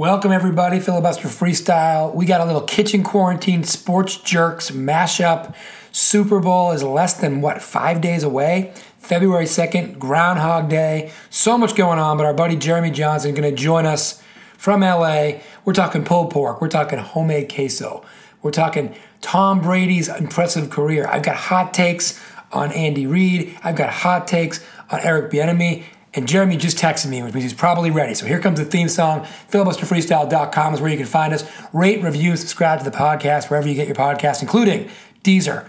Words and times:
Welcome, 0.00 0.32
everybody. 0.32 0.80
Filibuster 0.80 1.28
Freestyle. 1.28 2.14
We 2.14 2.24
got 2.24 2.40
a 2.40 2.46
little 2.46 2.62
kitchen 2.62 3.02
quarantine 3.02 3.64
sports 3.64 4.16
jerks 4.16 4.70
mashup. 4.70 5.54
Super 5.92 6.40
Bowl 6.40 6.72
is 6.72 6.82
less 6.82 7.12
than, 7.12 7.42
what, 7.42 7.60
five 7.60 8.00
days 8.00 8.22
away? 8.22 8.72
February 8.98 9.44
2nd, 9.44 9.98
Groundhog 9.98 10.70
Day. 10.70 11.12
So 11.28 11.58
much 11.58 11.74
going 11.76 11.98
on, 11.98 12.16
but 12.16 12.24
our 12.24 12.32
buddy 12.32 12.56
Jeremy 12.56 12.90
Johnson 12.90 13.32
is 13.32 13.38
going 13.38 13.54
to 13.54 13.54
join 13.54 13.84
us 13.84 14.22
from 14.56 14.80
LA. 14.80 15.32
We're 15.66 15.74
talking 15.74 16.02
pulled 16.02 16.30
pork. 16.30 16.62
We're 16.62 16.68
talking 16.68 16.98
homemade 16.98 17.52
queso. 17.54 18.02
We're 18.40 18.52
talking 18.52 18.94
Tom 19.20 19.60
Brady's 19.60 20.08
impressive 20.08 20.70
career. 20.70 21.08
I've 21.08 21.24
got 21.24 21.36
hot 21.36 21.74
takes 21.74 22.18
on 22.52 22.72
Andy 22.72 23.06
Reid. 23.06 23.54
I've 23.62 23.76
got 23.76 23.90
hot 23.90 24.26
takes 24.26 24.64
on 24.88 25.00
Eric 25.00 25.30
Bieniemy. 25.30 25.84
And 26.12 26.26
Jeremy 26.26 26.56
just 26.56 26.76
texted 26.76 27.08
me, 27.08 27.22
which 27.22 27.34
means 27.34 27.44
he's 27.44 27.54
probably 27.54 27.90
ready. 27.90 28.14
So 28.14 28.26
here 28.26 28.40
comes 28.40 28.58
the 28.58 28.64
theme 28.64 28.88
song. 28.88 29.26
Filibusterfreestyle.com 29.50 30.74
is 30.74 30.80
where 30.80 30.90
you 30.90 30.96
can 30.96 31.06
find 31.06 31.32
us. 31.32 31.48
Rate, 31.72 32.02
review, 32.02 32.36
subscribe 32.36 32.80
to 32.80 32.84
the 32.84 32.96
podcast 32.96 33.48
wherever 33.48 33.68
you 33.68 33.74
get 33.74 33.86
your 33.86 33.96
podcast, 33.96 34.42
including 34.42 34.88
Deezer, 35.22 35.68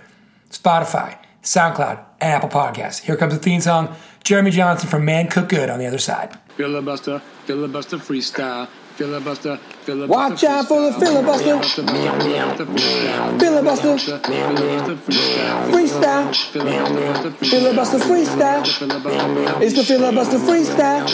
Spotify, 0.49 1.18
SoundCloud, 1.44 2.04
and 2.20 2.34
Apple 2.34 2.49
Podcasts. 2.49 3.02
Here 3.02 3.16
comes 3.16 3.34
the 3.34 3.40
theme 3.40 3.62
song. 3.62 3.96
Jeremy 4.23 4.52
Johnson 4.52 4.90
from 4.90 5.05
Man 5.05 5.27
Cook 5.27 5.49
Good 5.49 5.70
on 5.70 5.80
the 5.80 5.85
other 5.85 5.98
side. 5.98 6.38
Filibuster, 6.58 7.20
filibuster 7.46 7.98
freestyle. 7.98 8.68
Filibuster, 9.02 9.58
filibuster. 9.58 10.12
Watch 10.12 10.44
out 10.44 10.68
for 10.68 10.80
the 10.80 10.91
filibuster. 11.00 11.60
Filibuster. 13.40 13.98
Freestyle. 15.72 16.36
Filibuster 17.50 17.98
freestyle. 17.98 18.62
It's 19.60 19.76
the 19.76 19.84
filibuster 19.84 20.38
freestyle. 20.38 21.08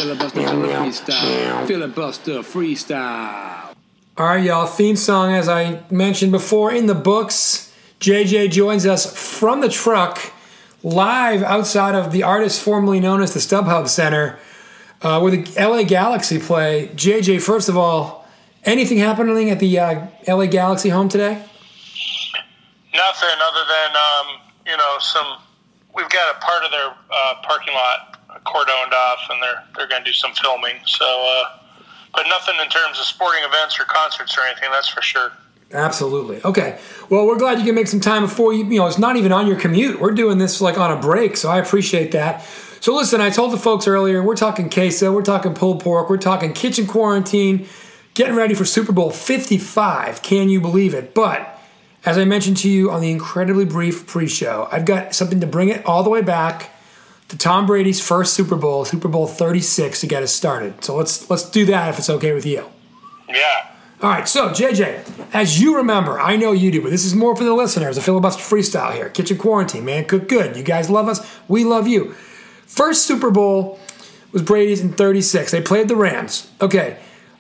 Filibuster 1.66 2.40
freestyle. 2.40 3.74
All 4.18 4.26
right, 4.26 4.44
y'all. 4.44 4.68
Theme 4.68 4.98
song, 4.98 5.34
as 5.34 5.48
I 5.48 5.82
mentioned 5.90 6.34
before, 6.34 6.74
in 6.74 6.88
the 6.88 6.96
books. 6.96 7.74
JJ 8.02 8.52
joins 8.52 8.86
us 8.86 9.16
from 9.16 9.62
the 9.62 9.70
truck, 9.70 10.34
live 10.84 11.42
outside 11.42 11.96
of 11.96 12.12
the 12.12 12.24
artist 12.24 12.62
formerly 12.62 13.00
known 13.00 13.22
as 13.22 13.34
the 13.34 13.40
StubHub 13.40 13.88
Center, 13.88 14.38
uh, 15.02 15.20
where 15.20 15.32
the 15.32 15.44
LA 15.60 15.84
Galaxy 15.84 16.40
play. 16.40 16.90
JJ, 16.96 17.42
first 17.42 17.70
of 17.70 17.78
all, 17.78 18.28
anything 18.64 18.98
happening 18.98 19.50
at 19.50 19.60
the 19.60 19.80
uh, 19.80 20.08
LA 20.28 20.46
Galaxy 20.46 20.90
home 20.90 21.10
today? 21.10 21.44
Nothing 22.94 23.38
other 23.42 23.64
than 23.68 23.96
um, 23.96 24.42
you 24.66 24.78
know 24.78 24.98
some. 25.00 25.38
We've 25.96 26.10
got 26.10 26.36
a 26.36 26.40
part 26.40 26.64
of 26.64 26.72
their 26.72 26.94
uh, 27.12 27.36
parking 27.44 27.74
lot 27.74 28.18
cordoned 28.46 28.92
off, 28.92 29.20
and 29.30 29.42
they're 29.42 29.64
they're 29.76 29.88
going 29.88 30.04
to 30.04 30.10
do 30.10 30.14
some 30.14 30.34
filming. 30.34 30.78
So, 30.86 31.06
uh, 31.06 31.60
but 32.14 32.26
nothing 32.28 32.56
in 32.62 32.70
terms 32.70 33.00
of 33.00 33.06
sporting 33.06 33.44
events 33.44 33.80
or 33.80 33.84
concerts 33.84 34.38
or 34.38 34.42
anything. 34.42 34.70
That's 34.72 34.90
for 34.90 35.02
sure. 35.02 35.32
Absolutely. 35.74 36.42
Okay. 36.44 36.80
Well, 37.10 37.28
we're 37.28 37.38
glad 37.38 37.60
you 37.60 37.66
can 37.66 37.76
make 37.76 37.88
some 37.88 38.00
time 38.00 38.24
before 38.24 38.54
you. 38.54 38.64
You 38.66 38.80
know, 38.80 38.88
it's 38.88 38.98
not 38.98 39.18
even 39.18 39.32
on 39.32 39.48
your 39.48 39.58
commute. 39.58 40.00
We're 40.00 40.12
doing 40.12 40.38
this 40.38 40.62
like 40.62 40.78
on 40.78 40.92
a 40.92 41.00
break, 41.00 41.36
so 41.38 41.50
I 41.50 41.60
appreciate 41.60 42.12
that. 42.14 42.46
So 42.80 42.96
listen, 42.96 43.22
I 43.22 43.30
told 43.30 43.52
the 43.52 43.58
folks 43.58 43.88
earlier, 43.88 44.22
we're 44.22 44.36
talking 44.36 44.70
queso, 44.70 45.12
we're 45.12 45.24
talking 45.24 45.54
pulled 45.54 45.82
pork, 45.82 46.10
we're 46.10 46.18
talking 46.18 46.54
kitchen 46.54 46.88
quarantine, 46.88 47.68
getting 48.14 48.36
ready 48.36 48.54
for 48.54 48.66
Super 48.66 48.92
Bowl 48.92 49.10
55. 49.10 50.22
Can 50.22 50.50
you 50.50 50.62
believe 50.62 50.94
it? 50.94 51.14
But 51.14 51.60
as 52.06 52.18
I 52.18 52.26
mentioned 52.26 52.58
to 52.58 52.70
you 52.70 52.92
on 52.92 53.02
the 53.02 53.12
incredibly 53.12 53.66
brief 53.66 54.08
pre-show, 54.08 54.70
I've 54.72 54.86
got 54.86 55.14
something 55.14 55.42
to 55.42 55.48
bring 55.48 55.70
it 55.70 55.86
all 55.86 56.04
the 56.04 56.10
way 56.10 56.22
back 56.22 56.72
to 57.30 57.38
Tom 57.38 57.66
Brady's 57.66 58.00
first 58.00 58.34
Super 58.34 58.56
Bowl, 58.56 58.86
Super 58.86 59.08
Bowl 59.08 59.28
36 59.28 60.00
to 60.02 60.08
get 60.08 60.24
us 60.24 60.34
started. 60.34 60.84
So 60.84 60.96
let's 60.96 61.30
let's 61.30 61.50
do 61.50 61.66
that 61.66 61.90
if 61.90 62.00
it's 62.00 62.10
okay 62.10 62.34
with 62.34 62.46
you. 62.46 62.66
Yeah. 63.28 63.72
All 64.00 64.12
right, 64.12 64.28
so 64.28 64.50
JJ, 64.50 65.34
as 65.34 65.60
you 65.60 65.78
remember, 65.78 66.20
I 66.20 66.36
know 66.36 66.52
you 66.52 66.72
do, 66.72 66.84
but 66.84 66.92
this 66.92 67.04
is 67.04 67.16
more 67.16 67.36
for 67.36 67.44
the 67.44 67.56
listeners. 67.56 67.98
A 67.98 68.02
filibuster 68.02 68.44
freestyle 68.44 68.94
here. 68.94 69.10
Kitchen 69.10 69.40
quarantine, 69.40 69.86
man, 69.86 70.06
cook 70.06 70.30
good. 70.30 70.56
You 70.56 70.62
guys 70.62 70.88
love 70.88 71.10
us. 71.10 71.28
We 71.48 71.64
love 71.64 71.88
you. 71.88 72.16
First 72.68 73.08
Super 73.08 73.32
Bowl 73.32 73.80
was 74.32 74.44
Brady's 74.44 74.82
in 74.82 74.94
36. 74.94 75.52
They 75.52 75.62
played 75.62 75.88
the 75.88 75.96
Rams. 75.96 76.52
Okay, 76.62 76.98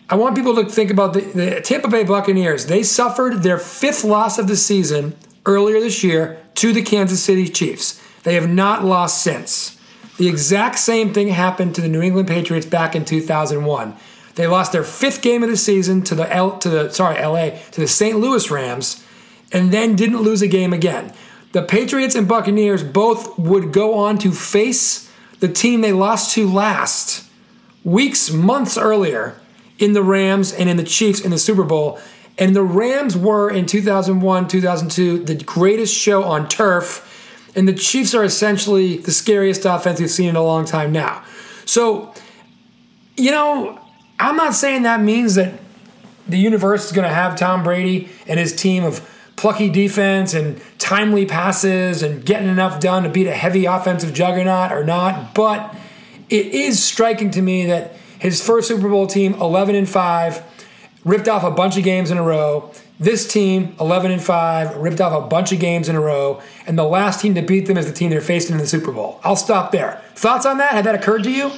I 0.09 0.15
want 0.15 0.35
people 0.35 0.55
to 0.55 0.65
think 0.65 0.89
about 0.89 1.13
the, 1.13 1.21
the 1.21 1.61
Tampa 1.61 1.89
Bay 1.89 2.03
Buccaneers. 2.03 2.65
They 2.65 2.81
suffered 2.81 3.43
their 3.43 3.59
fifth 3.59 4.03
loss 4.03 4.39
of 4.39 4.47
the 4.47 4.55
season 4.55 5.15
earlier 5.45 5.79
this 5.79 6.03
year 6.03 6.41
to 6.55 6.71
the 6.71 6.81
Kansas 6.81 7.21
City 7.21 7.47
Chiefs. 7.47 8.01
They 8.23 8.35
have 8.35 8.49
not 8.49 8.83
lost 8.83 9.21
since. 9.21 9.77
The 10.17 10.27
exact 10.27 10.79
same 10.79 11.13
thing 11.13 11.27
happened 11.27 11.75
to 11.75 11.81
the 11.81 11.89
New 11.89 12.01
England 12.01 12.27
Patriots 12.27 12.65
back 12.65 12.95
in 12.95 13.05
2001. 13.05 13.95
They 14.35 14.47
lost 14.47 14.71
their 14.71 14.83
fifth 14.83 15.21
game 15.21 15.43
of 15.43 15.49
the 15.49 15.57
season 15.57 16.03
to 16.03 16.15
the 16.15 16.31
L, 16.33 16.57
to 16.59 16.69
the 16.69 16.89
sorry 16.89 17.21
LA 17.21 17.57
to 17.71 17.81
the 17.81 17.87
St. 17.87 18.17
Louis 18.17 18.49
Rams, 18.49 19.03
and 19.51 19.71
then 19.71 19.95
didn't 19.95 20.21
lose 20.21 20.41
a 20.41 20.47
game 20.47 20.73
again. 20.73 21.13
The 21.51 21.63
Patriots 21.63 22.15
and 22.15 22.27
Buccaneers 22.27 22.83
both 22.83 23.37
would 23.37 23.73
go 23.73 23.95
on 23.95 24.17
to 24.19 24.31
face 24.31 25.06
the 25.39 25.47
team 25.47 25.81
they 25.81 25.93
lost 25.93 26.33
to 26.35 26.51
last 26.51 27.25
weeks, 27.83 28.31
months 28.31 28.77
earlier 28.77 29.39
in 29.79 29.93
the 29.93 30.03
Rams 30.03 30.51
and 30.51 30.69
in 30.69 30.77
the 30.77 30.83
Chiefs 30.83 31.21
in 31.21 31.31
the 31.31 31.37
Super 31.37 31.63
Bowl. 31.63 31.99
And 32.37 32.55
the 32.55 32.63
Rams 32.63 33.17
were 33.17 33.49
in 33.49 33.65
2001, 33.65 34.47
2002 34.47 35.23
the 35.23 35.35
greatest 35.35 35.95
show 35.95 36.23
on 36.23 36.47
turf. 36.47 37.03
And 37.55 37.67
the 37.67 37.73
Chiefs 37.73 38.13
are 38.13 38.23
essentially 38.23 38.97
the 38.97 39.11
scariest 39.11 39.65
offense 39.65 39.99
we've 39.99 40.11
seen 40.11 40.29
in 40.29 40.35
a 40.35 40.43
long 40.43 40.65
time 40.65 40.91
now. 40.91 41.23
So, 41.65 42.13
you 43.15 43.31
know, 43.31 43.79
I'm 44.19 44.35
not 44.35 44.53
saying 44.53 44.83
that 44.83 45.01
means 45.01 45.35
that 45.35 45.59
the 46.27 46.37
universe 46.37 46.85
is 46.85 46.91
going 46.91 47.07
to 47.07 47.13
have 47.13 47.37
Tom 47.37 47.63
Brady 47.63 48.09
and 48.27 48.39
his 48.39 48.55
team 48.55 48.83
of 48.83 49.07
plucky 49.37 49.69
defense 49.69 50.33
and 50.33 50.59
timely 50.79 51.25
passes 51.25 52.03
and 52.03 52.25
getting 52.25 52.49
enough 52.49 52.81
done 52.81 53.03
to 53.03 53.09
beat 53.09 53.27
a 53.27 53.33
heavy 53.33 53.65
offensive 53.65 54.13
juggernaut 54.13 54.71
or 54.71 54.83
not, 54.83 55.33
but 55.33 55.73
it 56.29 56.47
is 56.47 56.83
striking 56.83 57.31
to 57.31 57.41
me 57.41 57.67
that 57.67 57.93
his 58.19 58.43
first 58.45 58.67
Super 58.67 58.89
Bowl 58.89 59.07
team, 59.07 59.35
11 59.35 59.75
and 59.75 59.87
5, 59.87 60.43
ripped 61.05 61.27
off 61.27 61.43
a 61.43 61.51
bunch 61.51 61.77
of 61.77 61.83
games 61.83 62.11
in 62.11 62.17
a 62.17 62.23
row. 62.23 62.71
This 62.99 63.31
team, 63.31 63.75
11 63.79 64.11
and 64.11 64.21
5, 64.21 64.77
ripped 64.77 64.99
off 64.99 65.13
a 65.13 65.27
bunch 65.27 65.51
of 65.51 65.59
games 65.59 65.87
in 65.87 65.95
a 65.95 66.01
row, 66.01 66.41
and 66.65 66.77
the 66.77 66.83
last 66.83 67.21
team 67.21 67.35
to 67.35 67.43
beat 67.43 67.67
them 67.67 67.77
is 67.77 67.85
the 67.85 67.93
team 67.93 68.09
they're 68.09 68.21
facing 68.21 68.55
in 68.55 68.59
the 68.59 68.67
Super 68.67 68.91
Bowl. 68.91 69.19
I'll 69.23 69.35
stop 69.35 69.71
there. 69.71 70.01
Thoughts 70.15 70.47
on 70.47 70.57
that? 70.57 70.71
Had 70.71 70.85
that 70.85 70.95
occurred 70.95 71.23
to 71.23 71.31
you? 71.31 71.49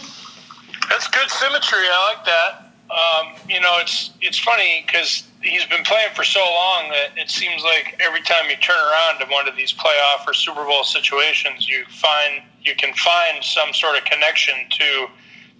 That's 0.90 1.08
good 1.08 1.30
symmetry. 1.30 1.80
I 1.80 2.14
like 2.14 2.26
that. 2.26 2.66
Um, 2.90 3.36
you 3.48 3.62
know, 3.62 3.78
it's 3.80 4.10
it's 4.20 4.40
funny 4.40 4.84
because 4.86 5.24
he's 5.42 5.66
been 5.66 5.84
playing 5.84 6.10
for 6.14 6.24
so 6.24 6.40
long 6.40 6.90
that 6.90 7.18
it 7.18 7.30
seems 7.30 7.64
like 7.64 7.96
every 8.00 8.22
time 8.22 8.50
you 8.50 8.56
turn 8.58 8.78
around 8.78 9.20
to 9.20 9.26
one 9.32 9.48
of 9.48 9.56
these 9.56 9.74
playoff 9.74 10.28
or 10.28 10.34
Super 10.34 10.64
Bowl 10.66 10.84
situations, 10.84 11.68
you 11.68 11.86
find 11.90 12.44
you 12.62 12.76
can 12.76 12.94
find 12.94 13.44
some 13.44 13.74
sort 13.74 13.98
of 13.98 14.04
connection 14.06 14.56
to 14.70 15.08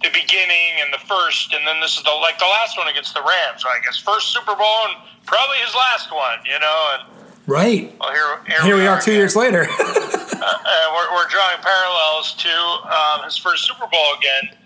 the 0.02 0.08
beginning 0.12 0.80
and 0.80 0.92
the 0.92 0.98
first, 1.06 1.52
and 1.52 1.66
then 1.66 1.80
this 1.80 1.96
is 1.96 2.04
the 2.04 2.10
like 2.10 2.38
the 2.38 2.46
last 2.46 2.76
one 2.76 2.88
against 2.88 3.14
the 3.14 3.20
Rams. 3.20 3.64
I 3.64 3.80
guess 3.84 3.98
first 3.98 4.32
Super 4.32 4.54
Bowl 4.54 4.78
and 4.88 4.96
probably 5.26 5.56
his 5.64 5.74
last 5.74 6.12
one. 6.12 6.38
You 6.44 6.60
know, 6.60 6.90
and 6.94 7.32
right. 7.46 7.94
Well, 8.00 8.12
here 8.12 8.40
here, 8.46 8.62
here 8.62 8.76
we, 8.76 8.86
are, 8.86 9.00
two 9.00 9.12
years 9.12 9.36
later. 9.36 9.66
uh, 9.80 10.86
we're, 10.94 11.16
we're, 11.16 11.28
drawing 11.28 11.60
parallels 11.60 12.34
to 12.34 12.48
um, 12.48 13.24
his 13.24 13.36
first 13.36 13.66
Super 13.66 13.86
Bowl 13.86 14.14
again. 14.18 14.56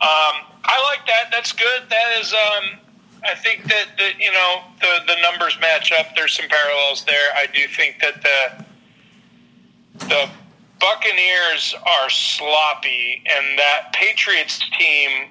Um, 0.00 0.44
I 0.64 0.82
like 0.90 1.06
that. 1.06 1.30
That's 1.32 1.52
good. 1.52 1.82
That 1.88 2.20
is. 2.20 2.32
Um, 2.32 2.80
I 3.26 3.34
think 3.34 3.64
that 3.64 3.86
the 3.96 4.10
you 4.18 4.32
know 4.32 4.62
the 4.80 5.00
the 5.06 5.16
numbers 5.22 5.58
match 5.60 5.92
up. 5.92 6.14
There's 6.14 6.36
some 6.36 6.48
parallels 6.48 7.04
there. 7.04 7.30
I 7.34 7.46
do 7.46 7.66
think 7.68 8.00
that 8.00 8.22
the 8.22 8.64
the 10.06 10.28
Buccaneers 10.80 11.74
are 11.86 12.10
sloppy, 12.10 13.22
and 13.26 13.58
that 13.58 13.92
Patriots 13.92 14.60
team 14.78 15.28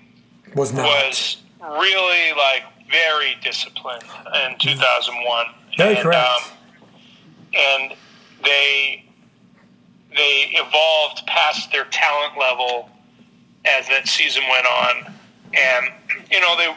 was 0.56 0.74
not. 0.74 0.86
was 0.86 1.38
really 1.62 2.34
like 2.36 2.64
very 2.90 3.36
disciplined 3.44 4.04
in 4.46 4.58
2001. 4.60 5.46
Very 5.78 5.96
and, 5.96 6.04
correct. 6.04 6.22
Um, 6.26 6.52
and 7.56 7.94
they 8.44 9.04
they 10.16 10.50
evolved 10.54 11.26
past 11.28 11.72
their 11.72 11.86
talent 11.86 12.38
level 12.40 12.90
as 13.66 13.88
that 13.88 14.08
season 14.08 14.44
went 14.50 14.66
on, 14.66 15.14
and 15.54 15.88
you 16.32 16.40
know 16.42 16.58
they. 16.58 16.74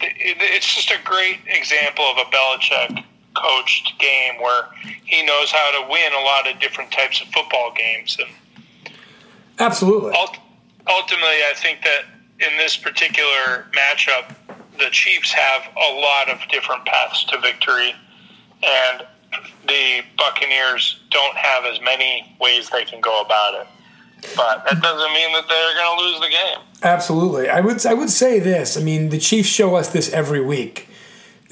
It's 0.00 0.74
just 0.74 0.90
a 0.90 1.02
great 1.04 1.38
example 1.46 2.04
of 2.04 2.18
a 2.18 2.30
Belichick 2.30 3.04
coached 3.34 3.98
game 3.98 4.40
where 4.40 4.68
he 5.04 5.24
knows 5.24 5.50
how 5.50 5.82
to 5.82 5.90
win 5.90 6.12
a 6.12 6.20
lot 6.20 6.50
of 6.50 6.58
different 6.60 6.90
types 6.90 7.20
of 7.20 7.28
football 7.28 7.72
games. 7.76 8.16
And 8.18 8.94
Absolutely. 9.58 10.12
Ultimately, 10.88 11.42
I 11.48 11.52
think 11.56 11.82
that 11.82 12.04
in 12.38 12.56
this 12.58 12.76
particular 12.76 13.66
matchup, 13.72 14.34
the 14.78 14.90
Chiefs 14.90 15.32
have 15.32 15.62
a 15.76 15.94
lot 15.94 16.28
of 16.28 16.38
different 16.50 16.84
paths 16.84 17.24
to 17.24 17.38
victory, 17.40 17.94
and 18.62 19.06
the 19.66 20.02
Buccaneers 20.18 21.00
don't 21.10 21.36
have 21.36 21.64
as 21.64 21.80
many 21.80 22.36
ways 22.40 22.68
they 22.70 22.84
can 22.84 23.00
go 23.00 23.20
about 23.22 23.54
it. 23.54 23.66
But 24.34 24.64
that 24.64 24.82
doesn't 24.82 25.12
mean 25.12 25.32
that 25.32 25.48
they're 25.48 25.74
going 25.74 25.98
to 25.98 26.04
lose 26.04 26.20
the 26.20 26.28
game. 26.28 26.58
Absolutely. 26.82 27.48
I 27.48 27.60
would 27.60 27.84
I 27.86 27.94
would 27.94 28.10
say 28.10 28.40
this. 28.40 28.76
I 28.76 28.82
mean, 28.82 29.10
the 29.10 29.18
Chiefs 29.18 29.48
show 29.48 29.76
us 29.76 29.88
this 29.88 30.12
every 30.12 30.40
week. 30.40 30.88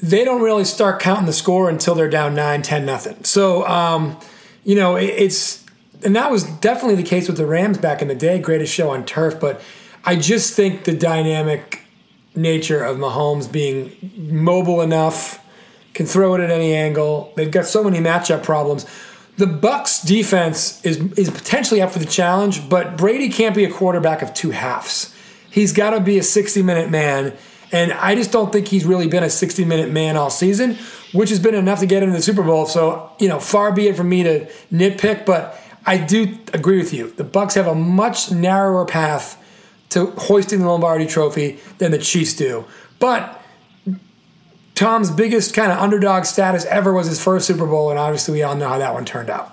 They 0.01 0.25
don't 0.25 0.41
really 0.41 0.65
start 0.65 1.01
counting 1.01 1.25
the 1.25 1.33
score 1.33 1.69
until 1.69 1.95
they're 1.95 2.09
down 2.09 2.35
9, 2.35 2.61
10 2.61 2.85
nothing. 2.85 3.23
So, 3.23 3.65
um, 3.65 4.19
you 4.65 4.75
know, 4.75 4.97
it, 4.97 5.05
it's 5.05 5.63
and 6.03 6.15
that 6.15 6.29
was 6.29 6.43
definitely 6.43 6.95
the 6.95 7.07
case 7.07 7.27
with 7.27 7.37
the 7.37 7.45
Rams 7.45 7.77
back 7.77 8.01
in 8.01 8.07
the 8.07 8.15
day, 8.15 8.39
greatest 8.39 8.73
show 8.73 8.89
on 8.89 9.05
turf, 9.05 9.39
but 9.39 9.61
I 10.03 10.15
just 10.15 10.53
think 10.53 10.83
the 10.83 10.95
dynamic 10.95 11.81
nature 12.35 12.83
of 12.83 12.97
Mahomes 12.97 13.51
being 13.51 13.91
mobile 14.15 14.81
enough, 14.81 15.41
can 15.95 16.05
throw 16.05 16.35
it 16.35 16.41
at 16.41 16.51
any 16.51 16.73
angle. 16.73 17.33
They've 17.35 17.49
got 17.49 17.65
so 17.65 17.83
many 17.83 17.99
matchup 17.99 18.43
problems. 18.43 18.85
The 19.37 19.45
Bucs 19.45 20.05
defense 20.05 20.83
is 20.85 20.97
is 21.13 21.29
potentially 21.29 21.81
up 21.81 21.91
for 21.91 21.99
the 21.99 22.05
challenge, 22.05 22.69
but 22.69 22.97
Brady 22.97 23.29
can't 23.29 23.53
be 23.53 23.65
a 23.65 23.71
quarterback 23.71 24.21
of 24.21 24.33
two 24.33 24.51
halves. 24.51 25.13
He's 25.49 25.73
got 25.73 25.91
to 25.91 25.99
be 25.99 26.17
a 26.17 26.23
60 26.23 26.61
minute 26.61 26.89
man, 26.89 27.33
and 27.71 27.91
I 27.93 28.15
just 28.15 28.31
don't 28.31 28.51
think 28.53 28.69
he's 28.69 28.85
really 28.85 29.07
been 29.07 29.23
a 29.23 29.29
60 29.29 29.65
minute 29.65 29.91
man 29.91 30.15
all 30.15 30.29
season, 30.29 30.77
which 31.13 31.29
has 31.29 31.39
been 31.39 31.55
enough 31.55 31.81
to 31.81 31.85
get 31.85 32.01
into 32.01 32.15
the 32.15 32.21
Super 32.21 32.43
Bowl. 32.43 32.65
So 32.65 33.11
you 33.19 33.27
know, 33.27 33.39
far 33.39 33.73
be 33.73 33.87
it 33.89 33.97
from 33.97 34.07
me 34.07 34.23
to 34.23 34.45
nitpick, 34.71 35.25
but 35.25 35.59
I 35.85 35.97
do 35.97 36.37
agree 36.53 36.77
with 36.77 36.93
you. 36.93 37.11
The 37.11 37.25
Bucs 37.25 37.55
have 37.55 37.67
a 37.67 37.75
much 37.75 38.31
narrower 38.31 38.85
path 38.85 39.41
to 39.89 40.07
hoisting 40.11 40.59
the 40.59 40.67
Lombardi 40.67 41.07
Trophy 41.07 41.59
than 41.79 41.91
the 41.91 41.99
Chiefs 41.99 42.33
do, 42.33 42.65
but. 42.99 43.41
Tom's 44.75 45.09
biggest 45.09 45.53
kind 45.53 45.71
of 45.71 45.77
underdog 45.79 46.25
status 46.25 46.65
ever 46.65 46.93
was 46.93 47.07
his 47.07 47.21
first 47.23 47.47
Super 47.47 47.65
Bowl, 47.65 47.89
and 47.89 47.97
obviously 47.99 48.33
we 48.33 48.43
all 48.43 48.55
know 48.55 48.67
how 48.69 48.77
that 48.77 48.93
one 48.93 49.05
turned 49.05 49.29
out. 49.29 49.51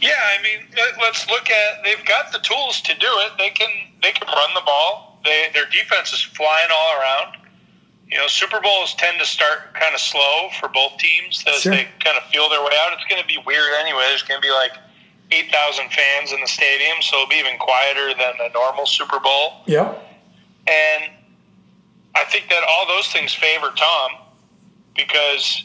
Yeah, 0.00 0.12
I 0.38 0.42
mean, 0.42 0.66
let- 0.76 0.98
let's 1.00 1.28
look 1.28 1.50
at. 1.50 1.84
They've 1.84 2.04
got 2.04 2.32
the 2.32 2.38
tools 2.40 2.80
to 2.82 2.94
do 2.94 3.06
it. 3.08 3.32
They 3.38 3.50
can 3.50 3.68
they 4.02 4.12
can 4.12 4.28
run 4.28 4.54
the 4.54 4.60
ball. 4.64 5.18
They, 5.24 5.48
their 5.52 5.66
defense 5.66 6.12
is 6.12 6.20
flying 6.22 6.68
all 6.70 7.00
around. 7.00 7.36
You 8.08 8.18
know, 8.18 8.28
Super 8.28 8.60
Bowls 8.60 8.94
tend 8.94 9.18
to 9.18 9.26
start 9.26 9.74
kind 9.74 9.92
of 9.94 10.00
slow 10.00 10.48
for 10.60 10.68
both 10.68 10.96
teams 10.98 11.42
as 11.48 11.62
Sure. 11.62 11.72
they 11.72 11.88
kind 12.04 12.16
of 12.16 12.22
feel 12.30 12.48
their 12.48 12.60
way 12.62 12.70
out. 12.84 12.92
It's 12.92 13.04
going 13.10 13.20
to 13.20 13.26
be 13.26 13.38
weird 13.44 13.72
anyway. 13.80 14.04
There's 14.08 14.22
going 14.22 14.40
to 14.40 14.46
be 14.46 14.52
like 14.52 14.72
eight 15.32 15.50
thousand 15.50 15.90
fans 15.90 16.30
in 16.32 16.40
the 16.40 16.46
stadium, 16.46 16.98
so 17.00 17.16
it'll 17.16 17.28
be 17.28 17.36
even 17.36 17.58
quieter 17.58 18.14
than 18.14 18.34
a 18.40 18.52
normal 18.52 18.86
Super 18.86 19.18
Bowl. 19.18 19.62
Yeah, 19.66 19.92
And 20.68 21.10
I 22.16 22.24
think 22.24 22.48
that 22.48 22.62
all 22.68 22.86
those 22.86 23.08
things 23.08 23.34
favor 23.34 23.70
Tom 23.76 24.10
because, 24.94 25.64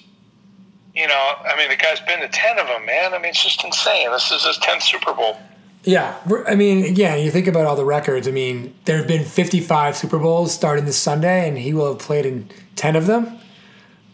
you 0.94 1.08
know, 1.08 1.34
I 1.46 1.56
mean, 1.58 1.70
the 1.70 1.78
guy's 1.78 2.02
been 2.02 2.20
to 2.20 2.28
10 2.28 2.60
of 2.60 2.68
them, 2.68 2.86
man. 2.86 3.14
I 3.14 3.18
mean, 3.18 3.30
it's 3.30 3.44
just 3.44 3.64
insane. 3.64 4.12
This 4.12 4.32
is 4.32 4.46
his 4.46 4.58
10th 4.58 4.82
Super 4.84 5.14
Bowl. 5.14 5.38
Yeah, 5.84 6.16
I 6.48 6.56
mean, 6.56 6.86
again, 6.86 7.24
you 7.24 7.32
think 7.32 7.48
about 7.48 7.66
all 7.66 7.76
the 7.76 7.86
records. 7.86 8.28
I 8.28 8.32
mean, 8.32 8.76
there 8.86 8.98
have 8.98 9.08
been 9.08 9.26
55 9.26 9.98
Super 9.98 10.20
Bowls 10.20 10.54
starting 10.54 10.86
this 10.86 10.98
Sunday, 10.98 11.48
and 11.48 11.58
he 11.58 11.74
will 11.74 11.94
have 11.94 12.00
played 12.00 12.26
in 12.26 12.50
10 12.76 12.96
of 12.96 13.08
them. 13.08 13.40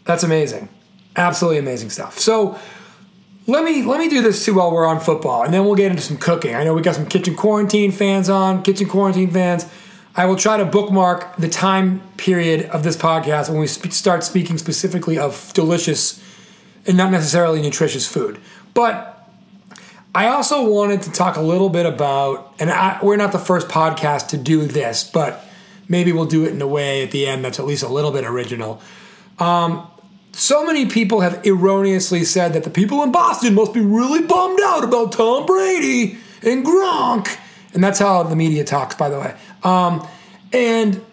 That's 0.06 0.24
amazing, 0.24 0.69
absolutely 1.18 1.57
amazing 1.60 1.90
stuff. 1.90 2.19
So 2.19 2.57
let 3.48 3.66
me 3.66 3.83
let 3.83 4.00
me 4.00 4.07
do 4.07 4.22
this 4.22 4.45
too 4.45 4.54
while 4.54 4.72
we're 4.72 4.86
on 4.86 5.01
football, 5.01 5.44
and 5.44 5.54
then 5.54 5.66
we'll 5.66 5.75
get 5.75 5.92
into 5.92 6.04
some 6.04 6.16
cooking. 6.16 6.56
I 6.56 6.63
know 6.63 6.74
we 6.74 6.81
got 6.81 6.95
some 6.95 7.06
kitchen 7.06 7.36
quarantine 7.36 7.92
fans 7.92 8.30
on, 8.30 8.63
kitchen 8.63 8.88
quarantine 8.88 9.31
fans. 9.31 9.66
I 10.18 10.25
will 10.25 10.36
try 10.36 10.58
to 10.58 10.66
bookmark 10.66 11.38
the 11.38 11.48
time 11.48 12.02
period 12.18 12.66
of 12.72 12.84
this 12.84 12.98
podcast 12.98 13.50
when 13.50 13.60
we 13.60 13.68
sp- 13.69 13.94
start 13.94 14.24
speaking 14.24 14.58
specifically 14.58 15.18
of 15.18 15.52
delicious 15.54 16.22
and 16.86 16.98
not 16.98 17.12
necessarily 17.12 17.62
nutritious 17.62 18.08
food, 18.08 18.40
but. 18.74 19.14
I 20.16 20.30
also 20.30 20.68
wanted 20.68 21.04
to 21.04 21.12
talk 21.12 21.36
a 21.36 21.42
little 21.42 21.69
bit 21.69 21.86
about, 21.86 22.56
and 22.58 22.72
I, 22.72 22.98
we're 23.04 23.18
not 23.18 23.34
the 23.34 23.38
first 23.38 23.68
podcast 23.68 24.30
to 24.30 24.38
do 24.38 24.66
this, 24.66 25.04
but 25.04 25.46
maybe 25.88 26.12
we'll 26.12 26.25
do 26.25 26.44
it 26.46 26.54
in 26.54 26.62
a 26.62 26.68
way 26.68 27.04
at 27.04 27.12
the 27.12 27.28
end 27.28 27.46
that's 27.46 27.60
at 27.60 27.66
least 27.66 27.84
a 27.84 27.88
little 27.88 28.10
bit 28.12 28.25
original. 28.25 28.81
Um, 29.38 29.88
so 30.31 30.66
many 30.66 30.88
people 30.88 31.22
have 31.22 31.46
erroneously 31.46 32.24
said 32.24 32.54
that 32.54 32.64
the 32.64 32.69
people 32.69 33.04
in 33.04 33.12
Boston 33.12 33.54
must 33.54 33.74
be 33.74 33.81
really 33.81 34.24
bummed 34.24 34.60
out 34.64 34.84
about 34.84 35.12
Tom 35.12 35.46
Brady 35.46 36.18
and 36.42 36.66
Gronk, 36.66 37.38
and 37.74 37.84
that's 37.84 38.00
how 38.00 38.24
the 38.24 38.36
media 38.36 38.64
talks, 38.64 38.96
by 38.96 39.10
the 39.10 39.19
way. 39.19 39.36
Um, 39.64 40.08
and 40.54 41.04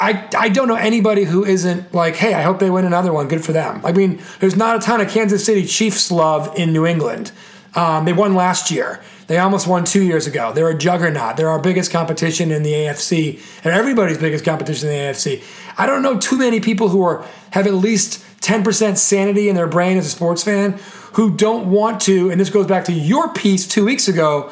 I, 0.00 0.28
I 0.36 0.48
don't 0.48 0.68
know 0.68 0.76
anybody 0.76 1.24
who 1.24 1.44
isn't 1.44 1.92
like, 1.92 2.16
hey, 2.16 2.34
I 2.34 2.42
hope 2.42 2.58
they 2.60 2.70
win 2.70 2.84
another 2.84 3.12
one. 3.12 3.28
Good 3.28 3.44
for 3.44 3.52
them. 3.52 3.80
I 3.84 3.92
mean, 3.92 4.22
there's 4.40 4.56
not 4.56 4.76
a 4.76 4.78
ton 4.78 5.00
of 5.00 5.08
Kansas 5.10 5.44
City 5.44 5.66
Chiefs 5.66 6.10
love 6.10 6.56
in 6.56 6.72
New 6.72 6.86
England. 6.86 7.32
Um, 7.74 8.04
they 8.04 8.12
won 8.12 8.34
last 8.34 8.70
year. 8.70 9.00
They 9.26 9.38
almost 9.38 9.66
won 9.66 9.84
two 9.84 10.02
years 10.02 10.26
ago. 10.26 10.52
They're 10.52 10.70
a 10.70 10.78
juggernaut. 10.78 11.36
They're 11.36 11.50
our 11.50 11.60
biggest 11.60 11.90
competition 11.90 12.50
in 12.50 12.62
the 12.62 12.72
AFC 12.72 13.40
and 13.64 13.74
everybody's 13.74 14.18
biggest 14.18 14.44
competition 14.44 14.88
in 14.88 14.94
the 14.94 15.00
AFC. 15.00 15.42
I 15.76 15.86
don't 15.86 16.02
know 16.02 16.18
too 16.18 16.38
many 16.38 16.60
people 16.60 16.88
who 16.88 17.02
are 17.02 17.24
have 17.50 17.66
at 17.66 17.74
least 17.74 18.24
10% 18.40 18.96
sanity 18.96 19.48
in 19.48 19.54
their 19.54 19.66
brain 19.66 19.98
as 19.98 20.06
a 20.06 20.10
sports 20.10 20.42
fan 20.42 20.78
who 21.12 21.36
don't 21.36 21.70
want 21.70 22.00
to, 22.02 22.30
and 22.30 22.40
this 22.40 22.50
goes 22.50 22.66
back 22.66 22.84
to 22.86 22.92
your 22.92 23.32
piece 23.32 23.66
two 23.66 23.84
weeks 23.84 24.08
ago, 24.08 24.50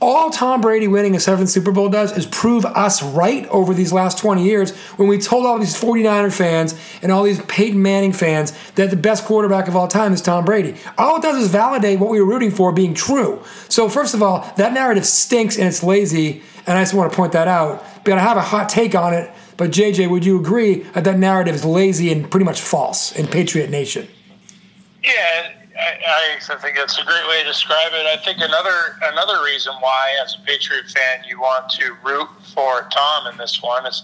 all 0.00 0.30
Tom 0.30 0.60
Brady 0.60 0.86
winning 0.86 1.16
a 1.16 1.20
seventh 1.20 1.48
Super 1.48 1.72
Bowl 1.72 1.88
does 1.88 2.16
is 2.16 2.26
prove 2.26 2.64
us 2.64 3.02
right 3.02 3.46
over 3.48 3.74
these 3.74 3.92
last 3.92 4.18
20 4.18 4.44
years 4.44 4.76
when 4.96 5.08
we 5.08 5.18
told 5.18 5.44
all 5.44 5.58
these 5.58 5.74
49er 5.74 6.32
fans 6.32 6.78
and 7.02 7.10
all 7.10 7.24
these 7.24 7.40
Peyton 7.42 7.82
Manning 7.82 8.12
fans 8.12 8.52
that 8.76 8.90
the 8.90 8.96
best 8.96 9.24
quarterback 9.24 9.66
of 9.66 9.74
all 9.74 9.88
time 9.88 10.12
is 10.12 10.22
Tom 10.22 10.44
Brady. 10.44 10.76
All 10.96 11.16
it 11.16 11.22
does 11.22 11.42
is 11.42 11.48
validate 11.48 11.98
what 11.98 12.10
we 12.10 12.20
were 12.20 12.26
rooting 12.26 12.52
for 12.52 12.70
being 12.72 12.94
true. 12.94 13.42
So, 13.68 13.88
first 13.88 14.14
of 14.14 14.22
all, 14.22 14.52
that 14.56 14.72
narrative 14.72 15.04
stinks 15.04 15.58
and 15.58 15.66
it's 15.66 15.82
lazy, 15.82 16.42
and 16.66 16.78
I 16.78 16.82
just 16.82 16.94
want 16.94 17.10
to 17.10 17.16
point 17.16 17.32
that 17.32 17.48
out. 17.48 17.84
But 18.04 18.14
I 18.14 18.20
have 18.20 18.36
a 18.36 18.42
hot 18.42 18.68
take 18.68 18.94
on 18.94 19.14
it. 19.14 19.30
But, 19.56 19.72
JJ, 19.72 20.08
would 20.08 20.24
you 20.24 20.38
agree 20.38 20.82
that 20.94 21.02
that 21.02 21.18
narrative 21.18 21.56
is 21.56 21.64
lazy 21.64 22.12
and 22.12 22.30
pretty 22.30 22.44
much 22.44 22.60
false 22.60 23.10
in 23.16 23.26
Patriot 23.26 23.70
Nation? 23.70 24.06
Yeah, 25.02 25.57
I, 25.78 26.38
I 26.50 26.56
think 26.56 26.76
that's 26.76 26.98
a 26.98 27.04
great 27.04 27.26
way 27.28 27.42
to 27.42 27.48
describe 27.48 27.92
it. 27.92 28.06
I 28.06 28.16
think 28.24 28.38
another 28.38 28.98
another 29.02 29.42
reason 29.44 29.74
why, 29.80 30.16
as 30.22 30.34
a 30.34 30.44
Patriot 30.44 30.86
fan, 30.86 31.24
you 31.28 31.38
want 31.40 31.70
to 31.70 31.94
root 32.04 32.28
for 32.54 32.88
Tom 32.90 33.26
in 33.30 33.38
this 33.38 33.62
one 33.62 33.86
is 33.86 34.02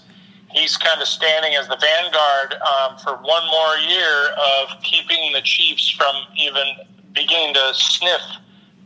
he's 0.50 0.76
kind 0.76 1.00
of 1.02 1.08
standing 1.08 1.54
as 1.54 1.66
the 1.66 1.76
vanguard 1.76 2.54
um, 2.62 2.96
for 2.98 3.14
one 3.16 3.44
more 3.46 3.76
year 3.88 4.28
of 4.62 4.82
keeping 4.82 5.32
the 5.32 5.42
Chiefs 5.42 5.90
from 5.90 6.14
even 6.36 6.64
beginning 7.12 7.54
to 7.54 7.70
sniff 7.74 8.22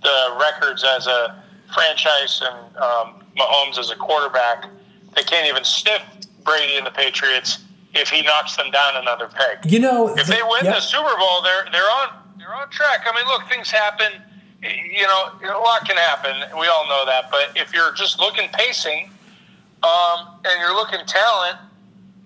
the 0.03 0.39
records 0.41 0.85
as 0.85 1.07
a 1.07 1.43
franchise 1.75 2.43
and 2.43 2.77
um, 2.79 3.23
Mahomes 3.39 3.79
as 3.79 3.91
a 3.91 3.97
quarterback. 3.97 4.65
They 5.15 5.23
can't 5.23 5.47
even 5.47 5.65
sniff 5.65 6.03
Brady 6.45 6.77
and 6.77 6.87
the 6.87 6.91
Patriots 6.91 7.59
if 7.95 8.09
he 8.09 8.23
knocks 8.23 8.57
them 8.57 8.71
down 8.71 8.97
another 8.97 9.29
peg 9.29 9.71
You 9.71 9.81
know, 9.81 10.09
if 10.17 10.27
they 10.27 10.43
win 10.43 10.65
Yep. 10.65 10.75
the 10.75 10.81
Super 10.81 11.17
Bowl, 11.19 11.43
they're 11.43 11.67
they're 11.73 11.83
on 11.83 12.09
they're 12.39 12.55
on 12.55 12.71
track. 12.71 13.01
I 13.07 13.15
mean, 13.15 13.27
look, 13.27 13.49
things 13.49 13.71
happen. 13.71 14.13
You 14.63 15.03
know, 15.03 15.33
a 15.43 15.59
lot 15.59 15.87
can 15.87 15.97
happen. 15.97 16.35
We 16.59 16.67
all 16.67 16.87
know 16.89 17.05
that. 17.07 17.31
But 17.31 17.57
if 17.57 17.73
you're 17.73 17.93
just 17.93 18.19
looking 18.19 18.49
pacing, 18.53 19.11
um, 19.83 20.41
and 20.45 20.61
you're 20.61 20.75
looking 20.75 20.99
talent, 21.07 21.59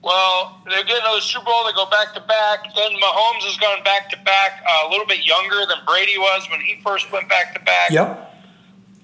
well, 0.02 0.60
they're 0.64 0.84
get 0.84 1.00
another 1.00 1.20
Super 1.20 1.44
Bowl. 1.44 1.64
They 1.66 1.72
go 1.72 1.86
back 1.86 2.14
to 2.14 2.20
back. 2.20 2.74
Then 2.74 2.92
Mahomes 2.92 3.44
has 3.44 3.56
gone 3.58 3.84
back 3.84 4.10
to 4.10 4.16
back, 4.24 4.64
uh, 4.66 4.88
a 4.88 4.90
little 4.90 5.06
bit 5.06 5.24
younger 5.26 5.66
than 5.66 5.78
Brady 5.86 6.18
was 6.18 6.48
when 6.50 6.60
he 6.60 6.80
first 6.82 7.10
went 7.12 7.28
back 7.28 7.54
to 7.54 7.60
back 7.60 7.90
Yep. 7.90 8.08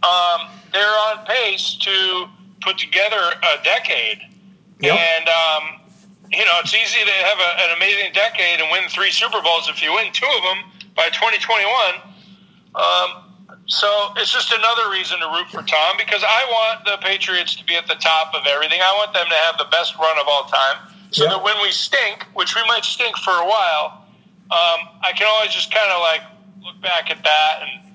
um, 0.02 0.48
they're 0.72 0.98
on 1.12 1.24
pace 1.26 1.76
to 1.80 2.26
put 2.62 2.78
together 2.78 3.16
a 3.16 3.62
decade. 3.62 4.18
Yep. 4.80 4.98
And, 4.98 5.28
um, 5.28 5.62
you 6.32 6.44
know, 6.44 6.58
it's 6.64 6.74
easy 6.74 7.04
to 7.04 7.12
have 7.12 7.38
a, 7.38 7.70
an 7.70 7.76
amazing 7.76 8.12
decade 8.12 8.60
and 8.60 8.70
win 8.72 8.88
three 8.88 9.10
Super 9.10 9.40
Bowls 9.40 9.68
if 9.68 9.82
you 9.82 9.92
win 9.92 10.12
two 10.12 10.26
of 10.26 10.42
them 10.42 10.72
by 10.98 11.06
2021. 11.14 11.70
Um, 12.74 13.22
so 13.70 13.86
it's 14.18 14.32
just 14.34 14.50
another 14.50 14.90
reason 14.90 15.20
to 15.20 15.26
root 15.30 15.46
for 15.54 15.62
Tom 15.62 15.94
because 15.96 16.24
I 16.26 16.42
want 16.50 16.84
the 16.84 16.98
Patriots 17.06 17.54
to 17.54 17.64
be 17.64 17.76
at 17.76 17.86
the 17.86 17.94
top 17.94 18.34
of 18.34 18.42
everything. 18.50 18.80
I 18.82 18.92
want 18.98 19.14
them 19.14 19.26
to 19.30 19.38
have 19.46 19.56
the 19.58 19.70
best 19.70 19.94
run 19.96 20.18
of 20.18 20.26
all 20.26 20.44
time 20.50 20.90
so 21.12 21.22
Yep. 21.24 21.32
that 21.32 21.42
when 21.44 21.54
we 21.62 21.70
stink, 21.70 22.26
which 22.34 22.54
we 22.56 22.66
might 22.66 22.84
stink 22.84 23.16
for 23.18 23.30
a 23.30 23.46
while, 23.46 24.04
um, 24.50 24.90
I 25.06 25.12
can 25.16 25.26
always 25.30 25.52
just 25.54 25.72
kind 25.72 25.90
of 25.92 26.00
like 26.00 26.22
look 26.64 26.80
back 26.82 27.10
at 27.10 27.22
that 27.22 27.60
and 27.62 27.92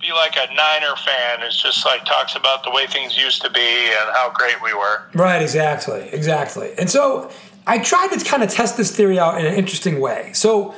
be 0.00 0.12
like 0.12 0.36
a 0.36 0.52
Niner 0.52 0.94
fan 0.96 1.40
It's 1.42 1.60
just 1.60 1.86
like 1.86 2.04
talks 2.04 2.36
about 2.36 2.62
the 2.62 2.70
way 2.70 2.86
things 2.86 3.16
used 3.16 3.40
to 3.42 3.50
be 3.50 3.60
and 3.60 4.10
how 4.12 4.30
great 4.34 4.60
we 4.62 4.74
were. 4.74 5.02
Right, 5.14 5.40
exactly, 5.40 6.10
exactly. 6.12 6.72
And 6.76 6.90
so 6.90 7.30
I 7.66 7.78
tried 7.78 8.08
to 8.08 8.22
kind 8.22 8.42
of 8.42 8.50
test 8.50 8.76
this 8.76 8.94
theory 8.94 9.18
out 9.18 9.40
in 9.40 9.46
an 9.46 9.54
interesting 9.54 9.98
way. 10.00 10.32
So 10.34 10.74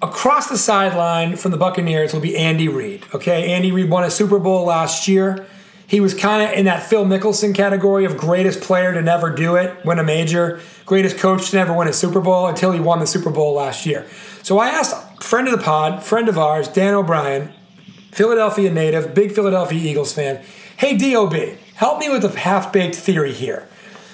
across 0.00 0.48
the 0.48 0.58
sideline 0.58 1.36
from 1.36 1.50
the 1.50 1.56
Buccaneers 1.56 2.12
will 2.12 2.20
be 2.20 2.36
Andy 2.36 2.68
Reid. 2.68 3.04
Okay, 3.14 3.52
Andy 3.52 3.72
Reid 3.72 3.90
won 3.90 4.04
a 4.04 4.10
Super 4.10 4.38
Bowl 4.38 4.64
last 4.64 5.08
year. 5.08 5.46
He 5.86 6.00
was 6.00 6.12
kind 6.12 6.42
of 6.42 6.56
in 6.56 6.66
that 6.66 6.82
Phil 6.82 7.04
Mickelson 7.06 7.54
category 7.54 8.04
of 8.04 8.16
greatest 8.16 8.60
player 8.60 8.92
to 8.92 9.00
never 9.00 9.30
do 9.30 9.56
it, 9.56 9.84
win 9.84 9.98
a 9.98 10.04
major, 10.04 10.60
greatest 10.84 11.16
coach 11.18 11.50
to 11.50 11.56
never 11.56 11.72
win 11.72 11.88
a 11.88 11.92
Super 11.92 12.20
Bowl 12.20 12.46
until 12.46 12.72
he 12.72 12.80
won 12.80 12.98
the 12.98 13.06
Super 13.06 13.30
Bowl 13.30 13.54
last 13.54 13.86
year. 13.86 14.06
So 14.42 14.58
I 14.58 14.68
asked 14.68 14.94
a 14.94 15.24
friend 15.24 15.48
of 15.48 15.58
the 15.58 15.64
pod, 15.64 16.02
friend 16.02 16.28
of 16.28 16.38
ours, 16.38 16.68
Dan 16.68 16.94
O'Brien, 16.94 17.52
Philadelphia 18.12 18.70
native, 18.70 19.14
big 19.14 19.32
Philadelphia 19.32 19.78
Eagles 19.78 20.12
fan. 20.12 20.44
Hey, 20.76 20.96
DOB, 20.96 21.34
help 21.74 21.98
me 21.98 22.10
with 22.10 22.24
a 22.24 22.38
half 22.38 22.72
baked 22.72 22.94
theory 22.94 23.32
here. 23.32 23.66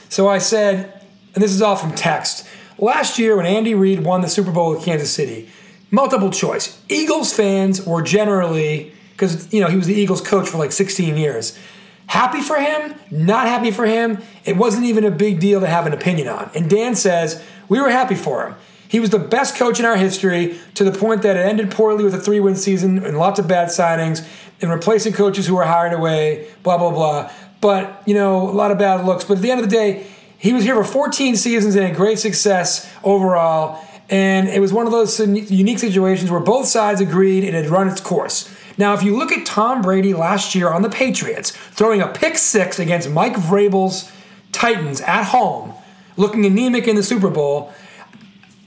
So 0.08 0.28
I 0.28 0.38
said, 0.38 1.02
and 1.34 1.42
this 1.42 1.52
is 1.52 1.60
all 1.60 1.76
from 1.76 1.92
text. 1.92 2.46
Last 2.78 3.18
year, 3.18 3.36
when 3.36 3.46
Andy 3.46 3.74
Reid 3.74 4.04
won 4.04 4.20
the 4.20 4.28
Super 4.28 4.52
Bowl 4.52 4.70
with 4.70 4.84
Kansas 4.84 5.12
City, 5.12 5.48
multiple 5.94 6.30
choice. 6.30 6.80
Eagles 6.88 7.32
fans 7.32 7.86
were 7.86 8.02
generally, 8.02 8.92
because 9.12 9.52
you 9.52 9.60
know 9.60 9.68
he 9.68 9.76
was 9.76 9.86
the 9.86 9.94
Eagles 9.94 10.20
coach 10.20 10.48
for 10.48 10.58
like 10.58 10.72
16 10.72 11.16
years, 11.16 11.58
happy 12.06 12.40
for 12.40 12.56
him, 12.56 12.94
not 13.10 13.46
happy 13.46 13.70
for 13.70 13.86
him. 13.86 14.18
It 14.44 14.56
wasn't 14.56 14.84
even 14.84 15.04
a 15.04 15.10
big 15.10 15.40
deal 15.40 15.60
to 15.60 15.66
have 15.66 15.86
an 15.86 15.92
opinion 15.92 16.28
on. 16.28 16.50
And 16.54 16.68
Dan 16.68 16.94
says 16.94 17.42
we 17.68 17.80
were 17.80 17.90
happy 17.90 18.16
for 18.16 18.46
him. 18.46 18.54
He 18.88 19.00
was 19.00 19.10
the 19.10 19.18
best 19.18 19.56
coach 19.56 19.80
in 19.80 19.86
our 19.86 19.96
history 19.96 20.58
to 20.74 20.84
the 20.84 20.96
point 20.96 21.22
that 21.22 21.36
it 21.36 21.46
ended 21.46 21.70
poorly 21.70 22.04
with 22.04 22.14
a 22.14 22.20
three 22.20 22.40
win 22.40 22.54
season 22.54 23.04
and 23.04 23.18
lots 23.18 23.38
of 23.38 23.48
bad 23.48 23.68
signings 23.68 24.26
and 24.60 24.70
replacing 24.70 25.12
coaches 25.12 25.46
who 25.46 25.56
were 25.56 25.64
hired 25.64 25.92
away, 25.92 26.48
blah, 26.62 26.78
blah, 26.78 26.92
blah. 26.92 27.30
But, 27.60 28.02
you 28.06 28.14
know, 28.14 28.48
a 28.48 28.52
lot 28.52 28.70
of 28.70 28.78
bad 28.78 29.04
looks. 29.04 29.24
But 29.24 29.38
at 29.38 29.42
the 29.42 29.50
end 29.50 29.60
of 29.60 29.68
the 29.68 29.74
day, 29.74 30.06
he 30.38 30.52
was 30.52 30.62
here 30.62 30.76
for 30.76 30.84
14 30.84 31.36
seasons 31.36 31.74
and 31.74 31.84
had 31.84 31.96
great 31.96 32.18
success 32.18 32.88
overall. 33.02 33.82
And 34.10 34.48
it 34.48 34.60
was 34.60 34.72
one 34.72 34.86
of 34.86 34.92
those 34.92 35.18
unique 35.18 35.78
situations 35.78 36.30
where 36.30 36.40
both 36.40 36.66
sides 36.66 37.00
agreed 37.00 37.44
it 37.44 37.54
had 37.54 37.68
run 37.68 37.88
its 37.88 38.00
course. 38.00 38.54
Now, 38.76 38.94
if 38.94 39.02
you 39.02 39.16
look 39.16 39.32
at 39.32 39.46
Tom 39.46 39.82
Brady 39.82 40.14
last 40.14 40.54
year 40.54 40.68
on 40.68 40.82
the 40.82 40.90
Patriots, 40.90 41.50
throwing 41.50 42.00
a 42.00 42.08
pick 42.08 42.36
six 42.36 42.78
against 42.78 43.08
Mike 43.08 43.34
Vrabel's 43.34 44.10
Titans 44.52 45.00
at 45.00 45.24
home, 45.24 45.72
looking 46.16 46.44
anemic 46.44 46.86
in 46.86 46.96
the 46.96 47.02
Super 47.02 47.30
Bowl, 47.30 47.72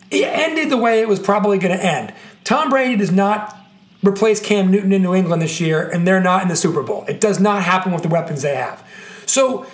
it 0.09 0.25
ended 0.25 0.69
the 0.69 0.77
way 0.77 1.01
it 1.01 1.07
was 1.07 1.19
probably 1.19 1.57
going 1.57 1.77
to 1.77 1.83
end. 1.83 2.13
Tom 2.43 2.69
Brady 2.69 2.95
does 2.95 3.11
not 3.11 3.57
replace 4.03 4.39
Cam 4.39 4.71
Newton 4.71 4.93
in 4.93 5.01
New 5.01 5.13
England 5.13 5.41
this 5.41 5.59
year, 5.59 5.89
and 5.89 6.07
they're 6.07 6.21
not 6.21 6.41
in 6.41 6.47
the 6.47 6.55
Super 6.55 6.81
Bowl. 6.81 7.03
It 7.07 7.19
does 7.19 7.39
not 7.39 7.63
happen 7.63 7.91
with 7.91 8.03
the 8.03 8.09
weapons 8.09 8.41
they 8.41 8.55
have. 8.55 8.85
So, 9.25 9.65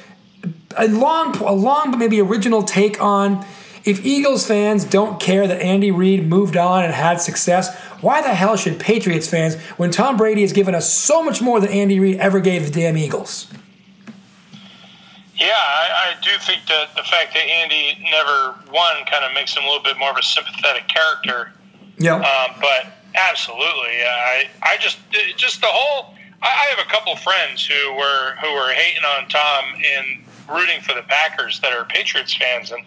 a 0.76 0.88
long, 0.88 1.38
a 1.38 1.54
long, 1.54 1.92
but 1.92 1.98
maybe 1.98 2.20
original 2.20 2.64
take 2.64 3.00
on 3.02 3.46
if 3.86 4.06
Eagles 4.06 4.48
fans 4.48 4.86
don't 4.86 5.20
care 5.20 5.46
that 5.46 5.62
Andy 5.62 5.92
Reid 5.92 6.26
moved 6.28 6.56
on 6.56 6.86
and 6.86 6.94
had 6.94 7.20
success, 7.20 7.76
why 8.02 8.22
the 8.22 8.34
hell 8.34 8.56
should 8.56 8.80
Patriots 8.80 9.28
fans 9.28 9.56
when 9.78 9.92
Tom 9.92 10.16
Brady 10.16 10.42
has 10.42 10.54
given 10.54 10.74
us 10.74 10.92
so 10.92 11.24
much 11.24 11.42
more 11.42 11.60
than 11.60 11.70
Andy 11.70 12.00
Reid 12.00 12.18
ever 12.20 12.40
gave 12.40 12.66
the 12.66 12.72
damn 12.72 12.98
Eagles? 12.98 13.52
Yeah, 15.36 15.52
I, 15.52 16.14
I 16.16 16.22
do 16.22 16.30
think 16.40 16.66
that 16.68 16.96
the 16.96 17.04
fact 17.04 17.34
that 17.34 17.44
Andy 17.44 17.98
never 18.10 18.56
won 18.72 19.04
kind 19.06 19.26
of 19.26 19.34
makes 19.34 19.56
him 19.56 19.64
a 19.64 19.68
little 19.68 19.84
bit 19.84 19.98
more 19.98 20.12
of 20.12 20.18
a 20.18 20.24
sympathetic 20.24 20.88
character. 20.88 21.52
Yeah. 21.98 22.16
Um, 22.16 22.56
but 22.62 22.94
absolutely, 23.16 24.04
I 24.06 24.48
I 24.62 24.78
just 24.80 25.00
just 25.36 25.60
the 25.60 25.68
whole. 25.68 26.16
I, 26.42 26.48
I 26.48 26.76
have 26.76 26.86
a 26.86 26.90
couple 26.90 27.16
friends 27.18 27.66
who 27.66 27.94
were 27.96 28.36
who 28.42 28.54
were 28.54 28.72
hating 28.74 29.04
on 29.04 29.28
Tom 29.28 29.66
and 29.76 30.24
rooting 30.50 30.82
for 30.82 30.94
the 30.94 31.04
Packers 31.04 31.60
that 31.62 31.74
are 31.74 31.84
Patriots 31.86 32.36
fans, 32.36 32.72
and 32.72 32.84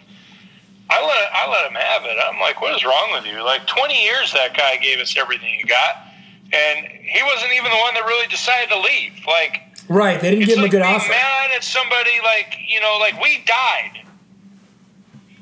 I 0.89 1.05
let 1.05 1.29
I 1.33 1.51
let 1.51 1.69
him 1.69 1.75
have 1.75 2.05
it. 2.05 2.17
I'm 2.23 2.39
like, 2.39 2.61
what 2.61 2.75
is 2.75 2.83
wrong 2.83 3.09
with 3.13 3.25
you? 3.25 3.43
Like 3.43 3.67
20 3.67 4.03
years 4.03 4.31
that 4.33 4.55
guy 4.55 4.77
gave 4.77 4.99
us 4.99 5.17
everything 5.17 5.53
he 5.57 5.63
got, 5.63 6.07
and 6.53 6.87
he 6.87 7.21
wasn't 7.23 7.51
even 7.53 7.71
the 7.71 7.77
one 7.77 7.93
that 7.93 8.03
really 8.05 8.27
decided 8.27 8.69
to 8.69 8.79
leave. 8.79 9.19
Like, 9.27 9.61
right? 9.89 10.19
They 10.19 10.31
didn't 10.31 10.45
give 10.45 10.57
him 10.57 10.63
like 10.63 10.71
a 10.73 10.77
good 10.77 10.81
offer. 10.83 11.09
Mad 11.09 11.51
at 11.55 11.63
somebody 11.63 12.11
like 12.23 12.57
you 12.67 12.79
know, 12.79 12.97
like 12.99 13.21
we 13.21 13.43
died. 13.45 14.03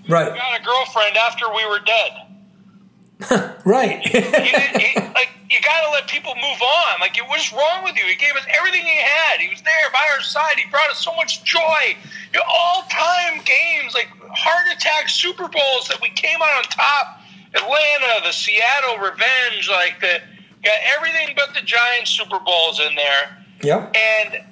Right. 0.08 0.32
We 0.32 0.38
got 0.38 0.60
a 0.60 0.64
girlfriend 0.64 1.18
after 1.18 1.46
we 1.54 1.66
were 1.68 1.80
dead. 1.80 3.56
right. 3.66 4.00
he 4.06 4.20
he, 4.20 5.00
like 5.14 5.30
you 5.50 5.62
got 5.62 5.86
to 5.86 5.92
let 5.92 6.08
people 6.08 6.34
move 6.36 6.62
on. 6.62 7.00
Like, 7.00 7.18
what's 7.28 7.54
wrong 7.54 7.84
with 7.84 7.96
you? 7.96 8.04
He 8.06 8.16
gave 8.16 8.36
us 8.36 8.46
everything 8.58 8.82
he 8.82 8.98
had. 8.98 9.40
He 9.40 9.50
was 9.50 9.62
there 9.62 9.90
by 9.94 10.02
our 10.16 10.22
side. 10.22 10.58
He 10.58 10.70
brought 10.70 10.90
us 10.90 11.04
so 11.04 11.14
much 11.16 11.44
joy. 11.44 11.96
You 12.34 12.40
know, 12.40 12.46
all-time 12.50 13.42
games, 13.46 13.94
like 13.94 14.10
heart 14.34 14.66
attack 14.76 15.10
Super 15.10 15.48
Bowls 15.48 15.88
that 15.90 16.00
we 16.02 16.10
came 16.10 16.42
out 16.42 16.58
on 16.58 16.64
top. 16.64 17.22
Atlanta, 17.54 18.26
the 18.26 18.32
Seattle 18.32 18.98
revenge, 18.98 19.70
like 19.70 20.02
the 20.02 20.20
got 20.64 20.80
everything 20.98 21.36
but 21.36 21.54
the 21.54 21.62
Giants 21.62 22.12
Super 22.12 22.40
Bowls 22.40 22.82
in 22.82 22.96
there. 22.96 23.46
Yep. 23.62 23.96
And 23.96 24.44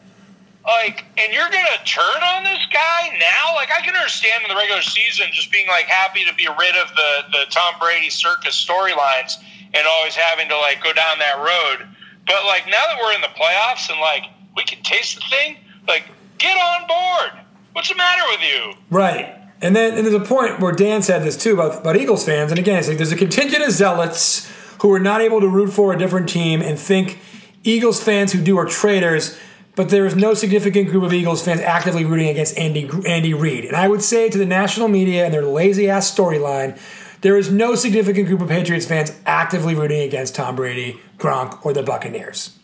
like, 0.63 1.03
and 1.17 1.33
you're 1.33 1.49
gonna 1.49 1.83
turn 1.83 2.23
on 2.23 2.45
this 2.45 2.65
guy 2.71 3.17
now? 3.19 3.53
Like, 3.55 3.69
I 3.75 3.81
can 3.83 3.95
understand 3.95 4.43
in 4.43 4.49
the 4.49 4.55
regular 4.55 4.81
season 4.81 5.27
just 5.33 5.51
being 5.51 5.67
like 5.67 5.85
happy 5.85 6.23
to 6.23 6.33
be 6.35 6.47
rid 6.47 6.75
of 6.77 6.87
the 6.95 7.11
the 7.31 7.45
Tom 7.49 7.73
Brady 7.81 8.09
circus 8.09 8.55
storylines 8.55 9.43
and 9.73 9.87
always 9.87 10.15
having 10.15 10.49
to 10.49 10.57
like 10.57 10.83
go 10.83 10.93
down 10.93 11.19
that 11.19 11.37
road. 11.37 11.87
But 12.25 12.45
like 12.45 12.65
now 12.67 12.83
that 12.87 12.97
we're 13.01 13.13
in 13.13 13.21
the 13.21 13.27
playoffs 13.27 13.89
and 13.89 13.99
like 13.99 14.23
we 14.55 14.63
can 14.63 14.81
taste 14.83 15.15
the 15.15 15.21
thing, 15.29 15.57
like 15.87 16.05
get 16.37 16.55
on 16.55 16.87
board. 16.87 17.45
What's 17.73 17.89
the 17.89 17.95
matter 17.95 18.21
with 18.29 18.41
you? 18.41 18.73
Right. 18.89 19.35
And 19.61 19.75
then 19.75 19.97
and 19.97 20.05
there's 20.05 20.13
a 20.13 20.25
point 20.25 20.59
where 20.59 20.71
Dan 20.71 21.01
said 21.01 21.23
this 21.23 21.37
too 21.37 21.53
about, 21.53 21.81
about 21.81 21.95
Eagles 21.95 22.25
fans. 22.25 22.51
And 22.51 22.59
again, 22.59 22.79
it's 22.79 22.87
like 22.87 22.97
there's 22.97 23.11
a 23.11 23.17
contingent 23.17 23.63
of 23.63 23.71
zealots 23.71 24.51
who 24.81 24.91
are 24.91 24.99
not 24.99 25.21
able 25.21 25.39
to 25.39 25.47
root 25.47 25.71
for 25.71 25.93
a 25.93 25.97
different 25.97 26.29
team 26.29 26.61
and 26.61 26.77
think 26.77 27.19
Eagles 27.63 28.03
fans 28.03 28.33
who 28.33 28.41
do 28.41 28.57
are 28.57 28.65
traitors. 28.65 29.39
But 29.75 29.89
there 29.89 30.05
is 30.05 30.15
no 30.15 30.35
significant 30.35 30.89
group 30.89 31.03
of 31.03 31.13
Eagles 31.13 31.43
fans 31.43 31.61
actively 31.61 32.05
rooting 32.05 32.27
against 32.27 32.57
Andy 32.57 32.87
Andy 33.07 33.33
Reid. 33.33 33.65
And 33.65 33.75
I 33.75 33.87
would 33.87 34.03
say 34.03 34.29
to 34.29 34.37
the 34.37 34.45
national 34.45 34.87
media 34.87 35.25
and 35.25 35.33
their 35.33 35.45
lazy 35.45 35.89
ass 35.89 36.13
storyline, 36.13 36.77
there 37.23 37.37
is 37.37 37.49
no 37.49 37.73
significant 37.73 38.27
group 38.27 38.41
of 38.41 38.49
Patriots 38.49 38.85
fans 38.85 39.17
actively 39.25 39.73
rooting 39.73 40.01
against 40.01 40.35
Tom 40.35 40.55
Brady, 40.55 40.99
Gronk, 41.17 41.65
or 41.65 41.73
the 41.73 41.81
Buccaneers. 41.81 42.59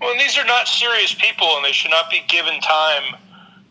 Well, 0.00 0.14
these 0.18 0.36
are 0.36 0.44
not 0.44 0.66
serious 0.66 1.14
people, 1.14 1.46
and 1.56 1.64
they 1.64 1.72
should 1.72 1.92
not 1.92 2.10
be 2.10 2.20
given 2.28 2.60
time 2.60 3.16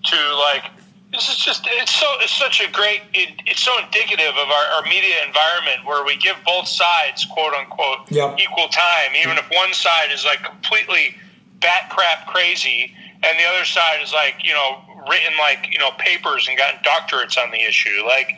to 0.05 0.15
like. 0.35 0.71
This 1.11 1.27
is 1.27 1.37
just 1.37 1.67
it's 1.71 1.93
so 1.93 2.05
it's 2.19 2.31
such 2.31 2.61
a 2.61 2.71
great 2.71 3.01
it, 3.13 3.41
it's 3.47 3.63
so 3.63 3.71
indicative 3.83 4.29
of 4.29 4.47
our, 4.47 4.65
our 4.75 4.83
media 4.83 5.15
environment 5.25 5.83
where 5.83 6.05
we 6.05 6.15
give 6.17 6.35
both 6.45 6.67
sides 6.67 7.25
quote 7.25 7.53
unquote 7.53 8.09
Yep. 8.09 8.39
equal 8.39 8.67
time, 8.67 9.17
even 9.19 9.37
if 9.37 9.45
one 9.49 9.73
side 9.73 10.11
is 10.11 10.23
like 10.23 10.43
completely 10.43 11.15
bat 11.61 11.89
crap 11.89 12.27
crazy, 12.27 12.93
and 13.23 13.39
the 13.39 13.43
other 13.43 13.65
side 13.65 14.01
is 14.03 14.13
like 14.13 14.35
you 14.43 14.53
know 14.53 14.81
written 15.09 15.33
like 15.39 15.67
you 15.71 15.79
know 15.79 15.89
papers 15.97 16.47
and 16.47 16.55
gotten 16.57 16.79
doctorates 16.83 17.43
on 17.43 17.49
the 17.49 17.59
issue. 17.59 18.05
Like 18.05 18.35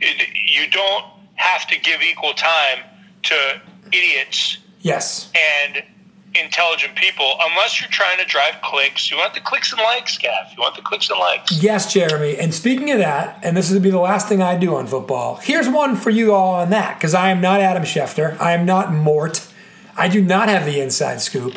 it, 0.00 0.26
you 0.34 0.70
don't 0.70 1.04
have 1.36 1.66
to 1.68 1.78
give 1.80 2.02
equal 2.02 2.32
time 2.34 2.84
to 3.24 3.60
idiots 3.92 4.58
Yes. 4.80 5.30
and 5.64 5.82
intelligent 6.34 6.94
people 6.96 7.38
unless 7.50 7.80
you're 7.80 7.88
trying 7.90 8.18
to 8.18 8.24
drive 8.26 8.54
clicks. 8.62 9.10
You 9.10 9.16
want 9.16 9.32
the 9.34 9.40
clicks 9.40 9.72
and 9.72 9.80
likes, 9.80 10.18
Gav. 10.18 10.52
You 10.54 10.60
want 10.62 10.76
the 10.76 10.82
clicks 10.82 11.08
and 11.08 11.18
likes. 11.18 11.62
Yes, 11.62 11.92
Jeremy. 11.92 12.36
And 12.36 12.52
speaking 12.54 12.90
of 12.90 12.98
that, 12.98 13.40
and 13.42 13.56
this 13.56 13.70
is 13.70 13.76
to 13.76 13.80
be 13.80 13.90
the 13.90 13.98
last 13.98 14.28
thing 14.28 14.42
I 14.42 14.56
do 14.58 14.74
on 14.76 14.86
football, 14.86 15.36
here's 15.36 15.68
one 15.68 15.96
for 15.96 16.10
you 16.10 16.34
all 16.34 16.54
on 16.56 16.70
that, 16.70 16.98
because 16.98 17.14
I 17.14 17.30
am 17.30 17.40
not 17.40 17.60
Adam 17.60 17.84
Schefter. 17.84 18.38
I 18.40 18.52
am 18.52 18.66
not 18.66 18.92
Mort. 18.92 19.46
I 19.96 20.08
do 20.08 20.20
not 20.22 20.48
have 20.50 20.66
the 20.66 20.78
inside 20.80 21.20
scoop. 21.22 21.56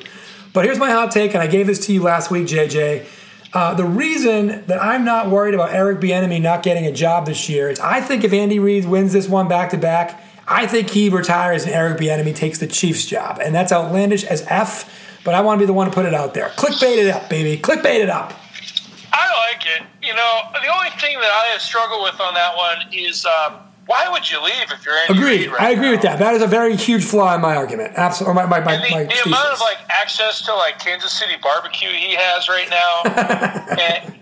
But 0.54 0.64
here's 0.66 0.80
my 0.80 0.90
hot 0.92 1.12
take, 1.12 1.34
and 1.34 1.44
I 1.44 1.48
gave 1.48 1.68
this 1.68 1.86
to 1.88 1.94
you 1.94 2.02
last 2.02 2.32
week, 2.32 2.48
JJ. 2.48 3.06
Uh, 3.51 3.74
the 3.74 3.86
reason 3.86 4.63
that 4.68 4.82
I'm 4.82 5.03
not 5.03 5.29
worried 5.29 5.56
about 5.56 5.74
Eric 5.74 6.00
Bieniemy 6.00 6.41
not 6.41 6.62
getting 6.62 6.86
a 6.86 6.91
job 6.91 7.25
this 7.25 7.50
year 7.50 7.70
is 7.70 7.79
I 7.79 8.00
think 8.00 8.24
if 8.24 8.32
Andy 8.32 8.60
Reid 8.60 8.86
wins 8.86 9.13
this 9.13 9.27
one 9.27 9.48
back 9.48 9.72
to 9.72 9.77
back, 9.77 10.22
I 10.48 10.68
think 10.68 10.89
he 10.89 11.10
retires 11.10 11.63
and 11.65 11.74
Eric 11.74 11.98
Bieniemy 12.00 12.36
takes 12.36 12.60
the 12.60 12.68
Chiefs 12.68 13.06
job, 13.06 13.39
and 13.41 13.53
that's 13.53 13.72
outlandish 13.72 14.24
as 14.24 14.46
f. 14.48 14.91
But 15.24 15.36
I 15.36 15.41
want 15.41 15.60
to 15.60 15.63
be 15.63 15.65
the 15.65 15.74
one 15.74 15.88
to 15.88 15.94
put 15.94 16.06
it 16.06 16.13
out 16.13 16.34
there. 16.34 16.50
Clickbait 16.50 16.98
it 16.98 17.10
up, 17.10 17.29
baby. 17.29 17.62
Clickbait 17.62 18.01
it 18.01 18.10
up. 18.10 18.34
I 19.12 19.51
like 19.51 19.65
it. 19.65 19.86
You 20.01 20.13
know, 20.13 20.41
the 20.53 20.74
only 20.74 20.89
thing 20.91 21.20
that 21.20 21.29
I 21.29 21.58
struggle 21.58 22.03
with 22.03 22.20
on 22.22 22.34
that 22.36 22.56
one 22.56 22.94
is 22.94 23.25
um, 23.25 23.60
why 23.89 24.08
would 24.08 24.29
you 24.29 24.39
leave 24.43 24.69
if 24.69 24.86
you're 24.86 24.93
Andy 24.93 25.17
Agreed. 25.17 25.48
Right 25.48 25.62
I 25.62 25.69
agree 25.72 25.88
now? 25.88 25.91
with 25.93 26.01
that. 26.03 26.19
That 26.19 26.36
is 26.36 26.43
a 26.43 26.48
very 26.48 26.75
huge 26.75 27.03
flaw 27.03 27.34
in 27.34 27.41
my 27.41 27.55
argument. 27.55 27.93
Absolutely. 27.96 28.36
My, 28.36 28.46
my, 28.46 28.60
my, 28.60 28.74
And 28.74 28.84
the, 28.84 28.89
my 28.91 29.03
the 29.05 29.22
amount 29.25 29.50
of 29.50 29.60
like 29.60 29.79
access 29.89 30.43
to 30.43 30.53
like 30.53 30.77
Kansas 30.77 31.12
City 31.12 31.34
barbecue 31.41 31.89
he 31.89 32.13
has 32.13 32.48
right 32.48 32.69
now, 32.69 33.01
and 33.81 34.13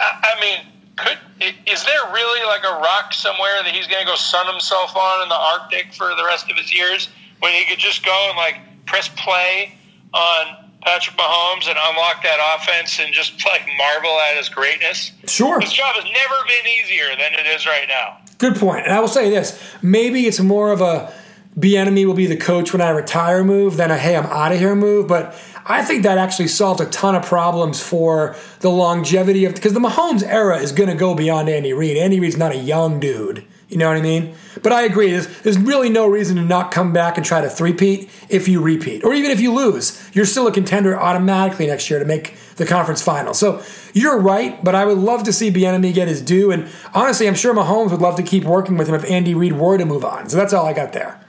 I, 0.00 0.34
I 0.34 0.40
mean, 0.40 0.66
could 0.96 1.18
is 1.40 1.84
there 1.84 2.12
really 2.12 2.44
like 2.46 2.64
a 2.64 2.80
rock 2.82 3.14
somewhere 3.14 3.62
that 3.62 3.72
he's 3.72 3.86
going 3.86 4.00
to 4.00 4.06
go 4.06 4.16
sun 4.16 4.44
himself 4.50 4.96
on 4.96 5.22
in 5.22 5.28
the 5.28 5.36
Arctic 5.36 5.94
for 5.94 6.08
the 6.16 6.24
rest 6.26 6.50
of 6.50 6.56
his 6.56 6.74
years 6.74 7.08
when 7.38 7.52
he 7.52 7.64
could 7.64 7.78
just 7.78 8.04
go 8.04 8.26
and 8.28 8.36
like 8.36 8.58
press 8.86 9.08
play 9.08 9.78
on 10.14 10.65
Patrick 10.86 11.16
Mahomes 11.16 11.66
and 11.68 11.76
unlock 11.76 12.22
that 12.22 12.38
offense 12.54 13.00
and 13.00 13.12
just 13.12 13.44
like 13.44 13.66
marvel 13.76 14.20
at 14.20 14.36
his 14.36 14.48
greatness? 14.48 15.10
Sure. 15.26 15.60
His 15.60 15.72
job 15.72 15.96
has 15.96 16.04
never 16.04 16.44
been 16.46 16.72
easier 16.80 17.08
than 17.18 17.34
it 17.34 17.46
is 17.54 17.66
right 17.66 17.88
now. 17.88 18.18
Good 18.38 18.54
point. 18.54 18.86
And 18.86 18.94
I 18.94 19.00
will 19.00 19.08
say 19.08 19.28
this 19.28 19.60
maybe 19.82 20.26
it's 20.26 20.38
more 20.38 20.70
of 20.70 20.80
a 20.80 21.12
Bieniemy 21.58 22.06
will 22.06 22.14
be 22.14 22.26
the 22.26 22.36
coach 22.36 22.72
when 22.72 22.82
I 22.82 22.90
retire 22.90 23.42
move 23.42 23.76
than 23.76 23.90
a 23.90 23.98
hey, 23.98 24.14
I'm 24.14 24.26
out 24.26 24.52
of 24.52 24.58
here 24.58 24.76
move. 24.76 25.08
But 25.08 25.34
I 25.64 25.82
think 25.82 26.04
that 26.04 26.18
actually 26.18 26.48
solves 26.48 26.80
a 26.80 26.86
ton 26.86 27.16
of 27.16 27.24
problems 27.24 27.82
for 27.82 28.36
the 28.60 28.70
longevity 28.70 29.44
of 29.44 29.54
because 29.54 29.72
the 29.72 29.80
Mahomes 29.80 30.22
era 30.22 30.58
is 30.58 30.70
going 30.70 30.90
to 30.90 30.94
go 30.94 31.16
beyond 31.16 31.48
Andy 31.48 31.72
Reid. 31.72 31.96
Andy 31.96 32.20
Reid's 32.20 32.36
not 32.36 32.52
a 32.52 32.58
young 32.58 33.00
dude 33.00 33.44
You 33.68 33.78
know 33.78 33.88
what 33.88 33.96
I 33.96 34.00
mean? 34.00 34.34
But 34.62 34.72
I 34.72 34.82
agree. 34.82 35.10
There's, 35.10 35.26
there's 35.42 35.58
really 35.58 35.88
no 35.88 36.06
reason 36.06 36.36
to 36.36 36.42
not 36.42 36.70
come 36.70 36.92
back 36.92 37.16
and 37.16 37.26
try 37.26 37.40
to 37.40 37.50
three-peat 37.50 38.08
if 38.28 38.46
you 38.46 38.60
repeat. 38.60 39.02
Or 39.02 39.12
even 39.12 39.32
if 39.32 39.40
you 39.40 39.52
lose, 39.52 40.08
you're 40.14 40.24
still 40.24 40.46
a 40.46 40.52
contender 40.52 40.98
automatically 40.98 41.66
next 41.66 41.90
year 41.90 41.98
to 41.98 42.04
make 42.04 42.36
the 42.56 42.64
conference 42.64 43.02
final. 43.02 43.34
So 43.34 43.62
you're 43.92 44.18
right, 44.18 44.62
but 44.62 44.76
I 44.76 44.84
would 44.84 44.98
love 44.98 45.24
to 45.24 45.32
see 45.32 45.50
Bieniemy 45.50 45.92
get 45.92 46.06
his 46.06 46.22
due. 46.22 46.52
And 46.52 46.68
honestly, 46.94 47.26
I'm 47.26 47.34
sure 47.34 47.52
Mahomes 47.52 47.90
would 47.90 48.00
love 48.00 48.14
to 48.16 48.22
keep 48.22 48.44
working 48.44 48.76
with 48.76 48.88
him 48.88 48.94
if 48.94 49.04
Andy 49.10 49.34
Reid 49.34 49.54
were 49.54 49.76
to 49.78 49.84
move 49.84 50.04
on. 50.04 50.28
So 50.28 50.36
that's 50.36 50.52
all 50.52 50.64
I 50.64 50.72
got 50.72 50.92
there. 50.92 51.20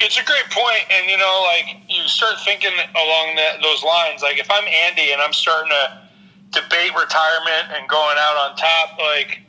It's 0.00 0.18
a 0.18 0.24
great 0.24 0.50
point, 0.50 0.84
and 0.90 1.08
you 1.08 1.16
know, 1.16 1.46
like 1.46 1.76
you 1.88 2.02
start 2.08 2.34
thinking 2.44 2.72
along 2.72 3.38
those 3.62 3.82
lines. 3.84 4.22
Like 4.22 4.38
if 4.38 4.50
I'm 4.50 4.64
Andy 4.66 5.12
and 5.12 5.22
I'm 5.22 5.32
starting 5.32 5.70
to 5.70 6.60
debate 6.60 6.90
retirement 6.98 7.72
and 7.72 7.88
going 7.88 8.16
out 8.18 8.36
on 8.36 8.56
top, 8.56 8.98
like 8.98 9.40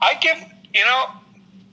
I 0.00 0.14
give 0.14 0.38
you 0.72 0.84
know, 0.84 1.06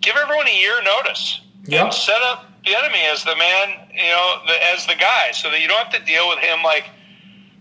give 0.08 0.16
everyone 0.16 0.48
a 0.48 0.56
year 0.58 0.82
notice 0.84 1.42
Yep. 1.66 1.84
and 1.84 1.94
set 1.94 2.22
up 2.24 2.46
Bieniemy 2.64 3.12
as 3.12 3.24
the 3.26 3.36
man, 3.36 3.68
you 3.94 4.08
know, 4.08 4.40
the, 4.48 4.56
as 4.74 4.86
the 4.88 4.96
guy, 4.96 5.32
so 5.34 5.50
that 5.52 5.60
you 5.62 5.68
don't 5.68 5.84
have 5.84 5.92
to 5.94 6.04
deal 6.06 6.30
with 6.30 6.40
him 6.40 6.64
like 6.64 6.86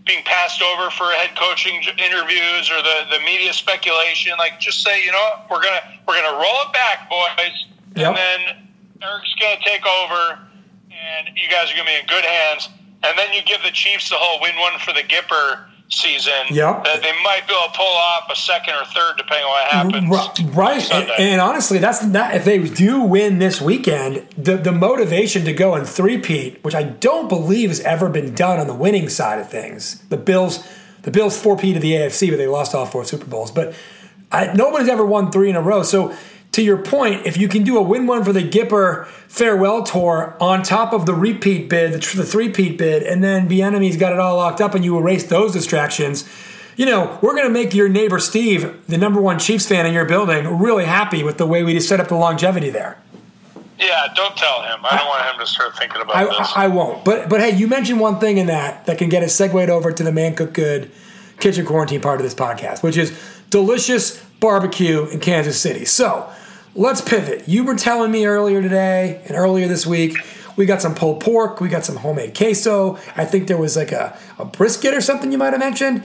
being 0.05 0.23
passed 0.23 0.61
over 0.61 0.89
for 0.91 1.11
head 1.11 1.31
coaching 1.35 1.75
interviews 1.99 2.71
or 2.71 2.79
the, 2.81 3.07
the 3.11 3.19
media 3.25 3.51
speculation. 3.51 4.31
Like, 4.37 4.59
just 4.59 4.81
say, 4.81 5.03
you 5.03 5.11
know, 5.11 5.19
what, 5.19 5.59
we're 5.59 5.63
gonna 5.63 5.81
we're 6.07 6.15
gonna 6.21 6.37
roll 6.37 6.59
it 6.67 6.71
back, 6.73 7.09
boys, 7.09 7.65
Yep. 7.95 8.07
and 8.07 8.17
then 8.17 8.39
Eric's 9.03 9.33
gonna 9.39 9.59
take 9.65 9.85
over, 9.85 10.39
and 10.91 11.27
you 11.35 11.47
guys 11.51 11.71
are 11.71 11.75
gonna 11.75 11.89
be 11.91 11.95
in 11.99 12.07
good 12.07 12.23
hands. 12.25 12.69
And 13.03 13.17
then 13.17 13.31
you 13.33 13.41
give 13.43 13.61
the 13.63 13.71
Chiefs 13.71 14.09
the 14.09 14.15
whole 14.17 14.41
win 14.41 14.55
one 14.59 14.79
for 14.79 14.91
the 14.93 15.03
Gipper 15.03 15.65
season. 15.89 16.33
Yep. 16.49 16.83
that 16.83 17.01
they 17.01 17.11
might 17.23 17.47
be 17.47 17.53
able 17.53 17.71
to 17.71 17.77
pull 17.77 17.85
off 17.85 18.29
a 18.31 18.35
second 18.35 18.75
or 18.75 18.85
third, 18.85 19.17
depending 19.17 19.45
on 19.45 19.49
what 19.49 19.67
happens. 19.67 20.55
Right, 20.55 20.91
and, 20.91 21.09
and 21.19 21.41
honestly, 21.41 21.77
that's 21.77 22.03
not 22.03 22.35
if 22.35 22.45
they 22.45 22.63
do 22.63 23.01
win 23.01 23.39
this 23.39 23.61
weekend. 23.61 24.27
The 24.37 24.57
the 24.57 24.71
motivation 24.71 25.45
to 25.45 25.53
go 25.53 25.75
and 25.75 25.87
three-peat, 25.87 26.63
which 26.63 26.75
I 26.75 26.83
don't 26.83 27.27
believe 27.27 27.69
has 27.69 27.79
ever 27.81 28.09
been 28.09 28.33
done 28.33 28.59
on 28.59 28.67
the 28.67 28.75
winning 28.75 29.09
side 29.09 29.39
of 29.39 29.49
things. 29.49 29.99
The 30.09 30.17
Bills, 30.17 30.67
the 31.03 31.11
Bills 31.11 31.39
four-peat 31.39 31.75
to 31.75 31.79
the 31.79 31.93
AFC, 31.93 32.29
but 32.29 32.37
they 32.37 32.47
lost 32.47 32.75
all 32.75 32.85
four 32.85 33.05
Super 33.05 33.25
Bowls. 33.25 33.51
But 33.51 33.73
I, 34.31 34.53
nobody's 34.53 34.89
ever 34.89 35.05
won 35.05 35.31
three 35.31 35.49
in 35.49 35.55
a 35.55 35.61
row. 35.61 35.83
So 35.83 36.15
to 36.57 36.63
your 36.63 36.77
point, 36.77 37.25
if 37.25 37.37
you 37.37 37.47
can 37.47 37.63
do 37.63 37.77
a 37.77 37.81
win 37.81 38.05
one 38.05 38.23
for 38.23 38.33
the 38.33 38.41
Gipper 38.41 39.07
farewell 39.27 39.83
tour 39.83 40.35
on 40.41 40.63
top 40.63 40.91
of 40.91 41.05
the 41.05 41.13
repeat 41.13 41.69
bid, 41.69 41.93
the, 41.93 41.99
tr- 41.99 42.17
the 42.17 42.25
three-peat 42.25 42.77
bid, 42.77 43.03
and 43.03 43.23
then 43.23 43.47
Bieniemy's 43.47 43.95
got 43.95 44.11
it 44.11 44.19
all 44.19 44.37
locked 44.37 44.59
up, 44.59 44.75
and 44.75 44.83
you 44.83 44.97
erase 44.97 45.23
those 45.23 45.53
distractions 45.53 46.27
you 46.77 46.85
know, 46.85 47.17
we're 47.23 47.33
going 47.33 47.47
to 47.47 47.51
make 47.51 47.73
your 47.73 47.89
neighbor 47.89 48.19
Steve, 48.19 48.85
the 48.85 48.97
number 48.97 49.19
one 49.19 49.39
Chiefs 49.39 49.67
fan 49.67 49.87
in 49.87 49.93
your 49.93 50.05
building, 50.05 50.59
really 50.59 50.85
happy 50.85 51.23
with 51.23 51.39
the 51.39 51.45
way 51.47 51.63
we 51.63 51.73
just 51.73 51.89
set 51.89 51.99
up 51.99 52.07
the 52.07 52.15
longevity 52.15 52.69
there. 52.69 52.99
Yeah, 53.79 54.07
don't 54.15 54.37
tell 54.37 54.61
him. 54.61 54.79
I 54.83 54.97
don't 54.97 55.07
want 55.07 55.25
him 55.25 55.39
to 55.39 55.47
start 55.47 55.75
thinking 55.75 56.01
about 56.01 56.15
I, 56.15 56.25
this. 56.25 56.51
I, 56.55 56.65
I 56.65 56.67
won't. 56.67 57.03
But 57.03 57.29
but 57.29 57.41
hey, 57.41 57.55
you 57.55 57.67
mentioned 57.67 57.99
one 57.99 58.19
thing 58.19 58.37
in 58.37 58.47
that 58.47 58.85
that 58.85 58.97
can 58.97 59.09
get 59.09 59.23
us 59.23 59.33
segued 59.33 59.69
over 59.69 59.91
to 59.91 60.03
the 60.03 60.11
Man 60.11 60.35
Cook 60.35 60.53
Good 60.53 60.91
kitchen 61.39 61.65
quarantine 61.65 62.01
part 62.01 62.19
of 62.19 62.23
this 62.23 62.33
podcast, 62.33 62.81
which 62.81 62.97
is 62.97 63.19
delicious 63.49 64.23
barbecue 64.39 65.05
in 65.07 65.19
Kansas 65.19 65.59
City. 65.59 65.85
So 65.85 66.31
let's 66.77 67.01
pivot. 67.01 67.47
You 67.47 67.63
were 67.63 67.75
telling 67.75 68.11
me 68.11 68.25
earlier 68.25 68.61
today 68.61 69.21
and 69.25 69.35
earlier 69.35 69.67
this 69.67 69.85
week. 69.85 70.15
We 70.55 70.65
got 70.65 70.81
some 70.81 70.95
pulled 70.95 71.19
pork. 71.19 71.59
We 71.59 71.69
got 71.69 71.83
some 71.83 71.97
homemade 71.97 72.35
queso. 72.35 72.97
I 73.15 73.25
think 73.25 73.47
there 73.47 73.57
was 73.57 73.75
like 73.75 73.91
a, 73.91 74.17
a 74.39 74.45
brisket 74.45 74.93
or 74.93 75.01
something 75.01 75.31
you 75.31 75.37
might 75.37 75.53
have 75.53 75.59
mentioned. 75.59 76.03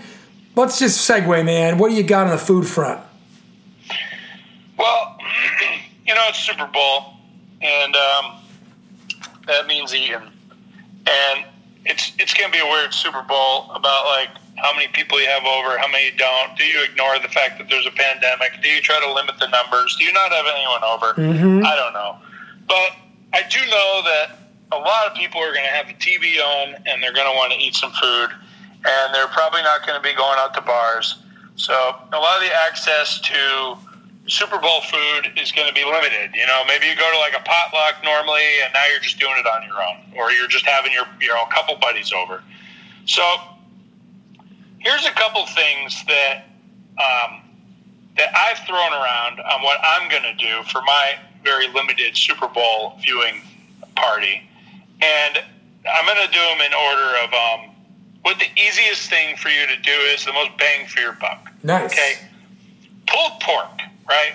Let's 0.57 0.79
just 0.79 1.09
segue, 1.09 1.45
man. 1.45 1.79
What 1.79 1.91
do 1.91 1.95
you 1.95 2.03
got 2.03 2.27
on 2.27 2.33
the 2.33 2.39
food 2.39 2.67
front? 2.67 3.01
Well, 4.79 5.19
you 6.07 6.15
know, 6.15 6.25
it's 6.29 6.39
Super 6.39 6.67
Bowl, 6.67 7.15
and 7.63 7.97
um, 7.97 8.37
that 9.47 9.67
means 9.67 9.95
eating. 9.95 10.17
And 10.17 11.47
it's 11.85 12.13
it's 12.19 12.35
going 12.35 12.51
to 12.51 12.53
be 12.53 12.63
a 12.63 12.71
weird 12.71 12.93
Super 12.93 13.23
Bowl 13.23 13.71
about 13.73 14.07
like 14.07 14.29
how 14.57 14.73
many 14.75 14.89
people 14.89 15.21
you 15.21 15.29
have 15.29 15.45
over, 15.45 15.79
how 15.79 15.89
many 15.89 16.07
you 16.07 16.17
don't. 16.17 16.57
Do 16.57 16.65
you 16.65 16.85
ignore 16.85 17.19
the 17.19 17.29
fact 17.29 17.59
that 17.59 17.69
there's 17.69 17.87
a 17.87 17.91
pandemic? 17.91 18.53
Do 18.63 18.69
you 18.69 18.81
try 18.81 19.01
to 19.01 19.13
limit 19.13 19.37
the 19.39 19.49
numbers? 19.49 19.97
Do 19.97 20.05
you 20.05 20.13
not 20.13 20.33
have 20.33 20.47
anyone 20.47 20.85
over? 20.85 21.15
Mm-hmm. 21.15 21.67
I 21.67 21.77
don't 21.77 21.93
know, 21.93 22.19
but 22.69 22.97
I 23.33 23.43
do 23.49 23.61
know 23.61 24.03
that 24.05 24.39
a 24.73 24.79
lot 24.79 25.07
of 25.07 25.15
people 25.15 25.41
are 25.41 25.53
going 25.53 25.65
to 25.65 25.73
have 25.73 25.87
the 25.87 25.95
TV 25.95 26.41
on 26.41 26.75
and 26.87 27.03
they're 27.03 27.13
going 27.13 27.31
to 27.31 27.37
want 27.37 27.53
to 27.53 27.59
eat 27.59 27.75
some 27.75 27.93
food, 27.93 28.29
and 28.85 29.15
they're 29.15 29.29
probably 29.29 29.63
not 29.63 29.87
going 29.87 30.01
to 30.01 30.03
be 30.03 30.15
going 30.15 30.39
out 30.39 30.55
to 30.55 30.61
bars. 30.61 31.23
So 31.57 31.73
a 31.73 32.19
lot 32.19 32.37
of 32.39 32.43
the 32.43 32.55
access 32.67 33.21
to 33.21 33.77
Super 34.27 34.59
Bowl 34.59 34.81
food 34.83 35.33
is 35.37 35.53
going 35.53 35.69
to 35.69 35.75
be 35.75 35.85
limited. 35.85 36.31
You 36.35 36.47
know, 36.47 36.63
maybe 36.67 36.87
you 36.87 36.97
go 36.97 37.11
to 37.11 37.19
like 37.19 37.35
a 37.35 37.43
potluck 37.45 38.03
normally, 38.05 38.47
and 38.65 38.73
now 38.73 38.85
you're 38.91 39.01
just 39.01 39.19
doing 39.19 39.35
it 39.37 39.47
on 39.47 39.67
your 39.67 39.83
own, 39.83 39.99
or 40.17 40.31
you're 40.33 40.49
just 40.49 40.67
having 40.67 40.93
your 40.93 41.05
you 41.21 41.29
know 41.29 41.43
a 41.43 41.53
couple 41.53 41.77
buddies 41.77 42.13
over. 42.13 42.43
So 43.05 43.23
here's 44.83 45.07
a 45.07 45.13
couple 45.13 45.47
things 45.47 46.05
that 46.07 46.45
um, 46.99 47.41
that 48.17 48.29
I've 48.37 48.59
thrown 48.67 48.93
around 48.93 49.41
on 49.41 49.63
what 49.63 49.79
I'm 49.83 50.11
going 50.11 50.25
to 50.25 50.35
do 50.35 50.63
for 50.65 50.83
my 50.83 51.15
very 51.43 51.69
limited 51.69 52.17
Super 52.17 52.49
Bowl 52.49 52.99
viewing 53.01 53.41
party, 53.97 54.43
and 55.01 55.39
I'm 55.91 56.07
going 56.07 56.27
to 56.27 56.33
do 56.33 56.39
them 56.39 56.61
in 56.61 56.75
order 56.75 57.17
of 57.25 57.33
um, 57.33 57.75
what 58.23 58.39
the 58.39 58.47
easiest 58.61 59.09
thing 59.09 59.37
for 59.37 59.49
you 59.49 59.67
to 59.67 59.77
do 59.81 59.91
is, 60.15 60.25
the 60.25 60.33
most 60.33 60.57
bang 60.59 60.87
for 60.87 61.01
your 61.01 61.13
buck. 61.13 61.51
Nice. 61.63 61.93
Okay, 61.93 62.15
pulled 63.07 63.41
pork, 63.41 63.81
right? 64.09 64.35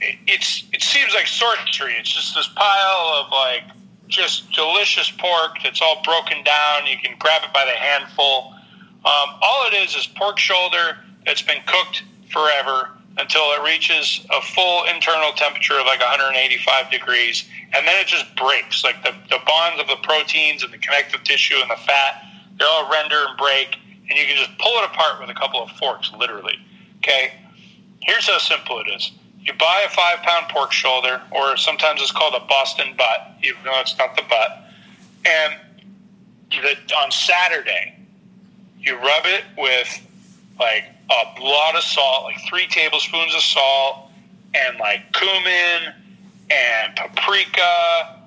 It, 0.00 0.16
it's 0.26 0.64
it 0.72 0.82
seems 0.82 1.14
like 1.14 1.26
sorcery. 1.26 1.94
It's 1.94 2.12
just 2.12 2.34
this 2.34 2.48
pile 2.48 3.24
of 3.24 3.30
like 3.30 3.64
just 4.08 4.50
delicious 4.52 5.10
pork 5.10 5.56
that's 5.62 5.80
all 5.80 6.02
broken 6.04 6.42
down. 6.44 6.86
You 6.86 6.98
can 6.98 7.16
grab 7.18 7.42
it 7.44 7.52
by 7.52 7.64
the 7.64 7.72
handful. 7.72 8.54
Um, 9.04 9.34
all 9.42 9.66
it 9.66 9.74
is 9.74 9.96
is 9.96 10.06
pork 10.06 10.38
shoulder 10.38 10.98
that's 11.26 11.42
been 11.42 11.62
cooked 11.66 12.04
forever 12.30 12.90
until 13.18 13.42
it 13.52 13.62
reaches 13.62 14.24
a 14.30 14.40
full 14.40 14.84
internal 14.84 15.32
temperature 15.32 15.78
of 15.78 15.86
like 15.86 16.00
185 16.00 16.90
degrees, 16.90 17.44
and 17.74 17.86
then 17.86 18.00
it 18.00 18.06
just 18.06 18.34
breaks. 18.36 18.84
Like 18.84 19.02
the, 19.02 19.12
the 19.28 19.38
bonds 19.46 19.80
of 19.80 19.88
the 19.88 19.96
proteins 20.02 20.62
and 20.62 20.72
the 20.72 20.78
connective 20.78 21.22
tissue 21.24 21.56
and 21.60 21.70
the 21.70 21.76
fat, 21.76 22.22
they 22.58 22.64
all 22.64 22.90
render 22.90 23.16
and 23.28 23.36
break, 23.36 23.76
and 24.08 24.18
you 24.18 24.24
can 24.26 24.36
just 24.36 24.56
pull 24.58 24.72
it 24.78 24.84
apart 24.84 25.20
with 25.20 25.30
a 25.30 25.34
couple 25.34 25.62
of 25.62 25.70
forks, 25.72 26.10
literally. 26.18 26.56
Okay? 26.98 27.32
Here's 28.00 28.28
how 28.28 28.38
simple 28.38 28.80
it 28.80 28.88
is. 28.88 29.12
You 29.40 29.52
buy 29.54 29.82
a 29.84 29.90
five 29.90 30.18
pound 30.18 30.48
pork 30.48 30.72
shoulder, 30.72 31.20
or 31.32 31.56
sometimes 31.56 32.00
it's 32.00 32.12
called 32.12 32.34
a 32.34 32.46
Boston 32.46 32.94
butt, 32.96 33.32
even 33.42 33.58
though 33.64 33.80
it's 33.80 33.96
not 33.98 34.16
the 34.16 34.22
butt. 34.28 34.64
And 35.26 35.54
the, 36.50 36.94
on 36.96 37.10
Saturday, 37.10 37.96
you 38.82 38.96
rub 38.96 39.24
it 39.26 39.44
with 39.58 40.06
like 40.58 40.84
a 41.10 41.40
lot 41.40 41.74
of 41.76 41.82
salt, 41.82 42.24
like 42.24 42.36
three 42.48 42.66
tablespoons 42.68 43.34
of 43.34 43.40
salt, 43.42 44.10
and 44.54 44.78
like 44.78 45.12
cumin 45.12 45.92
and 46.50 46.96
paprika 46.96 48.18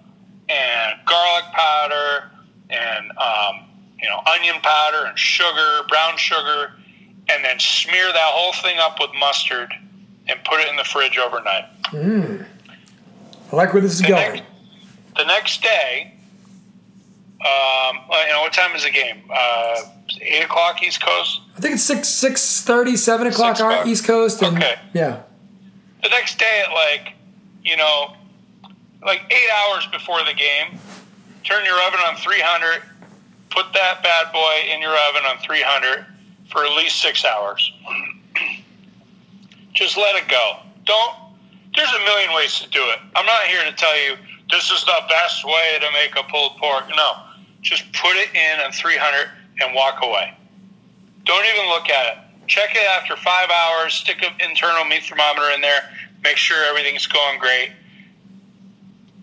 and 0.49 0.99
garlic 1.05 1.45
powder 1.53 2.29
and 2.69 3.11
um, 3.17 3.65
you 4.01 4.09
know 4.09 4.21
onion 4.33 4.55
powder 4.61 5.05
and 5.07 5.17
sugar, 5.17 5.81
brown 5.89 6.17
sugar, 6.17 6.73
and 7.29 7.43
then 7.43 7.59
smear 7.59 8.07
that 8.07 8.17
whole 8.33 8.53
thing 8.53 8.77
up 8.79 8.99
with 8.99 9.09
mustard 9.19 9.71
and 10.27 10.43
put 10.43 10.59
it 10.59 10.67
in 10.69 10.75
the 10.75 10.83
fridge 10.83 11.17
overnight. 11.17 11.65
I 13.51 13.55
like 13.55 13.73
where 13.73 13.81
this 13.81 13.93
is 13.93 14.01
The 14.01 14.07
going. 14.07 14.33
next, 14.33 14.43
the 15.17 15.25
next 15.25 15.61
day, 15.61 16.14
um, 17.41 17.99
well, 18.09 18.25
you 18.27 18.33
know 18.33 18.41
what 18.41 18.53
time 18.53 18.75
is 18.75 18.83
the 18.83 18.91
game? 18.91 19.23
Uh, 19.31 19.81
eight 20.21 20.43
o'clock 20.43 20.81
East 20.81 21.01
Coast. 21.01 21.41
I 21.57 21.59
think 21.61 21.75
it's 21.75 21.83
six 21.83 22.07
six 22.07 22.61
thirty, 22.61 22.95
seven 22.95 23.27
o'clock 23.27 23.55
o'clock. 23.55 23.85
East 23.87 24.05
Coast, 24.05 24.41
and 24.41 24.57
Okay. 24.57 24.75
yeah, 24.93 25.21
the 26.01 26.09
next 26.09 26.39
day 26.39 26.63
at 26.65 26.71
like 26.73 27.13
you 27.63 27.75
know 27.77 28.13
like 29.03 29.21
eight 29.29 29.49
hours 29.59 29.85
before 29.91 30.19
the 30.23 30.33
game 30.33 30.79
turn 31.43 31.63
your 31.63 31.79
oven 31.87 31.99
on 32.07 32.15
300 32.15 32.81
put 33.51 33.71
that 33.73 34.01
bad 34.01 34.31
boy 34.33 34.73
in 34.73 34.81
your 34.81 34.95
oven 35.09 35.21
on 35.29 35.37
300 35.37 36.03
for 36.49 36.65
at 36.65 36.71
least 36.75 36.99
six 37.03 37.23
hours 37.23 37.71
just 39.73 39.95
let 39.97 40.15
it 40.15 40.27
go 40.27 40.57
don't 40.85 41.13
there's 41.75 41.91
a 41.93 41.99
million 42.05 42.33
ways 42.33 42.59
to 42.59 42.69
do 42.69 42.79
it 42.81 42.99
i'm 43.15 43.25
not 43.25 43.43
here 43.43 43.63
to 43.63 43.73
tell 43.73 43.95
you 44.01 44.15
this 44.49 44.71
is 44.71 44.83
the 44.85 45.01
best 45.09 45.43
way 45.45 45.77
to 45.79 45.87
make 45.93 46.15
a 46.17 46.23
pulled 46.29 46.57
pork 46.57 46.85
no 46.95 47.13
just 47.65 47.91
put 47.93 48.15
it 48.15 48.29
in 48.35 48.59
on 48.61 48.71
300 48.71 49.29
and 49.61 49.75
walk 49.75 49.99
away 50.03 50.35
don't 51.25 51.45
even 51.45 51.69
look 51.69 51.89
at 51.89 52.17
it. 52.17 52.47
Check 52.47 52.75
it 52.75 52.83
after 52.83 53.15
five 53.17 53.49
hours. 53.49 53.93
Stick 53.93 54.23
an 54.23 54.33
internal 54.39 54.85
meat 54.85 55.03
thermometer 55.03 55.49
in 55.51 55.61
there. 55.61 55.89
Make 56.23 56.37
sure 56.37 56.63
everything's 56.65 57.07
going 57.07 57.39
great. 57.39 57.71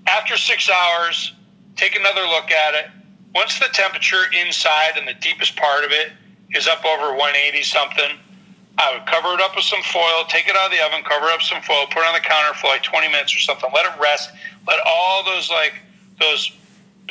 After 0.07 0.37
six 0.37 0.68
hours, 0.68 1.33
take 1.76 1.96
another 1.96 2.22
look 2.22 2.50
at 2.50 2.74
it. 2.74 2.87
Once 3.35 3.59
the 3.59 3.68
temperature 3.72 4.24
inside 4.44 4.98
and 4.98 5.07
the 5.07 5.14
deepest 5.14 5.57
part 5.57 5.85
of 5.85 5.92
it 5.92 6.12
is 6.55 6.66
up 6.66 6.85
over 6.85 7.14
180 7.14 7.62
something, 7.62 8.18
I 8.78 8.94
would 8.94 9.07
cover 9.07 9.33
it 9.35 9.40
up 9.40 9.55
with 9.55 9.64
some 9.64 9.83
foil, 9.83 10.24
take 10.28 10.48
it 10.48 10.57
out 10.57 10.66
of 10.66 10.72
the 10.72 10.85
oven, 10.85 11.05
cover 11.05 11.26
up 11.26 11.40
some 11.40 11.62
foil, 11.62 11.87
put 11.87 12.00
it 12.00 12.07
on 12.07 12.14
the 12.14 12.20
counter 12.20 12.52
for 12.59 12.66
like 12.66 12.83
20 12.83 13.09
minutes 13.09 13.35
or 13.35 13.38
something. 13.38 13.70
Let 13.72 13.87
it 13.87 14.00
rest. 14.00 14.31
Let 14.66 14.81
all 14.85 15.24
those 15.24 15.50
like 15.50 15.74
those 16.18 16.50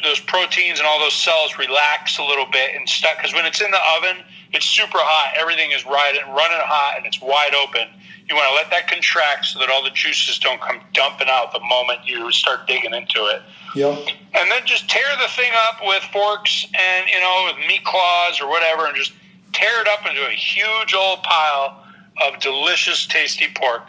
those 0.04 0.20
proteins 0.20 0.80
and 0.80 0.88
all 0.88 1.00
those 1.00 1.14
cells 1.14 1.58
relax 1.58 2.18
a 2.18 2.24
little 2.24 2.46
bit 2.52 2.76
and 2.76 2.88
stuck. 2.88 3.18
Because 3.18 3.34
when 3.34 3.46
it's 3.46 3.62
in 3.62 3.72
the 3.72 3.80
oven, 3.98 4.24
it's 4.54 4.66
super 4.66 4.98
hot. 5.00 5.34
Everything 5.38 5.72
is 5.72 5.86
right 5.86 6.14
and 6.16 6.28
running 6.36 6.60
hot, 6.60 6.98
and 6.98 7.06
it's 7.06 7.22
wide 7.22 7.56
open. 7.56 7.88
You 8.28 8.36
want 8.36 8.48
to 8.50 8.56
let 8.56 8.70
that 8.72 8.88
contract 8.88 9.46
so 9.46 9.60
that 9.60 9.70
all 9.70 9.84
the 9.84 9.92
juices 9.92 10.40
don't 10.40 10.62
come 10.62 10.80
dumping 10.94 11.28
out 11.30 11.52
the 11.52 11.60
moment 11.60 12.06
you 12.06 12.32
start 12.32 12.68
digging 12.68 12.94
into 12.94 13.26
it. 13.26 13.42
Yep. 13.76 14.08
And 14.34 14.52
then 14.52 14.62
just 14.66 14.90
tear 14.90 15.04
the 15.22 15.28
thing 15.30 15.52
up 15.68 15.80
with 15.84 16.04
forks 16.12 16.66
and 16.74 17.10
you 17.10 17.20
know 17.20 17.52
with 17.52 17.68
meat 17.68 17.84
claws 17.84 18.40
or 18.42 18.50
whatever, 18.50 18.86
and 18.86 18.96
just 18.96 19.14
tear 19.54 19.82
it 19.82 19.88
up 19.88 20.06
into 20.08 20.26
a 20.26 20.32
huge 20.32 20.94
old 20.94 21.24
pile 21.24 21.84
of 22.26 22.40
delicious, 22.40 23.06
tasty 23.08 23.48
pork. 23.56 23.84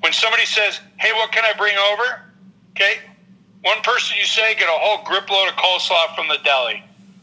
When 0.00 0.12
somebody 0.12 0.46
says, 0.46 0.80
"Hey, 0.98 1.12
what 1.12 1.32
can 1.32 1.44
I 1.44 1.52
bring 1.56 1.76
over?" 1.76 2.22
Okay, 2.76 2.98
one 3.62 3.80
person 3.82 4.16
you 4.18 4.24
say 4.24 4.54
get 4.54 4.68
a 4.68 4.72
whole 4.72 5.04
grip 5.04 5.28
load 5.30 5.48
of 5.48 5.54
coleslaw 5.56 6.14
from 6.14 6.28
the 6.28 6.38
deli. 6.44 6.82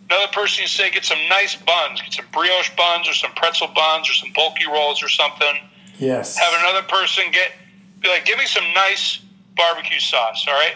Another 0.10 0.32
person 0.32 0.62
you 0.62 0.68
say 0.68 0.90
get 0.92 1.04
some 1.04 1.18
nice 1.30 1.56
buns, 1.56 2.02
get 2.02 2.14
some 2.14 2.26
brioche 2.32 2.74
buns 2.76 3.10
or 3.10 3.14
some 3.14 3.32
pretzel 3.34 3.68
buns 3.76 4.10
or 4.10 4.14
some 4.14 4.32
bulky 4.34 4.66
rolls 4.68 5.04
or 5.04 5.10
something. 5.10 5.58
Yes. 5.98 6.38
Have 6.38 6.54
another 6.60 6.88
person 6.88 7.26
get 7.32 7.52
be 8.00 8.10
like, 8.10 8.26
give 8.26 8.38
me 8.38 8.46
some 8.46 8.64
nice 8.74 9.20
barbecue 9.56 10.00
sauce. 10.00 10.46
All 10.48 10.54
right. 10.54 10.76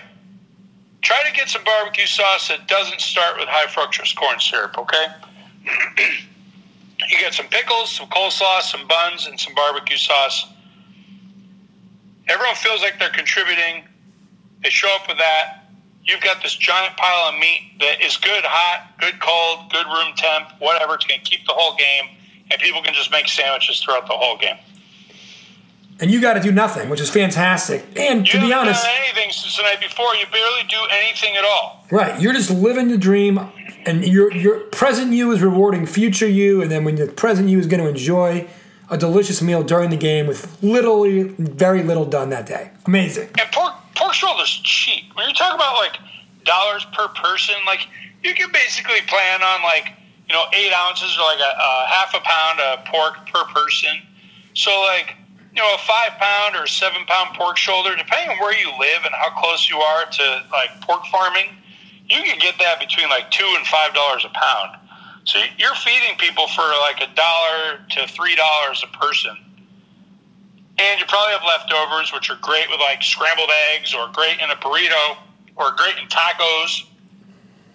Try 1.01 1.23
to 1.27 1.35
get 1.35 1.49
some 1.49 1.63
barbecue 1.63 2.05
sauce 2.05 2.47
that 2.47 2.67
doesn't 2.67 2.99
start 2.99 3.37
with 3.37 3.47
high 3.47 3.67
fructose 3.67 4.15
corn 4.15 4.39
syrup. 4.39 4.77
Okay. 4.77 5.05
you 7.09 7.19
get 7.19 7.33
some 7.33 7.47
pickles, 7.47 7.91
some 7.91 8.07
coleslaw, 8.09 8.61
some 8.61 8.87
buns, 8.87 9.27
and 9.27 9.39
some 9.39 9.53
barbecue 9.55 9.97
sauce. 9.97 10.47
Everyone 12.27 12.55
feels 12.55 12.81
like 12.81 12.99
they're 12.99 13.09
contributing. 13.09 13.83
They 14.63 14.69
show 14.69 14.93
up 14.95 15.07
with 15.07 15.17
that. 15.17 15.65
You've 16.03 16.21
got 16.21 16.41
this 16.41 16.55
giant 16.55 16.97
pile 16.97 17.29
of 17.29 17.39
meat 17.39 17.73
that 17.79 18.01
is 18.01 18.17
good 18.17 18.43
hot, 18.43 18.97
good 18.99 19.19
cold, 19.19 19.71
good 19.71 19.85
room 19.85 20.13
temp, 20.15 20.49
whatever. 20.59 20.95
It's 20.95 21.05
going 21.05 21.19
to 21.19 21.25
keep 21.25 21.45
the 21.45 21.53
whole 21.53 21.75
game, 21.77 22.17
and 22.49 22.59
people 22.59 22.81
can 22.81 22.93
just 22.93 23.11
make 23.11 23.27
sandwiches 23.27 23.81
throughout 23.81 24.07
the 24.07 24.13
whole 24.13 24.37
game. 24.37 24.57
And 25.99 26.09
you 26.09 26.19
got 26.19 26.33
to 26.33 26.39
do 26.39 26.51
nothing, 26.51 26.89
which 26.89 26.99
is 26.99 27.11
fantastic. 27.11 27.85
And 27.95 28.25
You 28.25 28.39
to 28.39 28.47
be 28.47 28.51
honest, 28.51 28.83
done 28.83 28.91
anything 29.05 29.31
since 29.31 29.55
the 29.55 29.61
night 29.61 29.79
before. 29.79 30.15
You 30.15 30.25
barely 30.31 30.63
do 30.67 30.79
anything 30.91 31.35
at 31.35 31.45
all. 31.45 31.85
right, 31.91 32.19
you're 32.19 32.33
just 32.33 32.49
living 32.49 32.87
the 32.87 32.97
dream, 32.97 33.39
and 33.85 34.03
your 34.03 34.33
your 34.33 34.61
present 34.61 35.13
you 35.13 35.31
is 35.31 35.41
rewarding 35.41 35.85
future 35.85 36.27
you, 36.27 36.63
and 36.63 36.71
then 36.71 36.83
when 36.83 36.95
the 36.95 37.05
present 37.05 37.49
you 37.49 37.59
is 37.59 37.67
going 37.67 37.83
to 37.83 37.87
enjoy 37.87 38.47
a 38.91 38.97
delicious 38.97 39.41
meal 39.41 39.63
during 39.63 39.89
the 39.89 39.97
game 39.97 40.27
with 40.27 40.61
literally 40.61 41.23
very 41.39 41.81
little 41.81 42.05
done 42.05 42.29
that 42.29 42.45
day. 42.45 42.69
Amazing. 42.85 43.29
And 43.39 43.49
pork 43.51 43.73
pork 43.95 44.13
shoulder's 44.13 44.51
cheap. 44.63 45.05
When 45.15 45.25
you're 45.25 45.33
talking 45.33 45.55
about 45.55 45.75
like 45.75 45.97
dollars 46.43 46.85
per 46.93 47.07
person, 47.07 47.55
like 47.65 47.87
you 48.23 48.35
can 48.35 48.51
basically 48.51 48.99
plan 49.07 49.41
on 49.41 49.63
like 49.63 49.93
you 50.27 50.35
know 50.35 50.43
eight 50.53 50.73
ounces 50.73 51.17
or 51.17 51.23
like 51.23 51.39
a, 51.39 51.51
a 51.57 51.87
half 51.87 52.13
a 52.13 52.19
pound 52.19 52.59
of 52.59 52.85
pork 52.85 53.25
per 53.31 53.45
person. 53.53 54.01
So 54.53 54.71
like 54.81 55.15
you 55.55 55.61
know 55.61 55.73
a 55.73 55.77
five 55.79 56.11
pound 56.19 56.57
or 56.57 56.67
seven 56.67 57.05
pound 57.07 57.35
pork 57.37 57.55
shoulder, 57.55 57.95
depending 57.95 58.31
on 58.31 58.39
where 58.39 58.53
you 58.53 58.67
live 58.77 59.05
and 59.05 59.15
how 59.15 59.29
close 59.41 59.69
you 59.69 59.77
are 59.77 60.05
to 60.05 60.43
like 60.51 60.81
pork 60.81 61.05
farming, 61.05 61.47
you 62.09 62.21
can 62.23 62.37
get 62.39 62.59
that 62.59 62.81
between 62.81 63.07
like 63.07 63.31
two 63.31 63.47
and 63.57 63.65
five 63.67 63.93
dollars 63.93 64.25
a 64.25 64.29
pound. 64.35 64.80
So 65.23 65.39
you're 65.57 65.75
feeding 65.75 66.17
people 66.17 66.47
for 66.47 66.63
like 66.81 67.01
a 67.01 67.13
dollar 67.15 67.79
to 67.91 68.07
three 68.07 68.35
dollars 68.35 68.83
a 68.83 68.97
person. 68.97 69.37
And 70.79 70.99
you 70.99 71.05
probably 71.05 71.33
have 71.33 71.43
leftovers, 71.45 72.11
which 72.11 72.29
are 72.29 72.37
great 72.41 72.69
with 72.69 72.79
like 72.79 73.03
scrambled 73.03 73.49
eggs 73.73 73.93
or 73.93 74.09
great 74.13 74.39
in 74.41 74.49
a 74.49 74.55
burrito 74.55 75.17
or 75.55 75.71
great 75.75 75.95
in 76.01 76.07
tacos. 76.07 76.85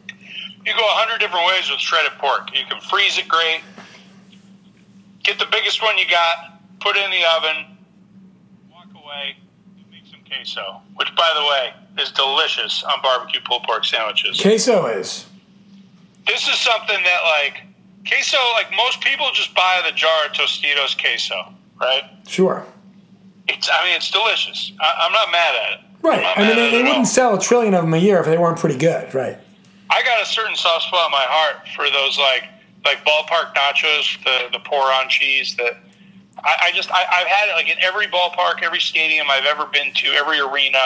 You 0.09 0.73
go 0.75 0.81
a 0.81 0.97
hundred 0.99 1.21
different 1.21 1.47
ways 1.47 1.71
with 1.71 1.79
shredded 1.79 2.19
pork. 2.19 2.51
You 2.53 2.65
can 2.69 2.81
freeze 2.81 3.19
it 3.19 3.29
great. 3.29 3.61
Get 5.23 5.39
the 5.39 5.47
biggest 5.51 5.81
one 5.83 5.97
you 5.99 6.09
got, 6.09 6.61
put 6.81 6.97
it 6.97 7.05
in 7.05 7.11
the 7.11 7.25
oven, 7.37 7.77
walk 8.73 8.87
away, 8.95 9.37
and 9.79 9.91
make 9.91 10.07
some 10.11 10.21
queso, 10.27 10.81
which 10.97 11.15
by 11.17 11.33
the 11.37 11.45
way 11.45 12.03
is 12.03 12.11
delicious 12.11 12.83
on 12.83 13.01
barbecue 13.03 13.41
pulled 13.45 13.63
pork 13.63 13.85
sandwiches 13.85 14.41
Queso 14.41 14.87
is. 14.87 15.27
This 16.27 16.47
is 16.49 16.55
something 16.59 17.03
that 17.03 17.21
like 17.41 17.63
queso 18.07 18.39
like 18.55 18.67
most 18.77 19.01
people 19.01 19.27
just 19.33 19.55
buy 19.55 19.83
the 19.85 19.93
jar 19.97 20.27
of 20.27 20.33
tostitos 20.33 20.99
queso 21.01 21.53
right 21.81 22.03
Sure. 22.27 22.65
it's 23.49 23.69
i 23.73 23.85
mean 23.85 23.97
it's 23.97 24.11
delicious 24.11 24.73
I, 24.81 24.93
i'm 25.07 25.13
not 25.13 25.31
mad 25.33 25.55
at 25.67 25.73
it 25.75 25.81
Right. 26.03 26.25
I 26.37 26.39
mean, 26.47 26.55
they, 26.55 26.55
they 26.55 26.67
it 26.67 26.69
at 26.69 26.75
all. 26.83 26.89
wouldn't 26.91 27.09
sell 27.09 27.35
a 27.35 27.41
trillion 27.41 27.75
of 27.75 27.83
them 27.83 27.93
a 27.95 27.97
year 27.97 28.21
if 28.21 28.27
they 28.27 28.39
weren't 28.39 28.59
pretty 28.61 28.77
good, 28.79 29.13
right? 29.13 29.39
i 29.91 30.03
got 30.05 30.23
a 30.23 30.27
certain 30.27 30.55
soft 30.55 30.85
spot 30.87 31.07
in 31.07 31.11
my 31.11 31.25
heart 31.27 31.67
for 31.75 31.91
those 31.91 32.17
like 32.19 32.45
like 32.85 33.05
ballpark 33.05 33.53
nachos 33.55 34.23
the 34.23 34.51
the 34.57 34.61
pour 34.61 34.83
on 34.93 35.09
cheese 35.09 35.57
that 35.57 35.73
I, 36.45 36.55
I 36.67 36.73
just 36.77 36.93
I, 36.93 37.01
I've 37.11 37.27
had 37.27 37.49
it 37.49 37.55
like 37.55 37.69
in 37.69 37.79
every 37.83 38.07
ballpark, 38.07 38.63
every 38.63 38.79
stadium 38.79 39.27
I've 39.31 39.47
ever 39.47 39.67
been 39.67 39.93
to, 39.95 40.09
every 40.13 40.39
arena. 40.39 40.79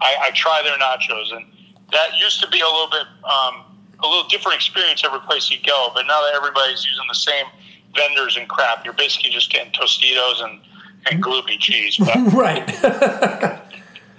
I, 0.00 0.14
I 0.22 0.30
try 0.32 0.62
their 0.64 0.78
nachos, 0.78 1.36
and 1.36 1.44
that 1.90 2.16
used 2.18 2.40
to 2.40 2.48
be 2.48 2.60
a 2.60 2.64
little 2.64 2.88
bit 2.88 3.06
um, 3.24 3.64
a 4.02 4.06
little 4.06 4.28
different 4.28 4.56
experience 4.56 5.02
every 5.04 5.20
place 5.20 5.50
you 5.50 5.58
go. 5.64 5.90
But 5.94 6.06
now 6.06 6.20
that 6.22 6.34
everybody's 6.34 6.84
using 6.84 7.06
the 7.08 7.14
same 7.14 7.46
vendors 7.94 8.36
and 8.36 8.48
crap, 8.48 8.84
you're 8.84 8.94
basically 8.94 9.30
just 9.30 9.50
getting 9.50 9.72
Tostitos 9.72 10.42
and 10.42 10.60
and 11.06 11.22
gloopy 11.22 11.58
cheese. 11.58 11.96
But 11.98 12.16
Right. 12.32 12.66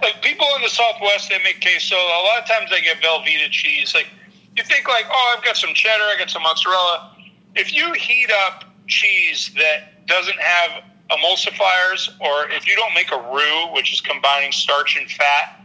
like 0.02 0.22
people 0.22 0.46
in 0.56 0.62
the 0.62 0.68
Southwest, 0.68 1.30
they 1.30 1.42
make 1.42 1.60
queso. 1.62 1.96
A 1.96 2.22
lot 2.24 2.42
of 2.42 2.48
times 2.48 2.70
they 2.70 2.80
get 2.82 2.98
Velveeta 3.02 3.50
cheese. 3.50 3.94
Like 3.94 4.08
you 4.56 4.62
think 4.62 4.86
like, 4.88 5.06
oh, 5.10 5.34
I've 5.36 5.44
got 5.44 5.56
some 5.56 5.74
cheddar, 5.74 6.04
I 6.04 6.16
got 6.18 6.30
some 6.30 6.42
mozzarella. 6.42 7.16
If 7.54 7.74
you 7.74 7.92
heat 7.92 8.30
up 8.46 8.64
cheese 8.86 9.50
that 9.56 10.06
doesn't 10.06 10.38
have 10.38 10.84
emulsifiers, 11.10 12.08
or 12.20 12.50
if 12.50 12.66
you 12.66 12.74
don't 12.76 12.94
make 12.94 13.10
a 13.12 13.16
roux, 13.16 13.72
which 13.72 13.92
is 13.92 14.00
combining 14.00 14.52
starch 14.52 14.96
and 14.96 15.10
fat, 15.10 15.60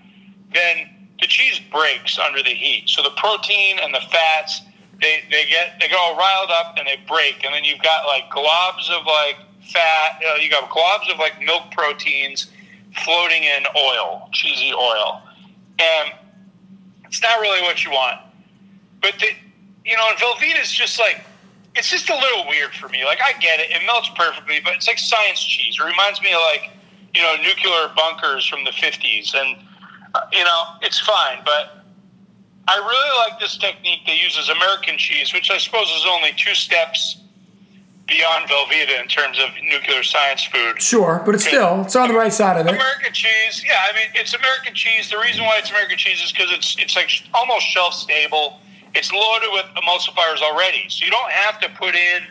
then 0.54 0.99
the 1.22 1.28
cheese 1.28 1.60
breaks 1.72 2.18
under 2.18 2.42
the 2.42 2.54
heat. 2.54 2.88
So 2.88 3.04
the 3.04 3.12
protein 3.12 3.78
and 3.82 3.94
the 3.94 4.02
fats, 4.12 4.62
they, 5.02 5.24
they 5.30 5.46
get 5.46 5.80
they 5.80 5.88
get 5.88 5.98
all 5.98 6.16
riled 6.16 6.50
up 6.52 6.76
and 6.78 6.88
they 6.88 6.98
break, 7.08 7.44
and 7.44 7.54
then 7.54 7.64
you've 7.64 7.82
got 7.82 8.06
like 8.06 8.30
globs 8.30 8.90
of 8.90 9.06
like 9.06 9.38
fat. 9.72 10.22
Uh, 10.26 10.36
you 10.36 10.50
got 10.50 10.70
globs 10.70 11.12
of 11.12 11.20
like 11.20 11.42
milk 11.42 11.72
proteins 11.72 12.48
floating 13.04 13.44
in 13.44 13.64
oil, 13.78 14.30
cheesy 14.34 14.74
oil, 14.74 15.22
and 15.80 16.14
it's 17.06 17.22
not 17.22 17.40
really 17.40 17.62
what 17.62 17.84
you 17.84 17.92
want. 17.92 18.20
But 19.02 19.14
the, 19.20 19.28
you 19.86 19.96
know, 19.96 20.10
and 20.10 20.18
Velveeta 20.18 20.62
is 20.62 20.72
just 20.72 21.00
like 21.00 21.24
it's 21.76 21.90
just 21.90 22.10
a 22.10 22.16
little 22.16 22.48
weird 22.48 22.74
for 22.74 22.90
me. 22.90 23.06
Like 23.06 23.20
I 23.22 23.38
get 23.40 23.60
it, 23.60 23.72
it 23.72 23.86
melts 23.86 24.10
perfectly, 24.16 24.60
but 24.64 24.74
it's 24.76 24.88
like 24.88 25.00
science 25.00 25.44
cheese. 25.44 25.78
It 25.80 25.84
reminds 25.84 26.22
me 26.22 26.34
of 26.34 26.42
like 26.52 26.72
you 27.14 27.22
know 27.22 27.36
nuclear 27.42 27.92
bunkers 27.96 28.46
from 28.46 28.64
the 28.64 28.72
fifties, 28.72 29.34
and 29.36 29.58
you 30.32 30.44
know 30.44 30.62
it's 30.82 31.00
fine, 31.00 31.40
but. 31.46 31.76
I 32.72 32.78
really 32.78 33.32
like 33.32 33.40
this 33.40 33.58
technique 33.58 34.02
that 34.06 34.22
uses 34.22 34.48
American 34.48 34.96
cheese, 35.00 35.34
which 35.34 35.50
I 35.50 35.58
suppose 35.58 35.88
is 35.88 36.06
only 36.08 36.34
two 36.38 36.54
steps 36.54 37.18
beyond 38.10 38.50
Velveeta 38.50 39.00
in 39.00 39.08
terms 39.08 39.40
of 39.40 39.50
nuclear 39.64 40.04
science 40.04 40.44
food. 40.44 40.82
sure, 40.82 41.22
but 41.26 41.36
it's 41.36 41.46
still 41.46 41.82
it's 41.82 41.96
on 41.96 42.10
the 42.10 42.16
right 42.16 42.34
side 42.34 42.60
of 42.60 42.66
it. 42.68 42.74
American 42.74 43.14
cheese, 43.14 43.64
yeah. 43.66 43.86
I 43.90 43.96
mean, 43.96 44.10
it's 44.16 44.34
American 44.34 44.74
cheese. 44.74 45.10
The 45.10 45.18
reason 45.18 45.46
why 45.46 45.60
it's 45.60 45.70
American 45.70 45.98
cheese 45.98 46.22
is 46.22 46.32
because 46.32 46.52
it's 46.52 46.76
it's 46.80 46.96
like 46.96 47.10
almost 47.34 47.66
shelf 47.68 47.94
stable. 47.94 48.60
It's 48.96 49.14
loaded 49.14 49.50
with 49.54 49.66
emulsifiers 49.78 50.42
already, 50.42 50.86
so 50.90 51.06
you 51.06 51.12
don't 51.12 51.32
have 51.32 51.60
to 51.62 51.70
put 51.70 51.94
in, 51.94 52.24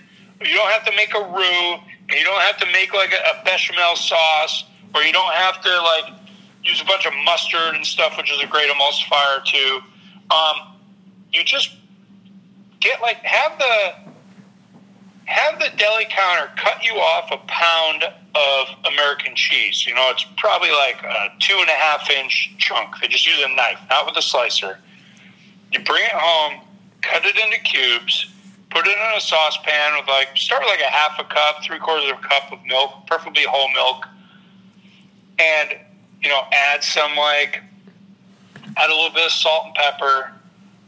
you 0.43 0.57
don't 0.57 0.71
have 0.71 0.85
to 0.87 0.93
make 0.97 1.15
a 1.15 1.23
roux, 1.23 1.75
and 2.11 2.19
you 2.19 2.25
don't 2.25 2.43
have 2.43 2.59
to 2.59 2.67
make 2.73 2.93
like 2.93 3.13
a, 3.13 3.39
a 3.39 3.45
bechamel 3.45 3.95
sauce, 3.95 4.65
or 4.95 5.03
you 5.03 5.13
don't 5.13 5.35
have 5.35 5.61
to 5.63 5.71
like 5.71 6.18
use 6.65 6.81
a 6.81 6.85
bunch 6.85 7.07
of 7.07 7.13
mustard 7.25 7.75
and 7.75 7.87
stuff, 7.87 8.17
which 8.17 8.33
is 8.33 8.43
a 8.43 8.47
great 8.47 8.71
emulsifier 8.71 9.45
too. 9.45 9.81
Um, 10.31 10.77
you 11.33 11.45
just 11.45 11.77
get 12.81 13.01
like 13.01 13.17
have 13.19 13.59
the 13.59 14.09
have 15.27 15.59
the 15.59 15.69
deli 15.77 16.07
counter 16.09 16.51
cut 16.57 16.83
you 16.83 16.93
off 16.93 17.31
a 17.31 17.37
pound 17.47 18.05
of 18.35 18.93
American 18.93 19.35
cheese. 19.37 19.87
You 19.87 19.95
know, 19.95 20.09
it's 20.11 20.25
probably 20.37 20.71
like 20.71 21.03
a 21.03 21.29
two 21.39 21.57
and 21.59 21.69
a 21.69 21.75
half 21.75 22.09
inch 22.11 22.55
chunk. 22.59 22.95
They 23.01 23.09
just 23.09 23.27
use 23.27 23.43
a 23.45 23.55
knife, 23.55 23.79
not 23.91 24.07
with 24.07 24.17
a 24.17 24.23
slicer. 24.23 24.79
You 25.71 25.81
bring 25.85 26.03
it 26.03 26.13
home, 26.13 26.61
cut 27.03 27.27
it 27.27 27.37
into 27.37 27.59
cubes, 27.61 28.33
put 28.71 28.87
it 28.87 28.97
in 28.97 29.17
a 29.17 29.21
saucepan 29.21 29.97
with 29.99 30.09
like 30.09 30.29
start 30.35 30.63
with 30.63 30.71
like 30.71 30.81
a 30.81 30.91
half 30.91 31.19
a 31.19 31.25
cup, 31.25 31.63
three 31.63 31.79
quarters 31.79 32.11
of 32.11 32.19
a 32.19 32.23
cup 32.23 32.51
of 32.51 32.65
milk, 32.65 33.07
preferably 33.07 33.45
whole 33.47 33.71
milk, 33.75 34.07
and 35.39 35.79
you 36.23 36.29
know, 36.29 36.41
add 36.53 36.83
some 36.83 37.15
like 37.17 37.63
add 38.77 38.91
a 38.91 38.95
little 38.95 39.11
bit 39.11 39.27
of 39.27 39.33
salt 39.33 39.67
and 39.67 39.75
pepper, 39.75 40.33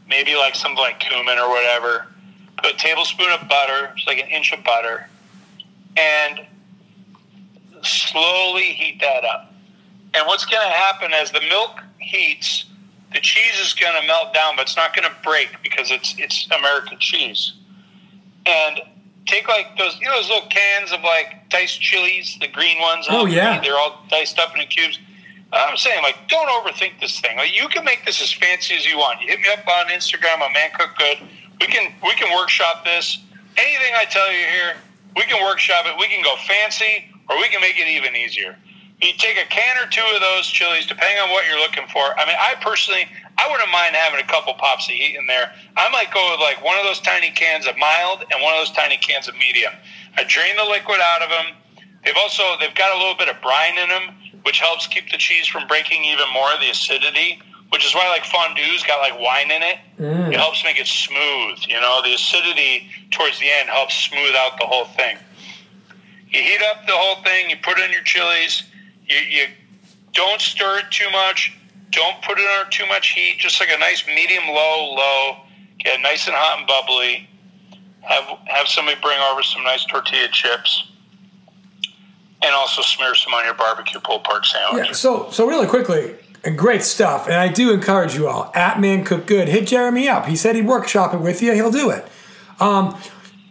maybe 0.07 0.35
like 0.35 0.55
some 0.55 0.75
like 0.75 0.99
cumin 0.99 1.37
or 1.37 1.49
whatever. 1.49 2.07
Put 2.61 2.73
a 2.73 2.77
tablespoon 2.77 3.31
of 3.31 3.47
butter, 3.47 3.91
it's 3.95 4.05
like 4.07 4.19
an 4.19 4.27
inch 4.27 4.51
of 4.53 4.63
butter. 4.63 5.07
and 5.97 6.45
slowly 7.83 8.73
heat 8.73 8.99
that 9.01 9.23
up. 9.23 9.53
And 10.13 10.27
what's 10.27 10.45
going 10.45 10.61
to 10.61 10.73
happen 10.73 11.13
as 11.13 11.31
the 11.31 11.41
milk 11.41 11.81
heats, 11.99 12.65
the 13.13 13.19
cheese 13.19 13.59
is 13.59 13.73
going 13.73 13.99
to 13.99 14.07
melt 14.07 14.33
down, 14.33 14.55
but 14.55 14.63
it's 14.63 14.75
not 14.75 14.95
going 14.95 15.07
to 15.07 15.15
break 15.23 15.49
because 15.63 15.91
it's 15.91 16.15
it's 16.17 16.47
American 16.57 16.97
cheese. 16.99 17.53
And 18.45 18.81
take 19.25 19.47
like 19.47 19.77
those 19.77 19.97
you 19.99 20.07
know 20.07 20.15
those 20.15 20.29
little 20.29 20.49
cans 20.49 20.91
of 20.91 21.01
like 21.01 21.49
diced 21.49 21.81
chilies, 21.81 22.37
the 22.41 22.47
green 22.47 22.79
ones. 22.81 23.05
Oh, 23.09 23.25
yeah. 23.25 23.61
they're 23.61 23.77
all 23.77 24.03
diced 24.09 24.39
up 24.39 24.53
into 24.55 24.67
cubes. 24.67 24.99
I'm 25.53 25.77
saying 25.77 26.01
like 26.03 26.15
don't 26.27 26.47
overthink 26.49 26.99
this 26.99 27.19
thing. 27.19 27.37
Like 27.37 27.55
you 27.55 27.67
can 27.67 27.83
make 27.83 28.05
this 28.05 28.21
as 28.21 28.31
fancy 28.31 28.75
as 28.75 28.85
you 28.85 28.97
want. 28.97 29.21
You 29.21 29.27
hit 29.27 29.39
me 29.39 29.47
up 29.51 29.67
on 29.67 29.87
Instagram 29.87 30.41
on 30.41 30.53
Man 30.53 30.69
Cook 30.77 30.91
Good. 30.97 31.17
We 31.59 31.67
can 31.67 31.93
we 32.03 32.13
can 32.15 32.33
workshop 32.35 32.85
this. 32.85 33.19
Anything 33.57 33.93
I 33.95 34.05
tell 34.05 34.31
you 34.31 34.45
here, 34.47 34.75
we 35.15 35.23
can 35.23 35.43
workshop 35.43 35.85
it. 35.85 35.95
We 35.99 36.07
can 36.07 36.23
go 36.23 36.35
fancy 36.47 37.11
or 37.29 37.37
we 37.37 37.49
can 37.49 37.61
make 37.61 37.77
it 37.77 37.87
even 37.87 38.15
easier. 38.15 38.55
You 39.01 39.13
take 39.17 39.37
a 39.37 39.49
can 39.49 39.81
or 39.81 39.89
two 39.89 40.05
of 40.13 40.21
those 40.21 40.45
chilies, 40.45 40.85
depending 40.85 41.17
on 41.17 41.31
what 41.31 41.47
you're 41.49 41.59
looking 41.59 41.87
for. 41.89 42.13
I 42.19 42.25
mean, 42.27 42.37
I 42.37 42.53
personally, 42.61 43.09
I 43.39 43.49
wouldn't 43.49 43.71
mind 43.71 43.95
having 43.95 44.23
a 44.23 44.27
couple 44.27 44.53
pops 44.53 44.87
of 44.87 44.93
heat 44.93 45.17
in 45.17 45.25
there. 45.25 45.51
I 45.75 45.89
might 45.89 46.13
go 46.13 46.21
with 46.31 46.39
like 46.39 46.63
one 46.63 46.77
of 46.77 46.85
those 46.85 47.01
tiny 47.01 47.31
cans 47.31 47.65
of 47.65 47.75
mild 47.77 48.21
and 48.29 48.43
one 48.43 48.53
of 48.53 48.59
those 48.61 48.71
tiny 48.77 48.97
cans 48.97 49.27
of 49.27 49.33
medium. 49.35 49.73
I 50.17 50.23
drain 50.25 50.55
the 50.55 50.69
liquid 50.69 50.99
out 51.01 51.23
of 51.23 51.29
them. 51.29 51.57
They've 52.05 52.17
also 52.17 52.43
they've 52.59 52.75
got 52.75 52.95
a 52.95 52.99
little 52.99 53.17
bit 53.17 53.27
of 53.27 53.41
brine 53.41 53.77
in 53.77 53.89
them, 53.89 54.20
which 54.43 54.59
helps 54.59 54.87
keep 54.87 55.09
the 55.11 55.17
cheese 55.17 55.47
from 55.47 55.67
breaking 55.67 56.03
even 56.05 56.25
more. 56.33 56.49
The 56.59 56.69
acidity, 56.69 57.41
which 57.69 57.85
is 57.85 57.93
why 57.93 58.07
like 58.09 58.23
fondue's 58.23 58.83
got 58.83 58.99
like 58.99 59.19
wine 59.19 59.51
in 59.51 59.63
it. 59.63 59.77
Mm. 59.99 60.33
It 60.33 60.39
helps 60.39 60.63
make 60.63 60.79
it 60.79 60.87
smooth. 60.87 61.59
You 61.67 61.79
know, 61.79 62.01
the 62.03 62.13
acidity 62.13 62.89
towards 63.11 63.39
the 63.39 63.49
end 63.49 63.69
helps 63.69 63.95
smooth 63.95 64.35
out 64.35 64.59
the 64.59 64.65
whole 64.65 64.85
thing. 64.85 65.17
You 66.29 66.41
heat 66.41 66.61
up 66.71 66.85
the 66.85 66.93
whole 66.93 67.23
thing. 67.23 67.49
You 67.49 67.57
put 67.61 67.79
in 67.79 67.91
your 67.91 68.03
chilies. 68.03 68.63
You, 69.05 69.17
you 69.17 69.45
don't 70.13 70.39
stir 70.39 70.79
it 70.79 70.85
too 70.91 71.09
much. 71.11 71.57
Don't 71.91 72.21
put 72.21 72.39
it 72.39 72.47
on 72.59 72.71
too 72.71 72.85
much 72.87 73.09
heat. 73.09 73.35
Just 73.37 73.59
like 73.59 73.69
a 73.69 73.77
nice 73.79 74.05
medium 74.07 74.47
low, 74.47 74.93
low. 74.95 75.37
Get 75.79 75.99
nice 76.01 76.27
and 76.27 76.35
hot 76.35 76.59
and 76.59 76.67
bubbly. 76.67 77.27
Have 78.01 78.37
have 78.47 78.67
somebody 78.67 78.99
bring 79.01 79.19
over 79.19 79.43
some 79.43 79.63
nice 79.63 79.85
tortilla 79.85 80.27
chips, 80.31 80.90
and 82.41 82.53
also 82.55 82.81
smear 82.81 83.15
some 83.15 83.33
on 83.33 83.45
your 83.45 83.53
barbecue 83.53 83.99
pulled 83.99 84.23
pork 84.23 84.45
sandwich. 84.45 84.87
Yeah, 84.87 84.93
so 84.93 85.29
so 85.31 85.47
really 85.47 85.67
quickly, 85.67 86.15
great 86.55 86.83
stuff. 86.83 87.27
And 87.27 87.35
I 87.35 87.47
do 87.47 87.71
encourage 87.73 88.15
you 88.15 88.27
all 88.27 88.51
at 88.55 88.79
Man 88.79 89.03
Cook 89.03 89.27
Good. 89.27 89.47
Hit 89.47 89.67
Jeremy 89.67 90.07
up. 90.09 90.25
He 90.25 90.35
said 90.35 90.55
he'd 90.55 90.65
workshop 90.65 91.13
it 91.13 91.19
with 91.19 91.41
you. 91.41 91.53
He'll 91.53 91.71
do 91.71 91.89
it. 91.89 92.05
Um, 92.59 92.97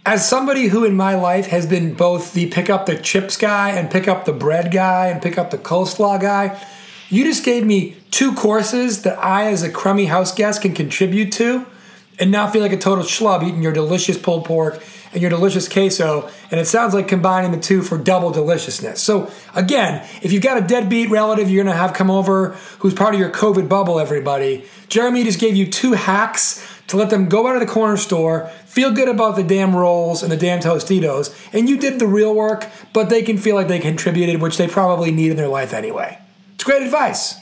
as 0.06 0.26
somebody 0.26 0.68
who 0.68 0.84
in 0.84 0.96
my 0.96 1.14
life 1.14 1.46
has 1.48 1.66
been 1.66 1.94
both 1.94 2.32
the 2.32 2.46
pick 2.46 2.70
up 2.70 2.86
the 2.86 2.96
chips 2.96 3.36
guy 3.36 3.70
and 3.70 3.90
pick 3.90 4.08
up 4.08 4.24
the 4.24 4.32
bread 4.32 4.72
guy 4.72 5.08
and 5.08 5.20
pick 5.20 5.36
up 5.36 5.50
the 5.50 5.58
coleslaw 5.58 6.20
guy, 6.20 6.60
you 7.10 7.24
just 7.24 7.44
gave 7.44 7.66
me 7.66 7.96
two 8.10 8.32
courses 8.34 9.02
that 9.02 9.18
I, 9.18 9.46
as 9.46 9.62
a 9.62 9.70
crummy 9.70 10.06
house 10.06 10.32
guest, 10.32 10.62
can 10.62 10.74
contribute 10.74 11.32
to 11.32 11.66
and 12.18 12.30
not 12.30 12.52
feel 12.52 12.62
like 12.62 12.72
a 12.72 12.78
total 12.78 13.04
schlub 13.04 13.42
eating 13.42 13.62
your 13.62 13.72
delicious 13.72 14.18
pulled 14.18 14.44
pork 14.44 14.82
and 15.12 15.20
your 15.20 15.30
delicious 15.30 15.68
queso. 15.68 16.30
And 16.50 16.60
it 16.60 16.66
sounds 16.66 16.94
like 16.94 17.08
combining 17.08 17.52
the 17.52 17.60
two 17.60 17.82
for 17.82 17.98
double 17.98 18.30
deliciousness. 18.30 19.02
So, 19.02 19.30
again, 19.54 20.06
if 20.22 20.32
you've 20.32 20.42
got 20.42 20.58
a 20.58 20.66
deadbeat 20.66 21.10
relative 21.10 21.50
you're 21.50 21.64
going 21.64 21.74
to 21.74 21.80
have 21.80 21.94
come 21.94 22.10
over 22.10 22.50
who's 22.78 22.94
part 22.94 23.14
of 23.14 23.20
your 23.20 23.30
COVID 23.30 23.68
bubble, 23.68 23.98
everybody, 23.98 24.64
Jeremy 24.88 25.24
just 25.24 25.40
gave 25.40 25.56
you 25.56 25.66
two 25.66 25.92
hacks 25.92 26.66
to 26.88 26.96
let 26.96 27.10
them 27.10 27.28
go 27.28 27.46
out 27.46 27.54
of 27.54 27.60
the 27.60 27.72
corner 27.72 27.96
store, 27.96 28.48
feel 28.66 28.90
good 28.90 29.08
about 29.08 29.36
the 29.36 29.44
damn 29.44 29.76
rolls 29.76 30.24
and 30.24 30.32
the 30.32 30.36
damn 30.36 30.58
Tostitos, 30.58 31.32
and 31.52 31.68
you 31.68 31.78
did 31.78 32.00
the 32.00 32.06
real 32.06 32.34
work, 32.34 32.66
but 32.92 33.08
they 33.08 33.22
can 33.22 33.38
feel 33.38 33.54
like 33.54 33.68
they 33.68 33.78
contributed, 33.78 34.40
which 34.40 34.56
they 34.56 34.66
probably 34.66 35.12
need 35.12 35.30
in 35.30 35.36
their 35.36 35.48
life 35.48 35.72
anyway. 35.72 36.18
It's 36.56 36.64
great 36.64 36.82
advice. 36.82 37.39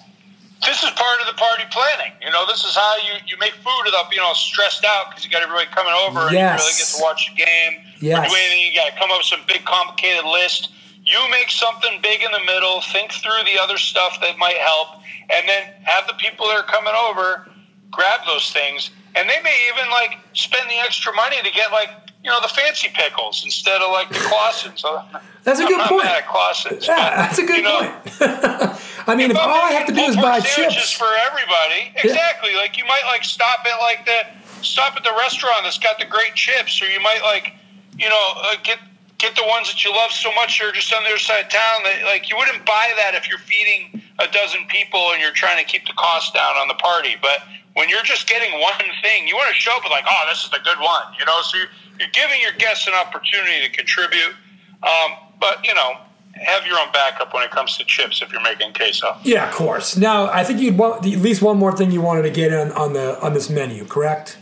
This 0.65 0.83
is 0.83 0.91
part 0.91 1.21
of 1.21 1.27
the 1.29 1.35
party 1.39 1.65
planning. 1.71 2.13
You 2.21 2.31
know, 2.31 2.45
this 2.47 2.65
is 2.65 2.75
how 2.75 2.97
you, 3.07 3.21
you 3.27 3.37
make 3.39 3.53
food 3.63 3.83
without 3.85 4.11
being 4.11 4.23
all 4.23 4.35
stressed 4.35 4.85
out 4.85 5.11
because 5.11 5.25
you 5.25 5.31
got 5.31 5.43
everybody 5.43 5.67
coming 5.71 5.93
over 5.95 6.27
and 6.27 6.33
Yes. 6.33 6.59
you 6.59 6.67
really 6.67 6.79
get 6.79 6.89
to 6.97 7.03
watch 7.03 7.31
the 7.31 7.37
game 7.39 7.73
or 8.19 8.27
do 8.27 8.35
anything. 8.35 8.73
You 8.73 8.75
got 8.75 8.91
to 8.93 8.99
come 8.99 9.11
up 9.11 9.19
with 9.19 9.27
some 9.31 9.41
big 9.47 9.65
complicated 9.65 10.25
list. 10.25 10.71
You 11.05 11.19
make 11.31 11.51
something 11.51 12.01
big 12.03 12.23
in 12.23 12.33
the 12.33 12.43
middle, 12.45 12.81
think 12.93 13.13
through 13.13 13.45
the 13.47 13.59
other 13.63 13.79
stuff 13.79 14.19
that 14.21 14.37
might 14.37 14.59
help, 14.59 14.99
and 15.31 15.49
then 15.49 15.73
have 15.85 16.07
the 16.07 16.15
people 16.15 16.47
that 16.49 16.59
are 16.59 16.67
coming 16.67 16.93
over 17.09 17.49
grab 17.91 18.21
those 18.27 18.51
things. 18.53 18.91
And 19.15 19.29
they 19.31 19.41
may 19.43 19.55
even 19.73 19.89
like 19.91 20.19
spend 20.35 20.69
the 20.69 20.79
extra 20.85 21.15
money 21.15 21.37
to 21.43 21.51
get 21.51 21.71
like 21.73 21.89
you 22.23 22.31
know 22.31 22.41
the 22.43 22.49
fancy 22.49 22.89
pickles 22.93 23.43
instead 23.45 23.81
of 23.81 23.91
like 23.93 24.09
the 24.11 24.17
Claussen. 24.17 24.77
So 24.79 25.03
That's 25.45 25.61
a 25.61 25.63
I'm 25.63 25.69
good 25.69 25.79
not 25.79 25.89
point. 25.89 26.05
mad 26.05 26.17
at 26.19 26.27
Claussen's, 26.27 26.87
Yeah, 26.87 26.97
but, 26.97 27.17
that's 27.17 27.39
a 27.39 27.47
good 27.47 27.57
you 27.59 27.63
know, 27.63 27.81
point. 27.81 28.78
I 29.09 29.17
mean, 29.17 29.31
if 29.31 29.39
I'm 29.39 29.49
all 29.49 29.65
I 29.65 29.73
have 29.73 29.87
to 29.89 29.95
do 29.95 30.03
is 30.03 30.17
buy 30.17 30.41
chips, 30.41 30.93
for 30.93 31.09
everybody. 31.27 31.97
Exactly. 31.97 32.55
Like 32.57 32.77
you 32.77 32.85
might 32.85 33.03
like 33.07 33.25
stop 33.25 33.65
at 33.65 33.81
like 33.81 34.05
the 34.05 34.21
stop 34.63 34.97
at 34.97 35.03
the 35.03 35.17
restaurant 35.19 35.65
that's 35.65 35.79
got 35.79 35.99
the 35.99 36.05
great 36.05 36.35
chips, 36.35 36.83
or 36.83 36.87
you 36.87 37.01
might 37.01 37.23
like 37.23 37.55
you 37.97 38.09
know 38.09 38.27
uh, 38.37 38.57
get 38.63 38.79
get 39.17 39.35
the 39.35 39.45
ones 39.49 39.73
that 39.73 39.83
you 39.83 39.91
love 39.97 40.13
so 40.13 40.33
much 40.35 40.59
that 40.59 40.69
are 40.69 40.73
just 40.73 40.93
on 40.93 41.03
the 41.05 41.11
other 41.11 41.19
side 41.19 41.45
of 41.45 41.49
town. 41.49 41.83
That 41.85 42.05
like 42.05 42.29
you 42.29 42.37
wouldn't 42.37 42.67
buy 42.67 42.93
that 43.01 43.15
if 43.15 43.29
you're 43.29 43.41
feeding 43.41 44.03
a 44.19 44.29
dozen 44.29 44.67
people 44.69 45.13
and 45.13 45.23
you're 45.23 45.33
trying 45.33 45.57
to 45.57 45.65
keep 45.65 45.87
the 45.87 45.97
cost 45.97 46.35
down 46.35 46.57
on 46.57 46.69
the 46.69 46.77
party. 46.77 47.17
But 47.23 47.49
when 47.75 47.89
you're 47.89 48.05
just 48.05 48.29
getting 48.29 48.61
one 48.61 48.85
thing, 49.01 49.27
you 49.27 49.37
want 49.37 49.49
to 49.49 49.59
show 49.59 49.73
up 49.73 49.85
with 49.85 49.93
like, 49.93 50.05
oh, 50.05 50.25
this 50.29 50.45
is 50.45 50.51
the 50.51 50.61
good 50.65 50.79
one, 50.79 51.17
you 51.19 51.25
know. 51.25 51.41
So 51.43 51.59
you're, 51.59 51.73
you're 51.99 52.13
giving 52.13 52.41
your 52.41 52.53
guests 52.61 52.87
an 52.87 52.95
opportunity 52.95 53.65
to 53.65 53.71
contribute. 53.73 54.37
Um, 54.85 55.33
but 55.41 55.65
you 55.67 55.73
know, 55.73 55.97
have 56.43 56.67
your 56.67 56.79
own 56.79 56.91
backup 56.93 57.33
when 57.35 57.43
it 57.43 57.51
comes 57.51 57.77
to 57.77 57.85
chips 57.85 58.23
if 58.23 58.33
you're 58.33 58.43
making 58.43 58.73
queso. 58.73 59.17
yeah, 59.23 59.49
of 59.49 59.55
course. 59.55 59.97
Now, 59.97 60.27
I 60.27 60.45
think 60.45 60.61
you'd 60.61 60.79
want 60.79 61.07
at 61.07 61.19
least 61.21 61.43
one 61.43 61.59
more 61.59 61.77
thing 61.77 61.91
you 61.91 62.01
wanted 62.01 62.23
to 62.23 62.31
get 62.31 62.53
in 62.53 62.73
on 62.73 62.93
the 62.93 63.21
on 63.21 63.35
this 63.35 63.51
menu, 63.51 63.85
correct? 63.85 64.39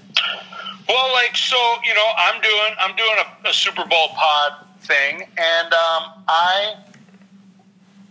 Well, 0.89 1.13
like 1.13 1.37
so, 1.37 1.57
you 1.85 1.95
know, 1.95 2.09
I'm 2.17 2.41
doing 2.41 2.73
I'm 2.79 2.97
doing 2.97 3.17
a, 3.19 3.49
a 3.49 3.53
Super 3.53 3.85
Bowl 3.85 4.09
pod 4.15 4.67
thing, 4.81 5.23
and 5.37 5.73
um, 5.73 6.25
I 6.29 6.75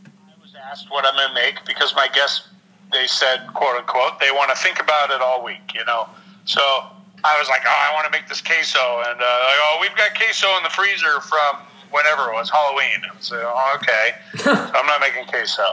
I 0.06 0.42
was 0.42 0.54
asked 0.70 0.92
what 0.92 1.06
I'm 1.06 1.16
going 1.16 1.30
to 1.30 1.34
make 1.34 1.66
because 1.66 1.96
my 1.96 2.08
guests 2.14 2.50
they 2.92 3.08
said 3.08 3.48
quote 3.54 3.78
unquote 3.78 4.20
they 4.20 4.32
want 4.32 4.50
to 4.56 4.62
think 4.62 4.80
about 4.82 5.10
it 5.12 5.22
all 5.22 5.44
week, 5.44 5.74
you 5.74 5.86
know. 5.86 6.08
So 6.46 6.62
I 6.62 7.40
was 7.40 7.48
like, 7.48 7.62
oh, 7.66 7.90
I 7.90 7.94
want 7.94 8.06
to 8.06 8.12
make 8.12 8.28
this 8.28 8.42
queso, 8.42 9.02
and 9.08 9.20
uh, 9.20 9.26
like, 9.26 9.62
oh, 9.66 9.78
we've 9.82 9.96
got 9.96 10.16
queso 10.16 10.48
in 10.58 10.64
the 10.64 10.70
freezer 10.70 11.22
from 11.22 11.58
whenever 11.96 12.28
it 12.30 12.36
was 12.36 12.52
Halloween. 12.52 13.00
And 13.08 13.16
so 13.24 13.40
oh, 13.40 13.80
okay, 13.80 14.20
so 14.44 14.52
I'm 14.76 14.86
not 14.86 15.00
making 15.00 15.26
queso. 15.32 15.64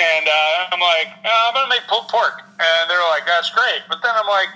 And 0.00 0.24
uh, 0.26 0.72
I'm 0.72 0.80
like, 0.80 1.12
oh, 1.28 1.40
I'm 1.50 1.54
going 1.54 1.68
to 1.68 1.72
make 1.76 1.84
pulled 1.84 2.08
pork. 2.08 2.40
And 2.56 2.88
they're 2.88 3.04
like, 3.12 3.26
that's 3.28 3.50
great. 3.52 3.84
But 3.88 4.00
then 4.00 4.12
I'm 4.16 4.26
like, 4.26 4.48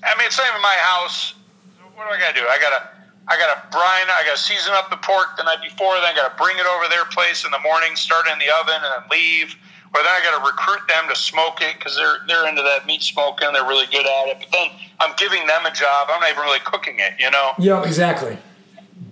I 0.00 0.16
mean, 0.16 0.24
it's 0.24 0.38
not 0.38 0.48
even 0.48 0.62
my 0.62 0.78
house. 0.80 1.34
What 1.92 2.08
do 2.08 2.16
I 2.16 2.18
got 2.18 2.32
to 2.32 2.40
do? 2.40 2.46
I 2.48 2.56
got 2.56 2.72
to, 2.72 2.82
I 3.28 3.36
got 3.36 3.50
to 3.52 3.58
brine. 3.68 4.08
I 4.08 4.24
got 4.24 4.38
to 4.38 4.42
season 4.42 4.72
up 4.72 4.88
the 4.88 4.96
pork 5.04 5.36
the 5.36 5.44
night 5.44 5.60
before. 5.60 6.00
Then 6.00 6.08
I 6.08 6.14
got 6.16 6.32
to 6.32 6.36
bring 6.40 6.56
it 6.56 6.64
over 6.64 6.88
their 6.88 7.04
place 7.12 7.44
in 7.44 7.50
the 7.50 7.60
morning, 7.60 7.92
start 7.92 8.24
it 8.24 8.32
in 8.32 8.38
the 8.40 8.48
oven, 8.56 8.80
and 8.80 8.88
then 8.88 9.04
leave. 9.12 9.52
Or 9.92 10.00
then 10.00 10.08
I 10.16 10.22
got 10.24 10.38
to 10.40 10.42
recruit 10.46 10.86
them 10.88 11.10
to 11.12 11.16
smoke 11.18 11.60
it 11.60 11.76
because 11.76 11.98
they're 11.98 12.22
they're 12.30 12.48
into 12.48 12.62
that 12.62 12.86
meat 12.86 13.02
smoking. 13.02 13.52
They're 13.52 13.66
really 13.68 13.90
good 13.90 14.06
at 14.06 14.32
it. 14.32 14.38
But 14.40 14.48
then 14.54 14.70
I'm 15.02 15.12
giving 15.18 15.44
them 15.44 15.66
a 15.66 15.72
job. 15.74 16.08
I'm 16.08 16.20
not 16.24 16.30
even 16.30 16.40
really 16.46 16.62
cooking 16.64 16.96
it, 17.02 17.18
you 17.18 17.28
know 17.28 17.52
Yeah, 17.58 17.82
exactly. 17.82 18.38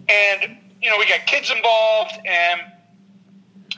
and 0.08 0.56
you 0.82 0.90
know 0.90 0.96
we 0.98 1.06
got 1.08 1.26
kids 1.26 1.50
involved 1.50 2.12
and 2.24 2.60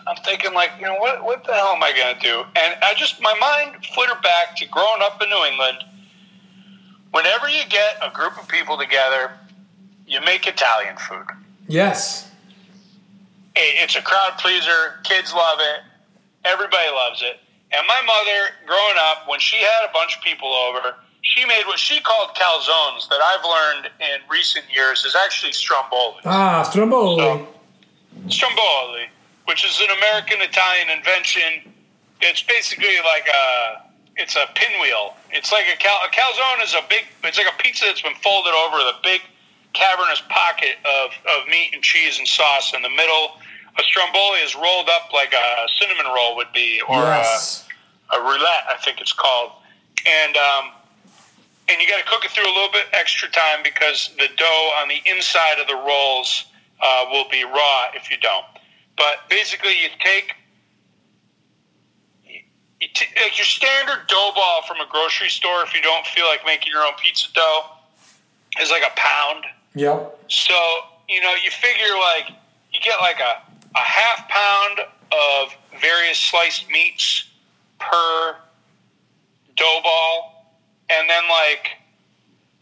i'm 0.07 0.17
thinking 0.25 0.53
like 0.55 0.71
you 0.79 0.87
know 0.87 0.97
what, 0.97 1.25
what 1.25 1.45
the 1.45 1.53
hell 1.53 1.73
am 1.75 1.83
i 1.83 1.93
going 1.93 2.15
to 2.15 2.21
do? 2.21 2.41
And 2.57 2.75
i 2.83 2.95
just 2.97 3.21
my 3.21 3.35
mind 3.41 3.85
flittered 3.95 4.23
back 4.23 4.57
to 4.57 4.67
growing 4.67 5.03
up 5.03 5.21
in 5.23 5.29
new 5.29 5.45
england. 5.51 5.79
Whenever 7.13 7.49
you 7.49 7.63
get 7.69 7.97
a 8.03 8.11
group 8.11 8.39
of 8.41 8.47
people 8.49 8.77
together 8.79 9.33
you 10.07 10.21
make 10.23 10.47
italian 10.47 10.97
food. 10.97 11.27
Yes. 11.69 12.31
It- 13.57 13.83
it's 13.83 13.97
a 13.97 14.03
crowd 14.03 14.39
pleaser. 14.39 15.01
Kids 15.05 15.33
love 15.33 15.59
it. 15.61 15.81
Everybody 16.45 16.89
loves 16.91 17.23
it. 17.23 17.39
And 17.73 17.87
my 17.87 18.01
mother 18.03 18.51
growing 18.67 18.97
up 18.99 19.29
when 19.29 19.39
she 19.39 19.57
had 19.57 19.89
a 19.89 19.93
bunch 19.93 20.17
of 20.17 20.23
people 20.23 20.53
over 20.53 20.97
she 21.31 21.45
made 21.47 21.65
what 21.67 21.79
she 21.79 22.01
called 22.01 22.31
calzones 22.35 23.09
that 23.09 23.21
i've 23.31 23.45
learned 23.45 23.87
in 24.01 24.19
recent 24.31 24.65
years 24.75 25.05
is 25.05 25.15
actually 25.25 25.53
stromboli 25.53 26.21
Ah, 26.25 26.63
Stromboli. 26.63 27.19
So- 27.19 27.47
Stromboli, 28.29 29.07
which 29.47 29.65
is 29.65 29.81
an 29.81 29.91
American 29.97 30.41
Italian 30.43 30.91
invention. 30.91 31.73
It's 32.21 32.43
basically 32.43 32.97
like 33.05 33.27
a 33.29 33.83
it's 34.17 34.37
a 34.37 34.45
pinwheel. 34.55 35.15
It's 35.31 35.51
like 35.53 35.65
a, 35.73 35.77
cal- 35.79 36.03
a 36.05 36.11
calzone 36.11 36.63
is 36.63 36.75
a 36.75 36.83
big. 36.89 37.07
It's 37.25 37.39
like 37.39 37.47
a 37.49 37.57
pizza 37.63 37.87
that's 37.87 38.03
been 38.03 38.15
folded 38.23 38.53
over 38.53 38.77
with 38.79 38.95
a 38.95 38.99
big 39.03 39.23
cavernous 39.73 40.23
pocket 40.29 40.77
of, 40.85 41.11
of 41.33 41.49
meat 41.49 41.71
and 41.73 41.83
cheese 41.83 42.19
and 42.19 42.27
sauce 42.29 42.75
in 42.75 42.83
the 42.83 42.91
middle. 42.91 43.39
A 43.79 43.83
stromboli 43.85 44.41
is 44.41 44.55
rolled 44.55 44.91
up 44.91 45.13
like 45.15 45.33
a 45.33 45.67
cinnamon 45.79 46.07
roll 46.13 46.37
would 46.37 46.53
be, 46.53 46.83
or 46.89 46.97
yes. 46.99 47.67
a, 48.13 48.17
a 48.17 48.19
roulade, 48.21 48.67
I 48.69 48.77
think 48.85 49.01
it's 49.01 49.15
called. 49.15 49.53
And 50.05 50.37
um, 50.37 50.73
and 51.71 51.81
you 51.81 51.89
got 51.89 51.99
to 51.99 52.11
cook 52.11 52.25
it 52.25 52.31
through 52.33 52.45
a 52.45 52.55
little 52.55 52.73
bit 52.73 52.87
extra 52.93 53.29
time 53.31 53.63
because 53.63 54.11
the 54.19 54.29
dough 54.37 54.73
on 54.83 54.89
the 54.89 55.01
inside 55.07 55.61
of 55.61 55.69
the 55.69 55.77
rolls 55.77 56.45
uh, 56.83 57.05
will 57.11 57.29
be 57.31 57.45
raw 57.45 57.87
if 57.95 58.11
you 58.11 58.17
don't. 58.19 58.45
But 58.97 59.29
basically, 59.29 59.73
you 59.81 59.89
take 60.01 60.35
you 62.81 62.89
t- 62.93 63.07
like 63.23 63.39
your 63.39 63.45
standard 63.45 64.07
dough 64.09 64.33
ball 64.35 64.63
from 64.67 64.79
a 64.79 64.87
grocery 64.91 65.29
store. 65.29 65.63
If 65.63 65.75
you 65.75 65.83
don't 65.83 66.07
feel 66.07 66.27
like 66.27 66.41
making 66.45 66.73
your 66.73 66.83
own 66.83 66.95
pizza 67.03 67.33
dough, 67.33 67.63
is 68.61 68.71
like 68.71 68.83
a 68.83 68.95
pound. 68.97 69.45
Yep. 69.75 70.19
So 70.29 70.55
you 71.09 71.21
know, 71.21 71.35
you 71.43 71.51
figure 71.51 71.95
like 72.15 72.33
you 72.73 72.81
get 72.81 73.01
like 73.01 73.21
a 73.21 73.43
a 73.77 73.81
half 73.81 74.29
pound 74.29 74.81
of 75.13 75.55
various 75.81 76.19
sliced 76.19 76.69
meats 76.71 77.29
per 77.79 78.37
dough 79.57 79.81
ball, 79.83 80.40
and 80.91 81.09
then 81.09 81.23
like 81.29 81.79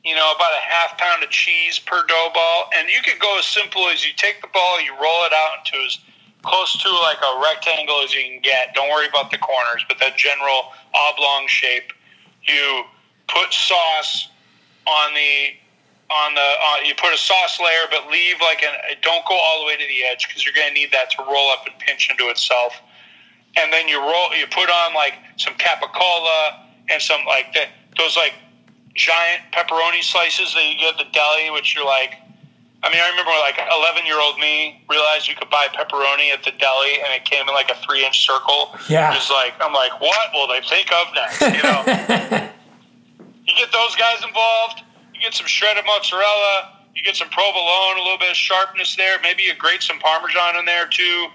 you 0.04 0.14
know 0.14 0.32
about 0.34 0.52
a 0.52 0.62
half 0.62 0.96
pound 0.98 1.22
of 1.22 1.30
cheese 1.30 1.78
per 1.78 2.04
dough 2.06 2.30
ball. 2.32 2.70
And 2.76 2.88
you 2.88 3.00
could 3.02 3.20
go 3.20 3.38
as 3.38 3.44
simple 3.44 3.88
as 3.88 4.06
you 4.06 4.12
take 4.16 4.40
the 4.40 4.48
ball, 4.48 4.80
you 4.80 4.92
roll 4.92 5.24
it 5.24 5.32
out 5.32 5.64
into 5.64 5.84
as 5.84 5.98
close 6.42 6.72
to 6.82 6.90
like 7.02 7.18
a 7.18 7.40
rectangle 7.42 8.00
as 8.04 8.14
you 8.14 8.22
can 8.22 8.40
get. 8.40 8.74
Don't 8.74 8.88
worry 8.90 9.08
about 9.08 9.30
the 9.30 9.38
corners, 9.38 9.84
but 9.88 9.98
that 10.00 10.16
general 10.16 10.72
oblong 10.94 11.46
shape. 11.48 11.92
You 12.46 12.84
put 13.28 13.52
sauce 13.52 14.28
on 14.86 15.14
the 15.14 15.52
on 16.10 16.34
the 16.34 16.40
uh, 16.40 16.76
you 16.84 16.94
put 16.94 17.12
a 17.12 17.18
sauce 17.18 17.60
layer, 17.60 17.84
but 17.90 18.10
leave 18.10 18.36
like 18.40 18.62
an 18.62 18.72
don't 19.02 19.26
go 19.26 19.34
all 19.34 19.60
the 19.60 19.66
way 19.66 19.76
to 19.76 19.86
the 19.86 20.04
edge 20.10 20.26
because 20.26 20.44
you're 20.44 20.54
going 20.54 20.68
to 20.68 20.74
need 20.74 20.92
that 20.92 21.10
to 21.10 21.22
roll 21.24 21.50
up 21.50 21.66
and 21.66 21.78
pinch 21.78 22.08
into 22.10 22.28
itself. 22.30 22.80
And 23.56 23.72
then 23.72 23.88
you 23.88 24.00
roll, 24.00 24.34
you 24.34 24.46
put 24.46 24.70
on 24.70 24.94
like 24.94 25.14
some 25.36 25.54
capicola 25.54 26.64
and 26.88 27.02
some 27.02 27.24
like 27.26 27.52
the, 27.52 27.64
those 27.98 28.16
like 28.16 28.34
giant 28.94 29.42
pepperoni 29.52 30.02
slices 30.02 30.54
that 30.54 30.64
you 30.64 30.78
get 30.78 30.98
at 30.98 30.98
the 30.98 31.10
deli, 31.12 31.50
which 31.50 31.74
you're 31.74 31.86
like. 31.86 32.14
I 32.80 32.94
mean, 32.94 33.02
I 33.02 33.10
remember 33.10 33.34
like 33.42 33.58
11 33.58 34.06
year 34.06 34.20
old 34.22 34.38
me 34.38 34.86
realized 34.88 35.26
you 35.26 35.34
could 35.34 35.50
buy 35.50 35.66
pepperoni 35.74 36.30
at 36.30 36.44
the 36.44 36.52
deli 36.62 36.94
and 37.02 37.10
it 37.10 37.24
came 37.24 37.42
in 37.48 37.52
like 37.52 37.68
a 37.72 37.74
three 37.82 38.06
inch 38.06 38.24
circle. 38.24 38.70
Yeah. 38.88 39.12
Just 39.12 39.32
like, 39.32 39.54
I'm 39.58 39.74
like, 39.74 40.00
what 40.00 40.30
will 40.32 40.46
they 40.46 40.60
think 40.62 40.86
of 40.94 41.10
next? 41.12 41.42
You 41.42 41.62
know? 41.66 41.82
you 43.48 43.54
get 43.56 43.72
those 43.72 43.96
guys 43.96 44.22
involved, 44.22 44.84
you 45.12 45.20
get 45.20 45.34
some 45.34 45.46
shredded 45.46 45.84
mozzarella, 45.86 46.78
you 46.94 47.02
get 47.02 47.16
some 47.16 47.28
provolone, 47.30 47.96
a 47.96 48.02
little 48.02 48.18
bit 48.18 48.30
of 48.30 48.36
sharpness 48.36 48.96
there. 48.96 49.18
Maybe 49.22 49.44
you 49.44 49.54
grate 49.54 49.82
some 49.82 49.98
parmesan 50.00 50.56
in 50.56 50.64
there 50.64 50.86
too, 50.86 51.26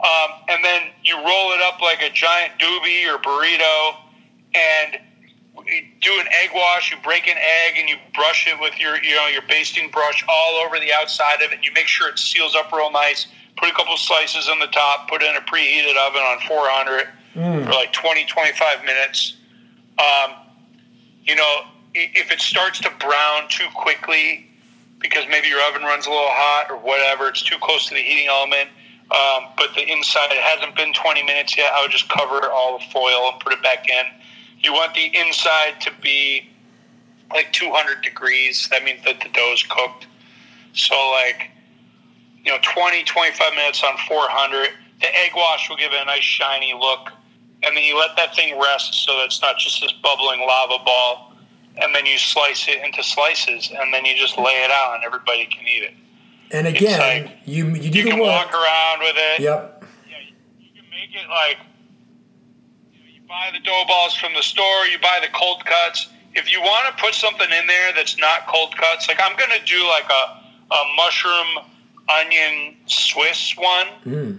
um, 0.00 0.30
and 0.48 0.64
then 0.64 0.88
you 1.04 1.16
roll 1.16 1.52
it 1.52 1.60
up 1.60 1.80
like 1.80 2.02
a 2.02 2.10
giant 2.10 2.58
doobie 2.58 3.06
or 3.06 3.18
burrito, 3.18 3.96
and 4.54 4.98
you 5.66 5.82
do 6.00 6.12
an 6.20 6.26
egg 6.42 6.50
wash. 6.54 6.90
You 6.90 6.98
break 7.02 7.26
an 7.26 7.36
egg 7.36 7.74
and 7.78 7.88
you 7.88 7.96
brush 8.14 8.46
it 8.46 8.58
with 8.60 8.78
your 8.78 9.02
you 9.02 9.14
know 9.14 9.26
your 9.26 9.42
basting 9.42 9.90
brush 9.90 10.24
all 10.28 10.54
over 10.64 10.78
the 10.78 10.92
outside 10.92 11.42
of 11.42 11.52
it. 11.52 11.56
And 11.56 11.64
you 11.64 11.72
make 11.72 11.86
sure 11.86 12.08
it 12.08 12.18
seals 12.18 12.54
up 12.56 12.72
real 12.72 12.90
nice. 12.90 13.26
Put 13.56 13.68
a 13.68 13.72
couple 13.72 13.96
slices 13.96 14.48
on 14.48 14.58
the 14.58 14.68
top. 14.68 15.08
Put 15.08 15.22
it 15.22 15.30
in 15.30 15.36
a 15.36 15.40
preheated 15.40 15.96
oven 16.06 16.22
on 16.22 16.38
400 16.46 17.08
for 17.64 17.70
like 17.72 17.92
20 17.92 18.24
25 18.24 18.84
minutes. 18.84 19.36
Um, 19.98 20.34
you 21.24 21.36
know, 21.36 21.62
if 21.94 22.30
it 22.30 22.40
starts 22.40 22.80
to 22.80 22.90
brown 22.98 23.48
too 23.48 23.66
quickly 23.74 24.46
because 25.00 25.24
maybe 25.28 25.48
your 25.48 25.60
oven 25.68 25.82
runs 25.82 26.06
a 26.06 26.10
little 26.10 26.28
hot 26.28 26.70
or 26.70 26.76
whatever, 26.76 27.28
it's 27.28 27.42
too 27.42 27.56
close 27.60 27.86
to 27.86 27.94
the 27.94 28.02
heating 28.02 28.28
element, 28.28 28.68
um, 29.10 29.48
but 29.56 29.74
the 29.74 29.90
inside 29.90 30.30
it 30.30 30.38
hasn't 30.38 30.76
been 30.76 30.92
20 30.92 31.22
minutes 31.24 31.56
yet, 31.56 31.72
I 31.74 31.82
would 31.82 31.90
just 31.90 32.08
cover 32.08 32.38
it 32.38 32.50
all 32.52 32.74
with 32.74 32.82
foil 32.92 33.30
and 33.32 33.40
put 33.40 33.52
it 33.52 33.62
back 33.62 33.88
in. 33.88 34.04
You 34.62 34.72
want 34.72 34.94
the 34.94 35.06
inside 35.18 35.80
to 35.82 35.90
be 36.02 36.48
like 37.32 37.52
200 37.52 38.02
degrees. 38.02 38.68
That 38.70 38.84
means 38.84 39.02
that 39.04 39.20
the 39.20 39.28
dough's 39.30 39.64
cooked. 39.68 40.06
So, 40.74 40.94
like, 41.12 41.50
you 42.44 42.50
know, 42.52 42.58
20, 42.62 43.04
25 43.04 43.54
minutes 43.54 43.82
on 43.82 43.96
400. 44.08 44.68
The 45.00 45.16
egg 45.16 45.32
wash 45.34 45.68
will 45.68 45.76
give 45.76 45.92
it 45.92 46.02
a 46.02 46.04
nice 46.04 46.22
shiny 46.22 46.74
look. 46.74 47.10
And 47.62 47.76
then 47.76 47.84
you 47.84 47.98
let 47.98 48.16
that 48.16 48.34
thing 48.34 48.58
rest 48.58 48.94
so 49.04 49.16
that 49.18 49.24
it's 49.26 49.42
not 49.42 49.58
just 49.58 49.80
this 49.80 49.92
bubbling 50.02 50.40
lava 50.40 50.82
ball. 50.84 51.32
And 51.76 51.94
then 51.94 52.04
you 52.04 52.18
slice 52.18 52.68
it 52.68 52.82
into 52.84 53.02
slices, 53.02 53.70
and 53.70 53.94
then 53.94 54.04
you 54.04 54.14
just 54.16 54.36
lay 54.36 54.52
it 54.64 54.70
out, 54.70 54.96
and 54.96 55.04
everybody 55.04 55.46
can 55.46 55.64
eat 55.66 55.84
it. 55.84 55.94
And 56.50 56.66
again, 56.66 56.98
like- 56.98 57.38
you 57.46 57.68
you 57.68 57.90
do 57.90 57.98
You 58.00 58.04
can 58.04 58.18
work. 58.18 58.28
walk 58.28 58.52
around 58.52 59.00
with 59.00 59.16
it. 59.16 59.40
Yep. 59.40 59.84
Yeah, 60.10 60.16
you 60.58 60.68
can 60.74 60.90
make 60.90 61.14
it 61.14 61.28
like 61.28 61.58
you, 61.58 61.58
know, 61.58 61.60
you 61.60 61.69
buy 63.30 63.48
the 63.52 63.60
dough 63.60 63.84
balls 63.86 64.16
from 64.16 64.34
the 64.34 64.42
store, 64.42 64.86
you 64.86 64.98
buy 64.98 65.20
the 65.22 65.32
cold 65.32 65.64
cuts. 65.64 66.08
If 66.34 66.50
you 66.50 66.60
want 66.60 66.90
to 66.90 67.00
put 67.00 67.14
something 67.14 67.46
in 67.46 67.66
there 67.68 67.92
that's 67.94 68.18
not 68.18 68.48
cold 68.48 68.76
cuts, 68.76 69.06
like 69.06 69.20
I'm 69.22 69.36
going 69.36 69.50
to 69.56 69.64
do 69.64 69.86
like 69.86 70.10
a, 70.10 70.74
a 70.74 70.82
mushroom 70.96 71.64
onion 72.08 72.74
Swiss 72.86 73.56
one. 73.56 73.86
Mm. 74.04 74.38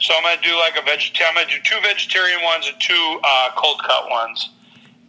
So 0.00 0.14
I'm 0.16 0.22
going 0.22 0.38
to 0.38 0.48
do 0.48 0.56
like 0.56 0.78
a 0.78 0.82
vegetarian. 0.82 1.28
I'm 1.28 1.44
going 1.44 1.48
to 1.48 1.56
do 1.56 1.62
two 1.62 1.78
vegetarian 1.82 2.42
ones 2.42 2.66
and 2.66 2.80
two 2.80 3.20
uh, 3.22 3.50
cold 3.54 3.82
cut 3.82 4.08
ones. 4.08 4.48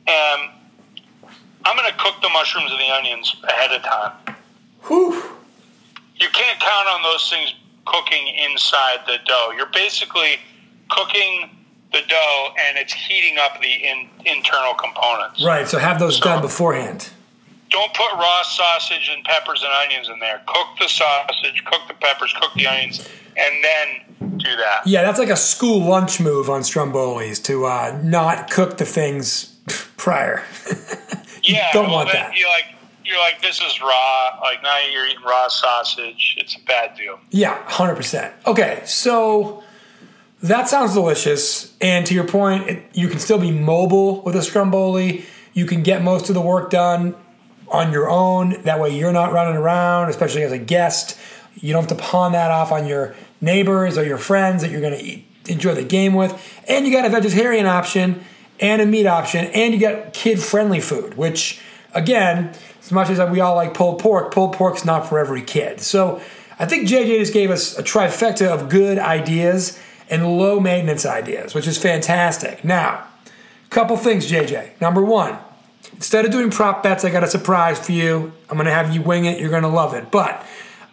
And 0.05 0.51
I'm 1.63 1.77
going 1.77 1.89
to 1.89 1.97
cook 1.97 2.21
the 2.21 2.29
mushrooms 2.29 2.71
and 2.71 2.79
the 2.79 2.93
onions 2.93 3.35
ahead 3.47 3.71
of 3.71 3.83
time 3.83 4.35
Whew. 4.87 5.13
you 6.15 6.27
can't 6.33 6.59
count 6.59 6.87
on 6.89 7.03
those 7.03 7.29
things 7.29 7.55
cooking 7.85 8.27
inside 8.35 8.99
the 9.05 9.17
dough. 9.25 9.53
You're 9.55 9.71
basically 9.71 10.39
cooking 10.89 11.56
the 11.91 12.01
dough 12.07 12.49
and 12.67 12.77
it's 12.77 12.93
heating 12.93 13.37
up 13.37 13.61
the 13.61 13.71
in, 13.71 14.09
internal 14.25 14.73
components. 14.73 15.43
Right. 15.43 15.67
So 15.67 15.77
have 15.79 15.99
those 15.99 16.19
done 16.19 16.41
beforehand. 16.41 17.09
Don't 17.69 17.93
put 17.93 18.13
raw 18.13 18.43
sausage 18.43 19.09
and 19.13 19.23
peppers 19.25 19.61
and 19.61 19.71
onions 19.71 20.09
in 20.09 20.19
there. 20.19 20.41
Cook 20.47 20.67
the 20.79 20.87
sausage, 20.87 21.63
cook 21.65 21.81
the 21.87 21.93
peppers, 21.95 22.33
cook 22.39 22.53
the 22.55 22.65
onions, 22.65 23.07
and 23.35 23.63
then 23.63 24.37
do 24.37 24.55
that. 24.55 24.83
Yeah, 24.85 25.03
that's 25.03 25.19
like 25.19 25.29
a 25.29 25.35
school 25.35 25.81
lunch 25.81 26.19
move 26.19 26.49
on 26.49 26.61
Strombolis 26.61 27.43
to 27.43 27.65
uh, 27.65 27.99
not 28.03 28.49
cook 28.49 28.77
the 28.77 28.85
things 28.85 29.45
prior. 29.97 30.43
Yeah, 31.43 31.71
don't 31.71 31.85
well, 31.85 31.95
want 31.95 32.11
that. 32.11 32.35
You're 32.35 32.49
like, 32.49 32.75
you're 33.05 33.19
like, 33.19 33.41
this 33.41 33.61
is 33.61 33.79
raw. 33.79 34.39
Like 34.41 34.61
now 34.63 34.79
you're 34.91 35.07
eating 35.07 35.23
raw 35.23 35.47
sausage. 35.47 36.35
It's 36.37 36.55
a 36.55 36.59
bad 36.65 36.95
deal. 36.97 37.19
Yeah, 37.29 37.63
100%. 37.67 38.33
Okay, 38.45 38.81
so 38.85 39.63
that 40.43 40.69
sounds 40.69 40.93
delicious. 40.93 41.73
And 41.81 42.05
to 42.05 42.13
your 42.13 42.27
point, 42.27 42.69
it, 42.69 42.83
you 42.93 43.07
can 43.07 43.19
still 43.19 43.39
be 43.39 43.51
mobile 43.51 44.21
with 44.21 44.35
a 44.35 44.41
Stromboli. 44.41 45.25
You 45.53 45.65
can 45.65 45.83
get 45.83 46.03
most 46.03 46.29
of 46.29 46.35
the 46.35 46.41
work 46.41 46.69
done 46.69 47.15
on 47.69 47.91
your 47.91 48.09
own. 48.09 48.61
That 48.63 48.79
way, 48.79 48.97
you're 48.97 49.11
not 49.11 49.33
running 49.33 49.57
around, 49.57 50.09
especially 50.09 50.43
as 50.43 50.51
a 50.51 50.57
guest. 50.57 51.17
You 51.55 51.73
don't 51.73 51.89
have 51.89 51.97
to 51.97 52.03
pawn 52.03 52.33
that 52.33 52.51
off 52.51 52.71
on 52.71 52.85
your 52.85 53.15
neighbors 53.41 53.97
or 53.97 54.05
your 54.05 54.17
friends 54.17 54.61
that 54.61 54.71
you're 54.71 54.81
going 54.81 54.97
to 54.97 55.51
enjoy 55.51 55.73
the 55.73 55.83
game 55.83 56.13
with. 56.13 56.33
And 56.67 56.85
you 56.85 56.91
got 56.91 57.05
a 57.05 57.09
vegetarian 57.09 57.65
option 57.65 58.23
and 58.59 58.81
a 58.81 58.85
meat 58.85 59.05
option, 59.05 59.45
and 59.45 59.73
you 59.73 59.79
got 59.79 60.13
kid 60.13 60.39
friendly 60.39 60.79
food, 60.79 61.15
which, 61.15 61.59
again, 61.93 62.51
as 62.81 62.91
much 62.91 63.09
as 63.09 63.19
we 63.29 63.39
all 63.39 63.55
like 63.55 63.73
pulled 63.73 63.99
pork, 63.99 64.33
pulled 64.33 64.53
pork's 64.53 64.83
not 64.83 65.07
for 65.07 65.19
every 65.19 65.43
kid. 65.43 65.79
So 65.79 66.21
I 66.57 66.65
think 66.65 66.87
JJ 66.87 67.19
just 67.19 67.33
gave 67.33 67.51
us 67.51 67.77
a 67.77 67.83
trifecta 67.83 68.47
of 68.47 68.69
good 68.69 68.97
ideas 68.97 69.79
and 70.09 70.37
low 70.37 70.59
maintenance 70.59 71.05
ideas, 71.05 71.53
which 71.53 71.67
is 71.67 71.77
fantastic. 71.77 72.63
Now, 72.63 73.03
couple 73.69 73.97
things, 73.97 74.29
JJ. 74.31 74.79
Number 74.79 75.01
one, 75.03 75.37
instead 75.93 76.25
of 76.25 76.31
doing 76.31 76.49
prop 76.49 76.81
bets, 76.83 77.03
I 77.03 77.09
got 77.09 77.23
a 77.23 77.27
surprise 77.27 77.79
for 77.79 77.91
you. 77.91 78.31
I'm 78.49 78.57
going 78.57 78.65
to 78.65 78.73
have 78.73 78.93
you 78.93 79.01
wing 79.01 79.25
it. 79.25 79.39
You're 79.39 79.49
going 79.49 79.63
to 79.63 79.67
love 79.69 79.93
it. 79.93 80.09
But 80.11 80.45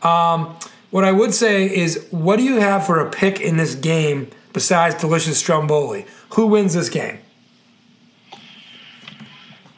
um, 0.03 0.57
what 0.91 1.05
I 1.05 1.13
would 1.13 1.33
say 1.35 1.65
is, 1.73 2.07
what 2.11 2.37
do 2.37 2.43
you 2.43 2.57
have 2.61 2.85
for 2.85 2.99
a 3.01 3.11
pick 3.11 3.41
in 3.41 3.57
this 3.57 3.75
game 3.75 4.31
besides 4.53 4.97
Delicious 4.97 5.39
Stromboli? 5.39 6.07
Who 6.31 6.47
wins 6.47 6.75
this 6.75 6.89
game? 6.89 7.19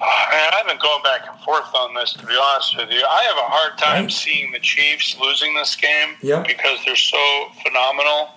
Man, 0.00 0.50
I've 0.54 0.66
been 0.66 0.78
going 0.78 1.02
back 1.02 1.22
and 1.30 1.38
forth 1.40 1.74
on 1.74 1.94
this, 1.94 2.12
to 2.14 2.26
be 2.26 2.34
honest 2.40 2.76
with 2.76 2.90
you. 2.90 3.02
I 3.08 3.22
have 3.24 3.36
a 3.38 3.48
hard 3.48 3.78
time 3.78 4.02
Right. 4.04 4.12
seeing 4.12 4.52
the 4.52 4.58
Chiefs 4.58 5.16
losing 5.18 5.54
this 5.54 5.74
game 5.74 6.16
Yeah. 6.20 6.40
because 6.46 6.78
they're 6.84 6.94
so 6.96 7.50
phenomenal. 7.62 8.30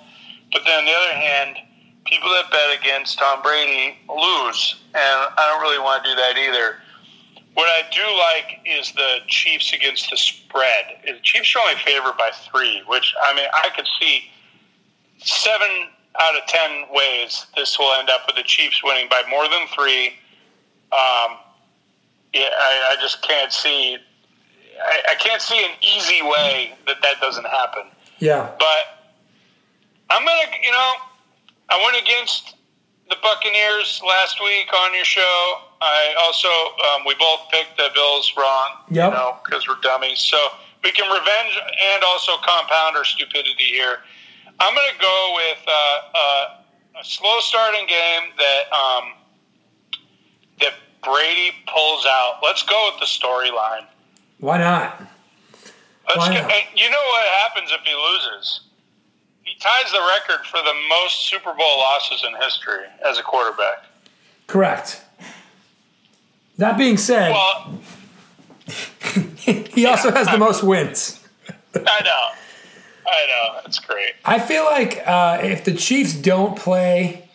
But 0.52 0.64
then 0.66 0.80
on 0.80 0.86
the 0.86 0.92
other 0.92 1.14
hand, 1.14 1.58
people 2.06 2.30
that 2.30 2.52
bet 2.52 2.80
against 2.80 3.20
Tom 3.20 3.42
Brady 3.42 3.98
lose, 4.10 4.76
and 4.94 5.30
I 5.38 5.52
don't 5.52 5.62
really 5.62 5.80
want 5.80 6.04
to 6.04 6.10
do 6.10 6.16
that 6.16 6.38
either. 6.38 6.78
What 7.54 7.68
I 7.68 7.82
do 7.92 8.02
like 8.18 8.60
is 8.66 8.92
the 8.94 9.18
Chiefs 9.28 9.74
against 9.74 10.10
the 10.10 10.18
spread. 10.18 10.86
The 11.06 11.20
Chiefs 11.22 11.56
are 11.56 11.60
only 11.60 11.80
favored 11.82 12.18
by 12.18 12.32
three, 12.50 12.84
which 12.88 13.14
I 13.24 13.36
mean 13.36 13.48
I 13.54 13.70
could 13.76 13.88
see 14.00 14.24
seven 15.18 15.90
out 16.20 16.36
of 16.36 16.48
ten 16.48 16.86
ways 16.92 17.46
this 17.56 17.78
will 17.78 17.94
end 17.94 18.10
up 18.10 18.22
with 18.28 18.36
the 18.36 18.44
Chiefs 18.44 18.82
winning 18.84 19.08
by 19.10 19.24
more 19.30 19.44
than 19.44 19.68
three. 19.76 20.08
Um, 20.92 21.38
yeah, 22.34 22.50
I, 22.60 22.96
I 22.96 23.02
just 23.02 23.22
can't 23.22 23.52
see. 23.52 23.98
I, 24.82 25.02
I 25.12 25.16
can't 25.16 25.42
see 25.42 25.64
an 25.64 25.72
easy 25.82 26.22
way 26.22 26.74
that 26.88 26.98
that 27.02 27.20
doesn't 27.20 27.46
happen. 27.46 27.84
Yeah. 28.20 28.50
But 28.58 28.99
I'm 30.10 30.26
gonna, 30.26 30.52
you 30.64 30.72
know, 30.72 30.94
I 31.70 31.82
went 31.84 32.02
against 32.02 32.56
the 33.10 33.16
Buccaneers 33.22 34.02
last 34.08 34.40
week 34.44 34.72
on 34.74 34.94
your 34.94 35.06
show. 35.06 35.58
I 35.82 36.14
also, 36.26 36.48
um, 36.94 37.06
we 37.06 37.16
both 37.16 37.50
picked 37.52 37.78
the 37.78 37.90
Bills 37.94 38.34
wrong, 38.38 38.68
Yep. 38.90 39.12
you 39.12 39.18
know, 39.18 39.38
because 39.46 39.68
we're 39.68 39.80
dummies. 39.82 40.20
So 40.20 40.38
we 40.84 40.92
can 40.92 41.10
revenge 41.10 41.58
and 41.94 42.04
also 42.04 42.34
compound 42.46 42.98
our 42.98 43.06
stupidity 43.06 43.64
here. 43.66 44.00
I'm 44.60 44.76
going 44.76 44.88
to 44.94 45.02
go 45.02 45.34
with 45.36 45.58
uh, 45.68 46.00
uh, 46.16 47.00
a 47.02 47.04
slow 47.06 47.40
starting 47.40 47.88
game 47.88 48.30
that 48.38 48.64
um, 48.76 49.14
that 50.60 50.74
Brady 51.04 51.52
pulls 51.68 52.06
out. 52.06 52.40
Let's 52.44 52.64
go 52.64 52.92
with 52.92 53.00
the 53.00 53.06
storyline. 53.06 53.86
Why 54.40 54.58
not? 54.58 55.00
Let's 56.08 56.18
Why 56.18 56.34
not? 56.34 56.52
and 56.52 56.66
you 56.76 56.90
know 56.90 57.04
what 57.12 57.28
happens 57.40 57.70
if 57.72 57.82
he 57.86 57.94
loses? 57.96 58.62
Ties 59.60 59.92
the 59.92 60.00
record 60.00 60.46
for 60.46 60.58
the 60.58 60.74
most 60.90 61.28
Super 61.28 61.54
Bowl 61.54 61.80
losses 61.80 62.24
in 62.26 62.36
history 62.42 62.86
as 63.06 63.18
a 63.18 63.24
quarterback. 63.24 63.84
Correct. 64.48 65.04
That 66.58 66.78
being 66.78 66.98
said, 66.98 67.32
Well, 67.32 67.80
he 69.38 69.86
also 69.86 70.12
has 70.12 70.28
the 70.28 70.38
most 70.38 70.64
wins. 70.64 71.26
I 71.76 72.04
know. 72.04 72.30
I 73.06 73.26
know. 73.28 73.60
That's 73.62 73.80
great. 73.80 74.14
I 74.24 74.40
feel 74.40 74.66
like 74.66 75.02
uh, 75.06 75.40
if 75.42 75.64
the 75.64 75.74
Chiefs 75.74 76.14
don't 76.14 76.58
play 76.58 77.30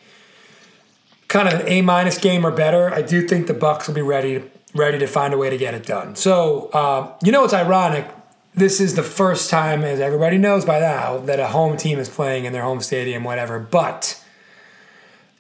kind 1.29 1.49
of 1.49 1.61
an 1.61 1.69
A 1.69 1.83
minus 1.83 2.19
game 2.19 2.47
or 2.47 2.51
better, 2.51 2.93
I 2.93 3.03
do 3.03 3.27
think 3.27 3.47
the 3.47 3.55
Bucs 3.55 3.87
will 3.87 3.95
be 3.95 4.03
ready 4.03 4.43
ready 4.75 4.99
to 4.99 5.07
find 5.07 5.33
a 5.33 5.39
way 5.39 5.51
to 5.51 5.57
get 5.57 5.75
it 5.75 5.87
done. 5.87 6.17
So 6.17 6.69
uh, 6.73 7.13
you 7.23 7.33
know 7.33 7.43
what's 7.43 7.55
ironic? 7.55 8.07
This 8.55 8.81
is 8.81 8.95
the 8.95 9.03
first 9.03 9.51
time, 9.51 9.83
as 9.83 9.99
everybody 9.99 10.39
knows 10.39 10.65
by 10.65 10.79
now, 10.79 11.19
that 11.19 11.41
a 11.41 11.49
home 11.49 11.77
team 11.77 11.99
is 11.99 12.09
playing 12.09 12.45
in 12.45 12.53
their 12.53 12.63
home 12.63 12.81
stadium, 12.81 13.25
whatever. 13.25 13.59
But 13.59 14.23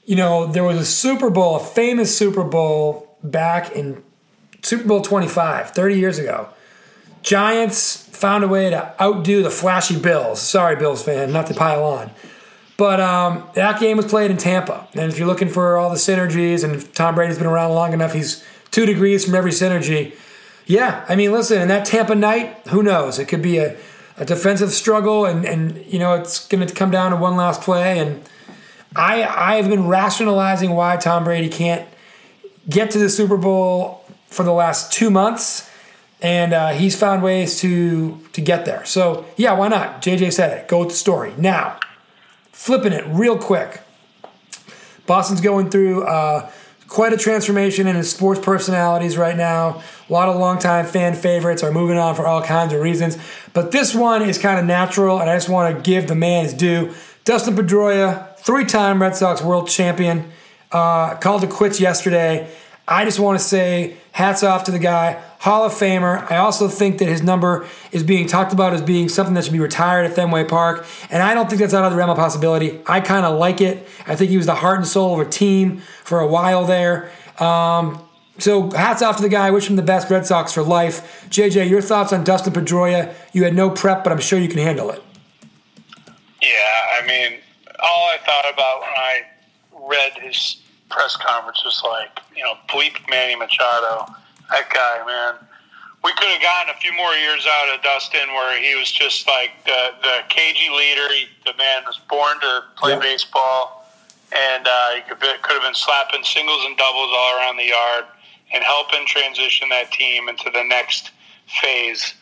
you 0.04 0.16
know, 0.16 0.46
there 0.46 0.64
was 0.64 0.78
a 0.78 0.84
Super 0.84 1.30
Bowl, 1.30 1.56
a 1.56 1.60
famous 1.60 2.16
Super 2.16 2.44
Bowl 2.44 3.16
back 3.22 3.72
in 3.72 4.02
Super 4.62 4.86
Bowl 4.86 5.00
25, 5.00 5.70
30 5.70 5.98
years 5.98 6.18
ago. 6.18 6.48
Giants 7.22 8.06
found 8.08 8.44
a 8.44 8.48
way 8.48 8.70
to 8.70 8.94
outdo 9.00 9.42
the 9.42 9.50
flashy 9.50 9.98
Bills. 9.98 10.40
Sorry, 10.40 10.76
Bills 10.76 11.02
fan, 11.02 11.32
not 11.32 11.46
to 11.46 11.54
pile 11.54 11.84
on. 11.84 12.10
But 12.76 13.00
um, 13.00 13.48
that 13.54 13.80
game 13.80 13.96
was 13.96 14.06
played 14.06 14.30
in 14.30 14.36
Tampa. 14.36 14.88
And 14.94 15.10
if 15.10 15.18
you're 15.18 15.28
looking 15.28 15.48
for 15.48 15.78
all 15.78 15.90
the 15.90 15.96
synergies, 15.96 16.64
and 16.64 16.92
Tom 16.94 17.14
Brady's 17.14 17.38
been 17.38 17.46
around 17.46 17.72
long 17.72 17.92
enough, 17.92 18.12
he's 18.12 18.44
two 18.70 18.84
degrees 18.84 19.24
from 19.24 19.34
every 19.34 19.52
synergy. 19.52 20.16
Yeah, 20.66 21.04
I 21.08 21.16
mean, 21.16 21.32
listen, 21.32 21.60
in 21.60 21.68
that 21.68 21.84
Tampa 21.84 22.14
night, 22.14 22.56
who 22.68 22.82
knows? 22.82 23.18
It 23.18 23.26
could 23.26 23.42
be 23.42 23.58
a, 23.58 23.76
a 24.16 24.24
defensive 24.24 24.72
struggle, 24.72 25.26
and, 25.26 25.44
and 25.44 25.84
you 25.86 25.98
know 25.98 26.14
it's 26.14 26.46
going 26.48 26.66
to 26.66 26.74
come 26.74 26.90
down 26.90 27.10
to 27.10 27.16
one 27.16 27.36
last 27.36 27.60
play. 27.60 27.98
And 27.98 28.22
I 28.96 29.24
I've 29.24 29.68
been 29.68 29.88
rationalizing 29.88 30.70
why 30.70 30.96
Tom 30.96 31.24
Brady 31.24 31.48
can't 31.48 31.86
get 32.68 32.90
to 32.92 32.98
the 32.98 33.10
Super 33.10 33.36
Bowl 33.36 34.04
for 34.28 34.42
the 34.42 34.52
last 34.52 34.92
two 34.92 35.10
months, 35.10 35.70
and 36.22 36.54
uh, 36.54 36.70
he's 36.70 36.98
found 36.98 37.22
ways 37.22 37.60
to 37.60 38.18
to 38.32 38.40
get 38.40 38.64
there. 38.64 38.84
So 38.86 39.26
yeah, 39.36 39.52
why 39.52 39.68
not? 39.68 40.00
JJ 40.00 40.32
said 40.32 40.58
it. 40.58 40.68
Go 40.68 40.80
with 40.80 40.88
the 40.88 40.94
story 40.94 41.34
now. 41.36 41.78
Flipping 42.52 42.92
it 42.92 43.04
real 43.08 43.36
quick. 43.36 43.82
Boston's 45.06 45.42
going 45.42 45.68
through 45.68 46.04
uh, 46.04 46.50
quite 46.88 47.12
a 47.12 47.16
transformation 47.16 47.86
in 47.86 47.96
his 47.96 48.10
sports 48.10 48.40
personalities 48.40 49.16
right 49.16 49.36
now. 49.36 49.82
A 50.08 50.12
lot 50.12 50.28
of 50.28 50.36
longtime 50.36 50.86
fan 50.86 51.14
favorites 51.14 51.62
are 51.62 51.72
moving 51.72 51.98
on 51.98 52.14
for 52.14 52.26
all 52.26 52.42
kinds 52.42 52.72
of 52.72 52.80
reasons. 52.80 53.18
But 53.52 53.72
this 53.72 53.94
one 53.94 54.22
is 54.22 54.38
kind 54.38 54.58
of 54.58 54.64
natural, 54.64 55.20
and 55.20 55.30
I 55.30 55.36
just 55.36 55.48
want 55.48 55.74
to 55.74 55.82
give 55.82 56.08
the 56.08 56.14
man 56.14 56.44
his 56.44 56.54
due. 56.54 56.94
Dustin 57.24 57.54
Pedroia, 57.54 58.36
three 58.38 58.64
time 58.64 59.00
Red 59.00 59.16
Sox 59.16 59.42
world 59.42 59.68
champion, 59.68 60.30
uh, 60.72 61.14
called 61.16 61.44
it 61.44 61.50
quits 61.50 61.80
yesterday. 61.80 62.50
I 62.86 63.04
just 63.04 63.18
want 63.18 63.38
to 63.38 63.44
say 63.44 63.96
hats 64.12 64.42
off 64.42 64.64
to 64.64 64.70
the 64.70 64.78
guy, 64.78 65.22
Hall 65.38 65.64
of 65.64 65.72
Famer. 65.72 66.30
I 66.30 66.36
also 66.36 66.68
think 66.68 66.98
that 66.98 67.06
his 67.06 67.22
number 67.22 67.66
is 67.92 68.02
being 68.02 68.26
talked 68.26 68.52
about 68.52 68.74
as 68.74 68.82
being 68.82 69.08
something 69.08 69.34
that 69.34 69.44
should 69.44 69.52
be 69.54 69.60
retired 69.60 70.04
at 70.04 70.14
Fenway 70.14 70.44
Park, 70.44 70.86
and 71.10 71.22
I 71.22 71.34
don't 71.34 71.48
think 71.48 71.60
that's 71.60 71.72
out 71.72 71.84
of 71.84 71.92
the 71.92 71.96
realm 71.96 72.10
of 72.10 72.16
possibility. 72.16 72.80
I 72.86 73.00
kind 73.00 73.24
of 73.24 73.38
like 73.38 73.60
it. 73.60 73.88
I 74.06 74.16
think 74.16 74.30
he 74.30 74.36
was 74.36 74.46
the 74.46 74.54
heart 74.54 74.78
and 74.78 74.86
soul 74.86 75.18
of 75.18 75.26
a 75.26 75.30
team 75.30 75.78
for 76.04 76.20
a 76.20 76.26
while 76.26 76.66
there. 76.66 77.10
Um, 77.38 78.04
so 78.38 78.70
hats 78.70 79.00
off 79.00 79.16
to 79.16 79.22
the 79.22 79.28
guy. 79.28 79.50
Wish 79.50 79.70
him 79.70 79.76
the 79.76 79.82
best. 79.82 80.10
Red 80.10 80.26
Sox 80.26 80.52
for 80.52 80.62
life. 80.62 81.26
JJ, 81.30 81.70
your 81.70 81.80
thoughts 81.80 82.12
on 82.12 82.24
Dustin 82.24 82.52
Pedroia? 82.52 83.14
You 83.32 83.44
had 83.44 83.54
no 83.54 83.70
prep, 83.70 84.04
but 84.04 84.12
I'm 84.12 84.20
sure 84.20 84.38
you 84.38 84.48
can 84.48 84.58
handle 84.58 84.90
it. 84.90 85.02
Yeah, 86.42 87.00
I 87.00 87.06
mean, 87.06 87.38
all 87.82 88.08
I 88.08 88.18
thought 88.26 88.52
about 88.52 88.80
when 88.80 88.90
I 88.90 89.22
read 89.88 90.12
his 90.20 90.62
press 90.90 91.16
conference 91.16 91.64
was 91.64 91.80
like, 91.84 92.23
you 92.36 92.42
know, 92.42 92.54
bleep 92.68 92.94
Manny 93.08 93.36
Machado. 93.36 94.06
That 94.50 94.68
guy, 94.72 95.04
man. 95.06 95.34
We 96.04 96.12
could 96.12 96.28
have 96.28 96.42
gotten 96.42 96.74
a 96.74 96.78
few 96.80 96.92
more 96.92 97.12
years 97.14 97.46
out 97.48 97.74
of 97.74 97.82
Dustin 97.82 98.28
where 98.34 98.60
he 98.60 98.74
was 98.74 98.90
just 98.92 99.26
like 99.26 99.52
the, 99.64 99.94
the 100.02 100.18
cagey 100.28 100.68
leader. 100.68 101.08
He, 101.08 101.26
the 101.46 101.56
man 101.56 101.82
was 101.86 101.98
born 102.10 102.38
to 102.40 102.62
play 102.76 102.92
Yeah. 102.92 102.98
baseball, 102.98 103.88
and 104.36 104.66
uh, 104.68 104.90
he 104.96 105.00
could, 105.08 105.18
be, 105.18 105.28
could 105.40 105.54
have 105.54 105.62
been 105.62 105.74
slapping 105.74 106.22
singles 106.22 106.62
and 106.66 106.76
doubles 106.76 107.10
all 107.10 107.38
around 107.38 107.56
the 107.56 107.64
yard 107.68 108.04
and 108.52 108.62
helping 108.62 109.06
transition 109.06 109.70
that 109.70 109.92
team 109.92 110.28
into 110.28 110.50
the 110.52 110.62
next 110.64 111.10
phase. 111.62 112.12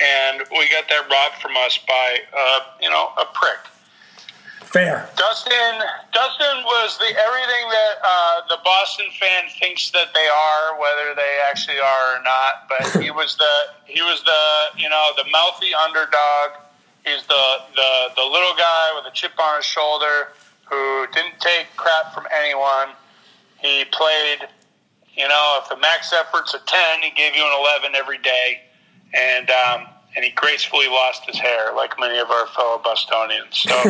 And 0.00 0.42
we 0.52 0.68
got 0.70 0.88
that 0.88 1.10
robbed 1.10 1.42
from 1.42 1.52
us 1.58 1.78
by, 1.86 2.20
uh, 2.34 2.60
you 2.80 2.88
know, 2.88 3.10
a 3.20 3.26
prick. 3.34 3.58
Fair. 4.68 5.08
Dustin, 5.16 5.80
Dustin 6.12 6.62
was 6.62 6.98
the 6.98 7.08
everything 7.16 7.64
that 7.70 7.94
uh, 8.04 8.40
the 8.50 8.58
Boston 8.62 9.06
fan 9.18 9.44
thinks 9.58 9.90
that 9.92 10.12
they 10.12 10.28
are, 10.28 10.78
whether 10.78 11.14
they 11.14 11.40
actually 11.48 11.80
are 11.80 12.18
or 12.18 12.22
not. 12.22 12.68
But 12.68 13.02
he 13.02 13.10
was 13.16 13.34
the 13.36 13.54
he 13.86 14.02
was 14.02 14.22
the 14.24 14.78
you 14.78 14.90
know 14.90 15.12
the 15.16 15.24
mouthy 15.30 15.72
underdog. 15.72 16.60
He's 17.02 17.24
the 17.26 17.44
the 17.74 18.08
the 18.16 18.22
little 18.22 18.52
guy 18.58 18.92
with 18.94 19.10
a 19.10 19.14
chip 19.14 19.32
on 19.40 19.56
his 19.56 19.64
shoulder 19.64 20.36
who 20.68 21.06
didn't 21.14 21.40
take 21.40 21.68
crap 21.76 22.12
from 22.12 22.26
anyone. 22.36 22.88
He 23.62 23.86
played, 23.86 24.48
you 25.14 25.26
know, 25.28 25.60
if 25.62 25.70
the 25.70 25.78
max 25.78 26.12
effort's 26.12 26.52
a 26.52 26.60
ten, 26.66 27.00
he 27.00 27.08
gave 27.16 27.34
you 27.34 27.42
an 27.42 27.58
eleven 27.58 27.96
every 27.96 28.18
day, 28.18 28.60
and 29.14 29.50
um, 29.50 29.86
and 30.16 30.24
he 30.24 30.30
gracefully 30.32 30.86
lost 30.88 31.24
his 31.26 31.38
hair 31.38 31.72
like 31.74 31.98
many 31.98 32.18
of 32.18 32.30
our 32.30 32.46
fellow 32.48 32.80
Bostonians. 32.82 33.58
So. 33.58 33.68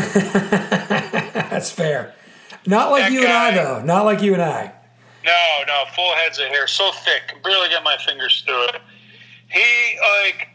That's 1.50 1.70
fair. 1.70 2.14
Not 2.66 2.90
like 2.90 3.04
That 3.04 3.12
you 3.12 3.20
and 3.24 3.32
I, 3.32 3.54
though. 3.54 3.82
Not 3.82 4.04
like 4.04 4.20
you 4.22 4.34
and 4.34 4.42
I. 4.42 4.72
No, 5.24 5.64
no, 5.66 5.84
full 5.94 6.14
heads 6.14 6.38
of 6.38 6.46
hair, 6.48 6.66
so 6.66 6.90
thick, 7.04 7.22
can 7.28 7.42
barely 7.42 7.68
get 7.68 7.82
my 7.82 7.96
fingers 8.06 8.42
through 8.46 8.64
it. 8.68 8.76
He 9.48 9.98
like 10.24 10.48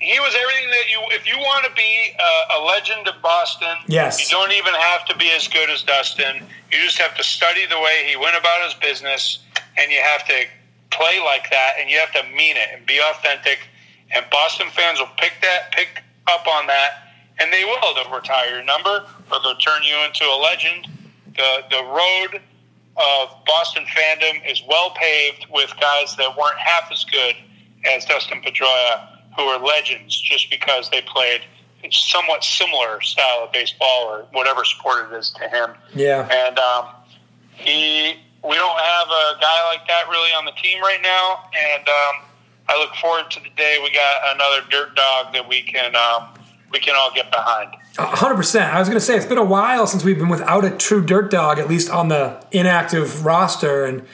he 0.00 0.18
was 0.20 0.34
everything 0.40 0.70
that 0.70 0.90
you. 0.90 1.00
If 1.16 1.26
you 1.26 1.36
want 1.38 1.64
to 1.66 1.72
be 1.74 2.12
a, 2.18 2.58
a 2.58 2.64
legend 2.64 3.08
of 3.08 3.20
Boston, 3.22 3.76
Yes. 3.88 4.20
you 4.20 4.28
don't 4.36 4.52
even 4.52 4.74
have 4.74 5.04
to 5.06 5.16
be 5.16 5.30
as 5.32 5.48
good 5.48 5.70
as 5.70 5.82
Dustin. 5.82 6.44
You 6.72 6.78
just 6.84 6.98
have 6.98 7.16
to 7.16 7.24
study 7.24 7.66
the 7.66 7.78
way 7.78 8.06
he 8.08 8.16
went 8.16 8.36
about 8.36 8.62
his 8.64 8.74
business, 8.74 9.38
and 9.78 9.90
you 9.90 9.98
have 10.00 10.26
to 10.28 10.44
play 10.90 11.20
like 11.24 11.50
that, 11.50 11.74
and 11.80 11.90
you 11.90 11.98
have 11.98 12.12
to 12.12 12.22
mean 12.34 12.56
it 12.56 12.68
and 12.74 12.84
be 12.86 13.00
authentic. 13.10 13.58
And 14.14 14.24
Boston 14.30 14.68
fans 14.70 14.98
will 14.98 15.10
pick 15.18 15.32
that, 15.42 15.72
pick 15.72 16.02
up 16.26 16.46
on 16.46 16.66
that, 16.66 16.90
and 17.38 17.52
they 17.52 17.64
will. 17.64 17.94
They'll 17.94 18.14
retire 18.14 18.54
your 18.54 18.64
number, 18.64 19.04
or 19.30 19.40
they'll 19.42 19.56
turn 19.56 19.82
you 19.82 19.96
into 20.04 20.24
a 20.24 20.38
legend. 20.40 20.88
The 21.34 21.64
the 21.70 21.82
road 21.84 22.40
of 22.96 23.28
Boston 23.46 23.84
fandom 23.84 24.50
is 24.50 24.62
well 24.68 24.90
paved 24.90 25.46
with 25.52 25.70
guys 25.80 26.16
that 26.16 26.36
weren't 26.36 26.58
half 26.58 26.90
as 26.90 27.04
good 27.04 27.34
as 27.84 28.04
Dustin 28.06 28.40
Pedroia, 28.40 29.18
who 29.36 29.42
are 29.42 29.58
legends 29.64 30.18
just 30.18 30.50
because 30.50 30.88
they 30.90 31.02
played 31.02 31.42
a 31.84 31.90
somewhat 31.90 32.42
similar 32.42 33.00
style 33.02 33.44
of 33.44 33.52
baseball 33.52 34.04
or 34.04 34.26
whatever 34.32 34.64
sport 34.64 35.12
it 35.12 35.16
is 35.16 35.30
to 35.30 35.48
him. 35.48 35.70
Yeah. 35.94 36.26
And 36.30 36.58
um, 36.58 36.86
he, 37.52 38.14
we 38.42 38.54
don't 38.54 38.80
have 38.80 39.08
a 39.08 39.40
guy 39.40 39.68
like 39.70 39.86
that 39.88 40.08
really 40.08 40.30
on 40.32 40.44
the 40.46 40.52
team 40.52 40.80
right 40.80 41.02
now. 41.02 41.44
And 41.54 41.86
um, 41.86 42.24
I 42.76 42.80
look 42.80 42.94
forward 42.96 43.30
to 43.30 43.40
the 43.40 43.48
day 43.56 43.78
we 43.82 43.90
got 43.90 44.34
another 44.34 44.60
dirt 44.70 44.94
dog 44.94 45.32
that 45.32 45.48
we 45.48 45.62
can 45.62 45.96
um, 45.96 46.28
we 46.70 46.78
can 46.78 46.94
all 46.96 47.10
get 47.14 47.30
behind. 47.30 47.74
hundred 47.96 48.36
percent. 48.36 48.74
I 48.74 48.78
was 48.78 48.88
going 48.88 48.98
to 48.98 49.04
say 49.04 49.16
it's 49.16 49.26
been 49.26 49.38
a 49.38 49.44
while 49.44 49.86
since 49.86 50.04
we've 50.04 50.18
been 50.18 50.28
without 50.28 50.64
a 50.64 50.70
true 50.70 51.04
dirt 51.04 51.30
dog, 51.30 51.58
at 51.58 51.68
least 51.68 51.88
on 51.90 52.08
the 52.08 52.44
inactive 52.52 53.24
roster. 53.24 53.84
And 53.84 54.04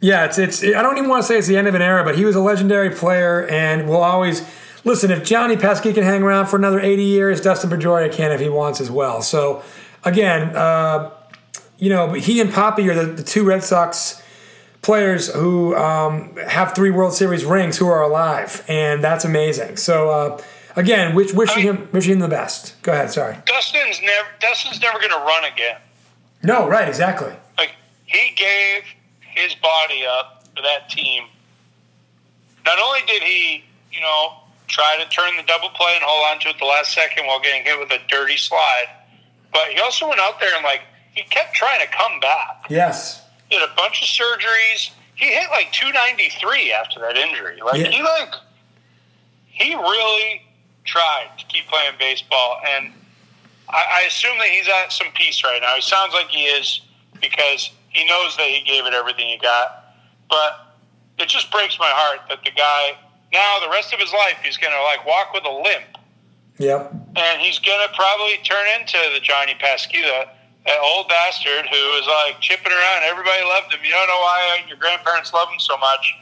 yeah, 0.00 0.24
it's 0.24 0.38
it's. 0.38 0.64
I 0.64 0.82
don't 0.82 0.98
even 0.98 1.08
want 1.08 1.22
to 1.22 1.28
say 1.28 1.38
it's 1.38 1.46
the 1.46 1.56
end 1.56 1.68
of 1.68 1.74
an 1.74 1.82
era, 1.82 2.02
but 2.04 2.16
he 2.16 2.24
was 2.24 2.34
a 2.34 2.40
legendary 2.40 2.90
player, 2.90 3.46
and 3.46 3.88
will 3.88 4.02
always 4.02 4.42
listen. 4.84 5.12
If 5.12 5.24
Johnny 5.24 5.56
Pesky 5.56 5.92
can 5.92 6.02
hang 6.02 6.22
around 6.22 6.46
for 6.46 6.56
another 6.56 6.80
eighty 6.80 7.04
years, 7.04 7.40
Dustin 7.40 7.70
Pedroia 7.70 8.12
can 8.12 8.32
if 8.32 8.40
he 8.40 8.48
wants 8.48 8.80
as 8.80 8.90
well. 8.90 9.22
So 9.22 9.62
again, 10.04 10.56
uh, 10.56 11.12
you 11.78 11.90
know, 11.90 12.12
he 12.12 12.40
and 12.40 12.50
Papi 12.50 12.90
are 12.90 12.94
the, 12.94 13.12
the 13.12 13.22
two 13.22 13.44
Red 13.44 13.62
Sox 13.62 14.20
players 14.86 15.26
who 15.34 15.74
um, 15.74 16.36
have 16.36 16.72
three 16.72 16.90
World 16.90 17.12
Series 17.12 17.44
rings 17.44 17.76
who 17.76 17.88
are 17.88 18.02
alive, 18.02 18.64
and 18.68 19.02
that's 19.02 19.24
amazing. 19.24 19.76
So 19.76 20.10
uh, 20.10 20.42
again, 20.76 21.12
wish, 21.16 21.34
wishing 21.34 21.64
him 21.64 21.88
wishing 21.90 22.12
him 22.12 22.18
the 22.20 22.28
best. 22.28 22.80
Go 22.82 22.92
ahead. 22.92 23.10
Sorry. 23.10 23.36
Dustin's 23.46 24.00
never 24.00 24.28
Dustin's 24.38 24.80
never 24.80 24.98
going 24.98 25.10
to 25.10 25.18
run 25.18 25.44
again. 25.44 25.78
No, 26.44 26.68
right, 26.68 26.88
exactly. 26.88 27.34
Like 27.58 27.72
he 28.04 28.32
gave 28.36 28.84
his 29.20 29.56
body 29.56 30.06
up 30.08 30.44
for 30.54 30.62
that 30.62 30.88
team. 30.88 31.24
Not 32.64 32.78
only 32.78 33.00
did 33.08 33.24
he, 33.24 33.64
you 33.90 34.00
know, 34.00 34.34
try 34.68 35.02
to 35.02 35.08
turn 35.10 35.36
the 35.36 35.42
double 35.42 35.70
play 35.70 35.94
and 35.96 36.04
hold 36.06 36.32
on 36.32 36.40
to 36.42 36.48
it 36.50 36.58
the 36.60 36.64
last 36.64 36.94
second 36.94 37.26
while 37.26 37.40
getting 37.40 37.64
hit 37.64 37.76
with 37.76 37.90
a 37.90 37.98
dirty 38.08 38.36
slide. 38.36 38.86
But 39.52 39.72
he 39.72 39.80
also 39.80 40.08
went 40.08 40.20
out 40.20 40.38
there 40.38 40.54
and 40.54 40.62
like 40.62 40.82
he 41.12 41.22
kept 41.24 41.54
trying 41.54 41.80
to 41.80 41.92
come 41.92 42.20
back. 42.20 42.66
Yes. 42.70 43.25
Had 43.50 43.62
a 43.62 43.74
bunch 43.76 44.02
of 44.02 44.08
surgeries. 44.08 44.90
He 45.14 45.26
hit 45.26 45.48
like 45.50 45.72
293 45.72 46.72
after 46.72 47.00
that 47.00 47.16
injury. 47.16 47.60
Like 47.64 47.80
Yeah. 47.80 47.90
he 47.90 48.02
like 48.02 48.34
he 49.46 49.74
really 49.74 50.42
tried 50.84 51.30
to 51.38 51.44
keep 51.46 51.66
playing 51.66 51.92
baseball, 51.98 52.60
and 52.68 52.92
I, 53.68 53.84
I 54.02 54.06
assume 54.06 54.36
that 54.38 54.48
he's 54.48 54.68
at 54.68 54.92
some 54.92 55.08
peace 55.14 55.42
right 55.42 55.60
now. 55.62 55.74
He 55.74 55.80
sounds 55.80 56.12
like 56.12 56.28
he 56.28 56.44
is 56.44 56.80
because 57.20 57.70
he 57.88 58.04
knows 58.04 58.36
that 58.36 58.46
he 58.48 58.62
gave 58.62 58.84
it 58.84 58.92
everything 58.92 59.28
he 59.28 59.38
got. 59.38 59.94
But 60.28 60.74
it 61.18 61.28
just 61.28 61.50
breaks 61.50 61.78
my 61.78 61.90
heart 61.90 62.20
that 62.28 62.44
the 62.44 62.50
guy 62.50 62.98
now 63.32 63.58
the 63.64 63.70
rest 63.70 63.92
of 63.94 64.00
his 64.00 64.12
life 64.12 64.36
he's 64.44 64.56
gonna 64.58 64.80
like 64.82 65.04
walk 65.06 65.32
with 65.32 65.44
a 65.44 65.50
limp 65.50 65.84
Yep. 66.58 66.92
and 67.16 67.40
he's 67.40 67.58
gonna 67.58 67.88
probably 67.94 68.36
turn 68.44 68.66
into 68.78 68.98
the 69.14 69.20
Johnny 69.20 69.54
Pasquilla, 69.58 70.28
that 70.66 70.78
old 70.82 71.08
bastard 71.08 71.66
who 71.66 71.82
was 71.96 72.06
like 72.06 72.40
chipping 72.40 72.72
around. 72.72 73.04
Everybody 73.04 73.42
loved 73.44 73.72
him. 73.72 73.80
You 73.84 73.90
don't 73.90 74.08
know 74.08 74.20
why 74.20 74.62
your 74.68 74.76
grandparents 74.76 75.32
love 75.32 75.48
him 75.48 75.58
so 75.60 75.76
much. 75.78 76.14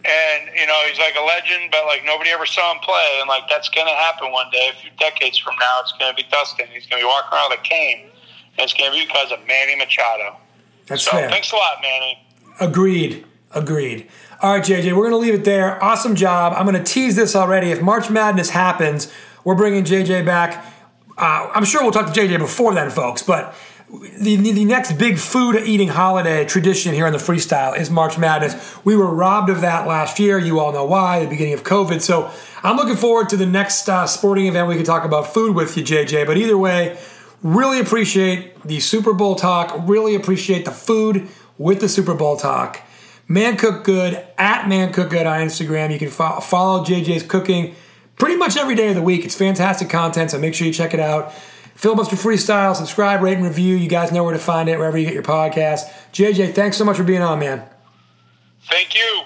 And 0.00 0.48
you 0.58 0.66
know 0.66 0.80
he's 0.88 0.98
like 0.98 1.14
a 1.20 1.22
legend, 1.24 1.70
but 1.70 1.84
like 1.86 2.04
nobody 2.06 2.30
ever 2.30 2.46
saw 2.46 2.72
him 2.72 2.78
play, 2.80 3.18
and 3.20 3.28
like 3.28 3.42
that's 3.50 3.68
gonna 3.68 3.94
happen 3.94 4.32
one 4.32 4.46
day. 4.50 4.70
A 4.72 4.80
few 4.80 4.90
decades 4.98 5.36
from 5.38 5.54
now, 5.60 5.76
it's 5.82 5.92
gonna 5.98 6.14
be 6.14 6.24
Dustin. 6.30 6.66
He's 6.72 6.86
gonna 6.86 7.02
be 7.02 7.06
walking 7.06 7.36
around 7.36 7.50
with 7.50 7.60
a 7.60 7.62
cane, 7.62 8.08
and 8.56 8.64
it's 8.64 8.72
gonna 8.72 8.92
be 8.92 9.04
because 9.04 9.30
of 9.30 9.40
Manny 9.46 9.76
Machado. 9.76 10.36
That's 10.86 11.02
So 11.04 11.10
fair. 11.10 11.28
thanks 11.28 11.52
a 11.52 11.56
lot, 11.56 11.82
Manny. 11.82 12.18
Agreed. 12.60 13.26
Agreed. 13.52 14.08
All 14.42 14.54
right, 14.54 14.64
JJ, 14.64 14.92
we're 14.96 15.10
going 15.10 15.12
to 15.12 15.16
leave 15.18 15.34
it 15.34 15.44
there. 15.44 15.82
Awesome 15.84 16.14
job. 16.14 16.54
I'm 16.56 16.64
going 16.66 16.82
to 16.82 16.92
tease 16.92 17.14
this 17.14 17.36
already. 17.36 17.70
If 17.72 17.82
March 17.82 18.08
Madness 18.10 18.48
happens, 18.50 19.12
we're 19.44 19.54
bringing 19.54 19.84
JJ 19.84 20.24
back. 20.24 20.64
Uh, 21.18 21.50
I'm 21.54 21.64
sure 21.64 21.82
we'll 21.82 21.92
talk 21.92 22.10
to 22.12 22.20
JJ 22.20 22.38
before 22.38 22.72
then, 22.74 22.90
folks, 22.90 23.22
but 23.22 23.54
the, 23.90 24.36
the, 24.36 24.64
next 24.64 24.92
big 24.92 25.18
food 25.18 25.56
eating 25.56 25.88
holiday 25.88 26.44
tradition 26.44 26.94
here 26.94 27.06
on 27.06 27.12
the 27.12 27.18
freestyle 27.18 27.76
is 27.76 27.90
March 27.90 28.18
Madness. 28.18 28.78
We 28.84 28.94
were 28.94 29.12
robbed 29.12 29.50
of 29.50 29.62
that 29.62 29.86
last 29.86 30.20
year. 30.20 30.38
You 30.38 30.60
all 30.60 30.72
know 30.72 30.84
why, 30.84 31.24
the 31.24 31.28
beginning 31.28 31.54
of 31.54 31.64
COVID. 31.64 32.00
So 32.00 32.30
I'm 32.62 32.76
looking 32.76 32.96
forward 32.96 33.28
to 33.30 33.36
the 33.36 33.46
next 33.46 33.88
uh, 33.88 34.06
sporting 34.06 34.46
event 34.46 34.68
we 34.68 34.76
can 34.76 34.84
talk 34.84 35.04
about 35.04 35.32
food 35.34 35.56
with 35.56 35.76
you, 35.76 35.82
JJ. 35.82 36.24
But 36.26 36.36
either 36.36 36.56
way, 36.56 36.98
really 37.42 37.80
appreciate 37.80 38.62
the 38.62 38.78
Super 38.78 39.12
Bowl 39.12 39.34
talk. 39.34 39.74
Really 39.88 40.14
appreciate 40.14 40.64
the 40.64 40.70
food 40.70 41.26
with 41.58 41.80
the 41.80 41.88
Super 41.88 42.14
Bowl 42.14 42.36
talk. 42.36 42.80
Man 43.26 43.56
Cook 43.56 43.82
Good 43.82 44.24
at 44.38 44.68
Man 44.68 44.92
Cook 44.92 45.10
Good 45.10 45.26
on 45.26 45.40
Instagram. 45.40 45.92
You 45.92 45.98
can 45.98 46.10
fo- 46.10 46.40
follow 46.40 46.84
JJ's 46.84 47.24
cooking 47.24 47.74
pretty 48.16 48.36
much 48.36 48.56
every 48.56 48.76
day 48.76 48.88
of 48.88 48.94
the 48.94 49.02
week. 49.02 49.24
It's 49.24 49.34
fantastic 49.34 49.88
content, 49.88 50.30
so 50.30 50.38
make 50.38 50.54
sure 50.54 50.66
you 50.66 50.72
check 50.72 50.94
it 50.94 51.00
out. 51.00 51.32
Filibuster 51.80 52.14
Freestyle, 52.14 52.76
subscribe, 52.76 53.22
rate, 53.22 53.38
and 53.38 53.44
review. 53.46 53.74
You 53.74 53.88
guys 53.88 54.12
know 54.12 54.22
where 54.22 54.34
to 54.34 54.38
find 54.38 54.68
it 54.68 54.76
wherever 54.76 54.98
you 54.98 55.06
get 55.06 55.14
your 55.14 55.22
podcast. 55.22 55.90
JJ, 56.12 56.52
thanks 56.52 56.76
so 56.76 56.84
much 56.84 56.98
for 56.98 57.04
being 57.04 57.22
on, 57.22 57.38
man. 57.38 57.64
Thank 58.64 58.94
you. 58.94 59.22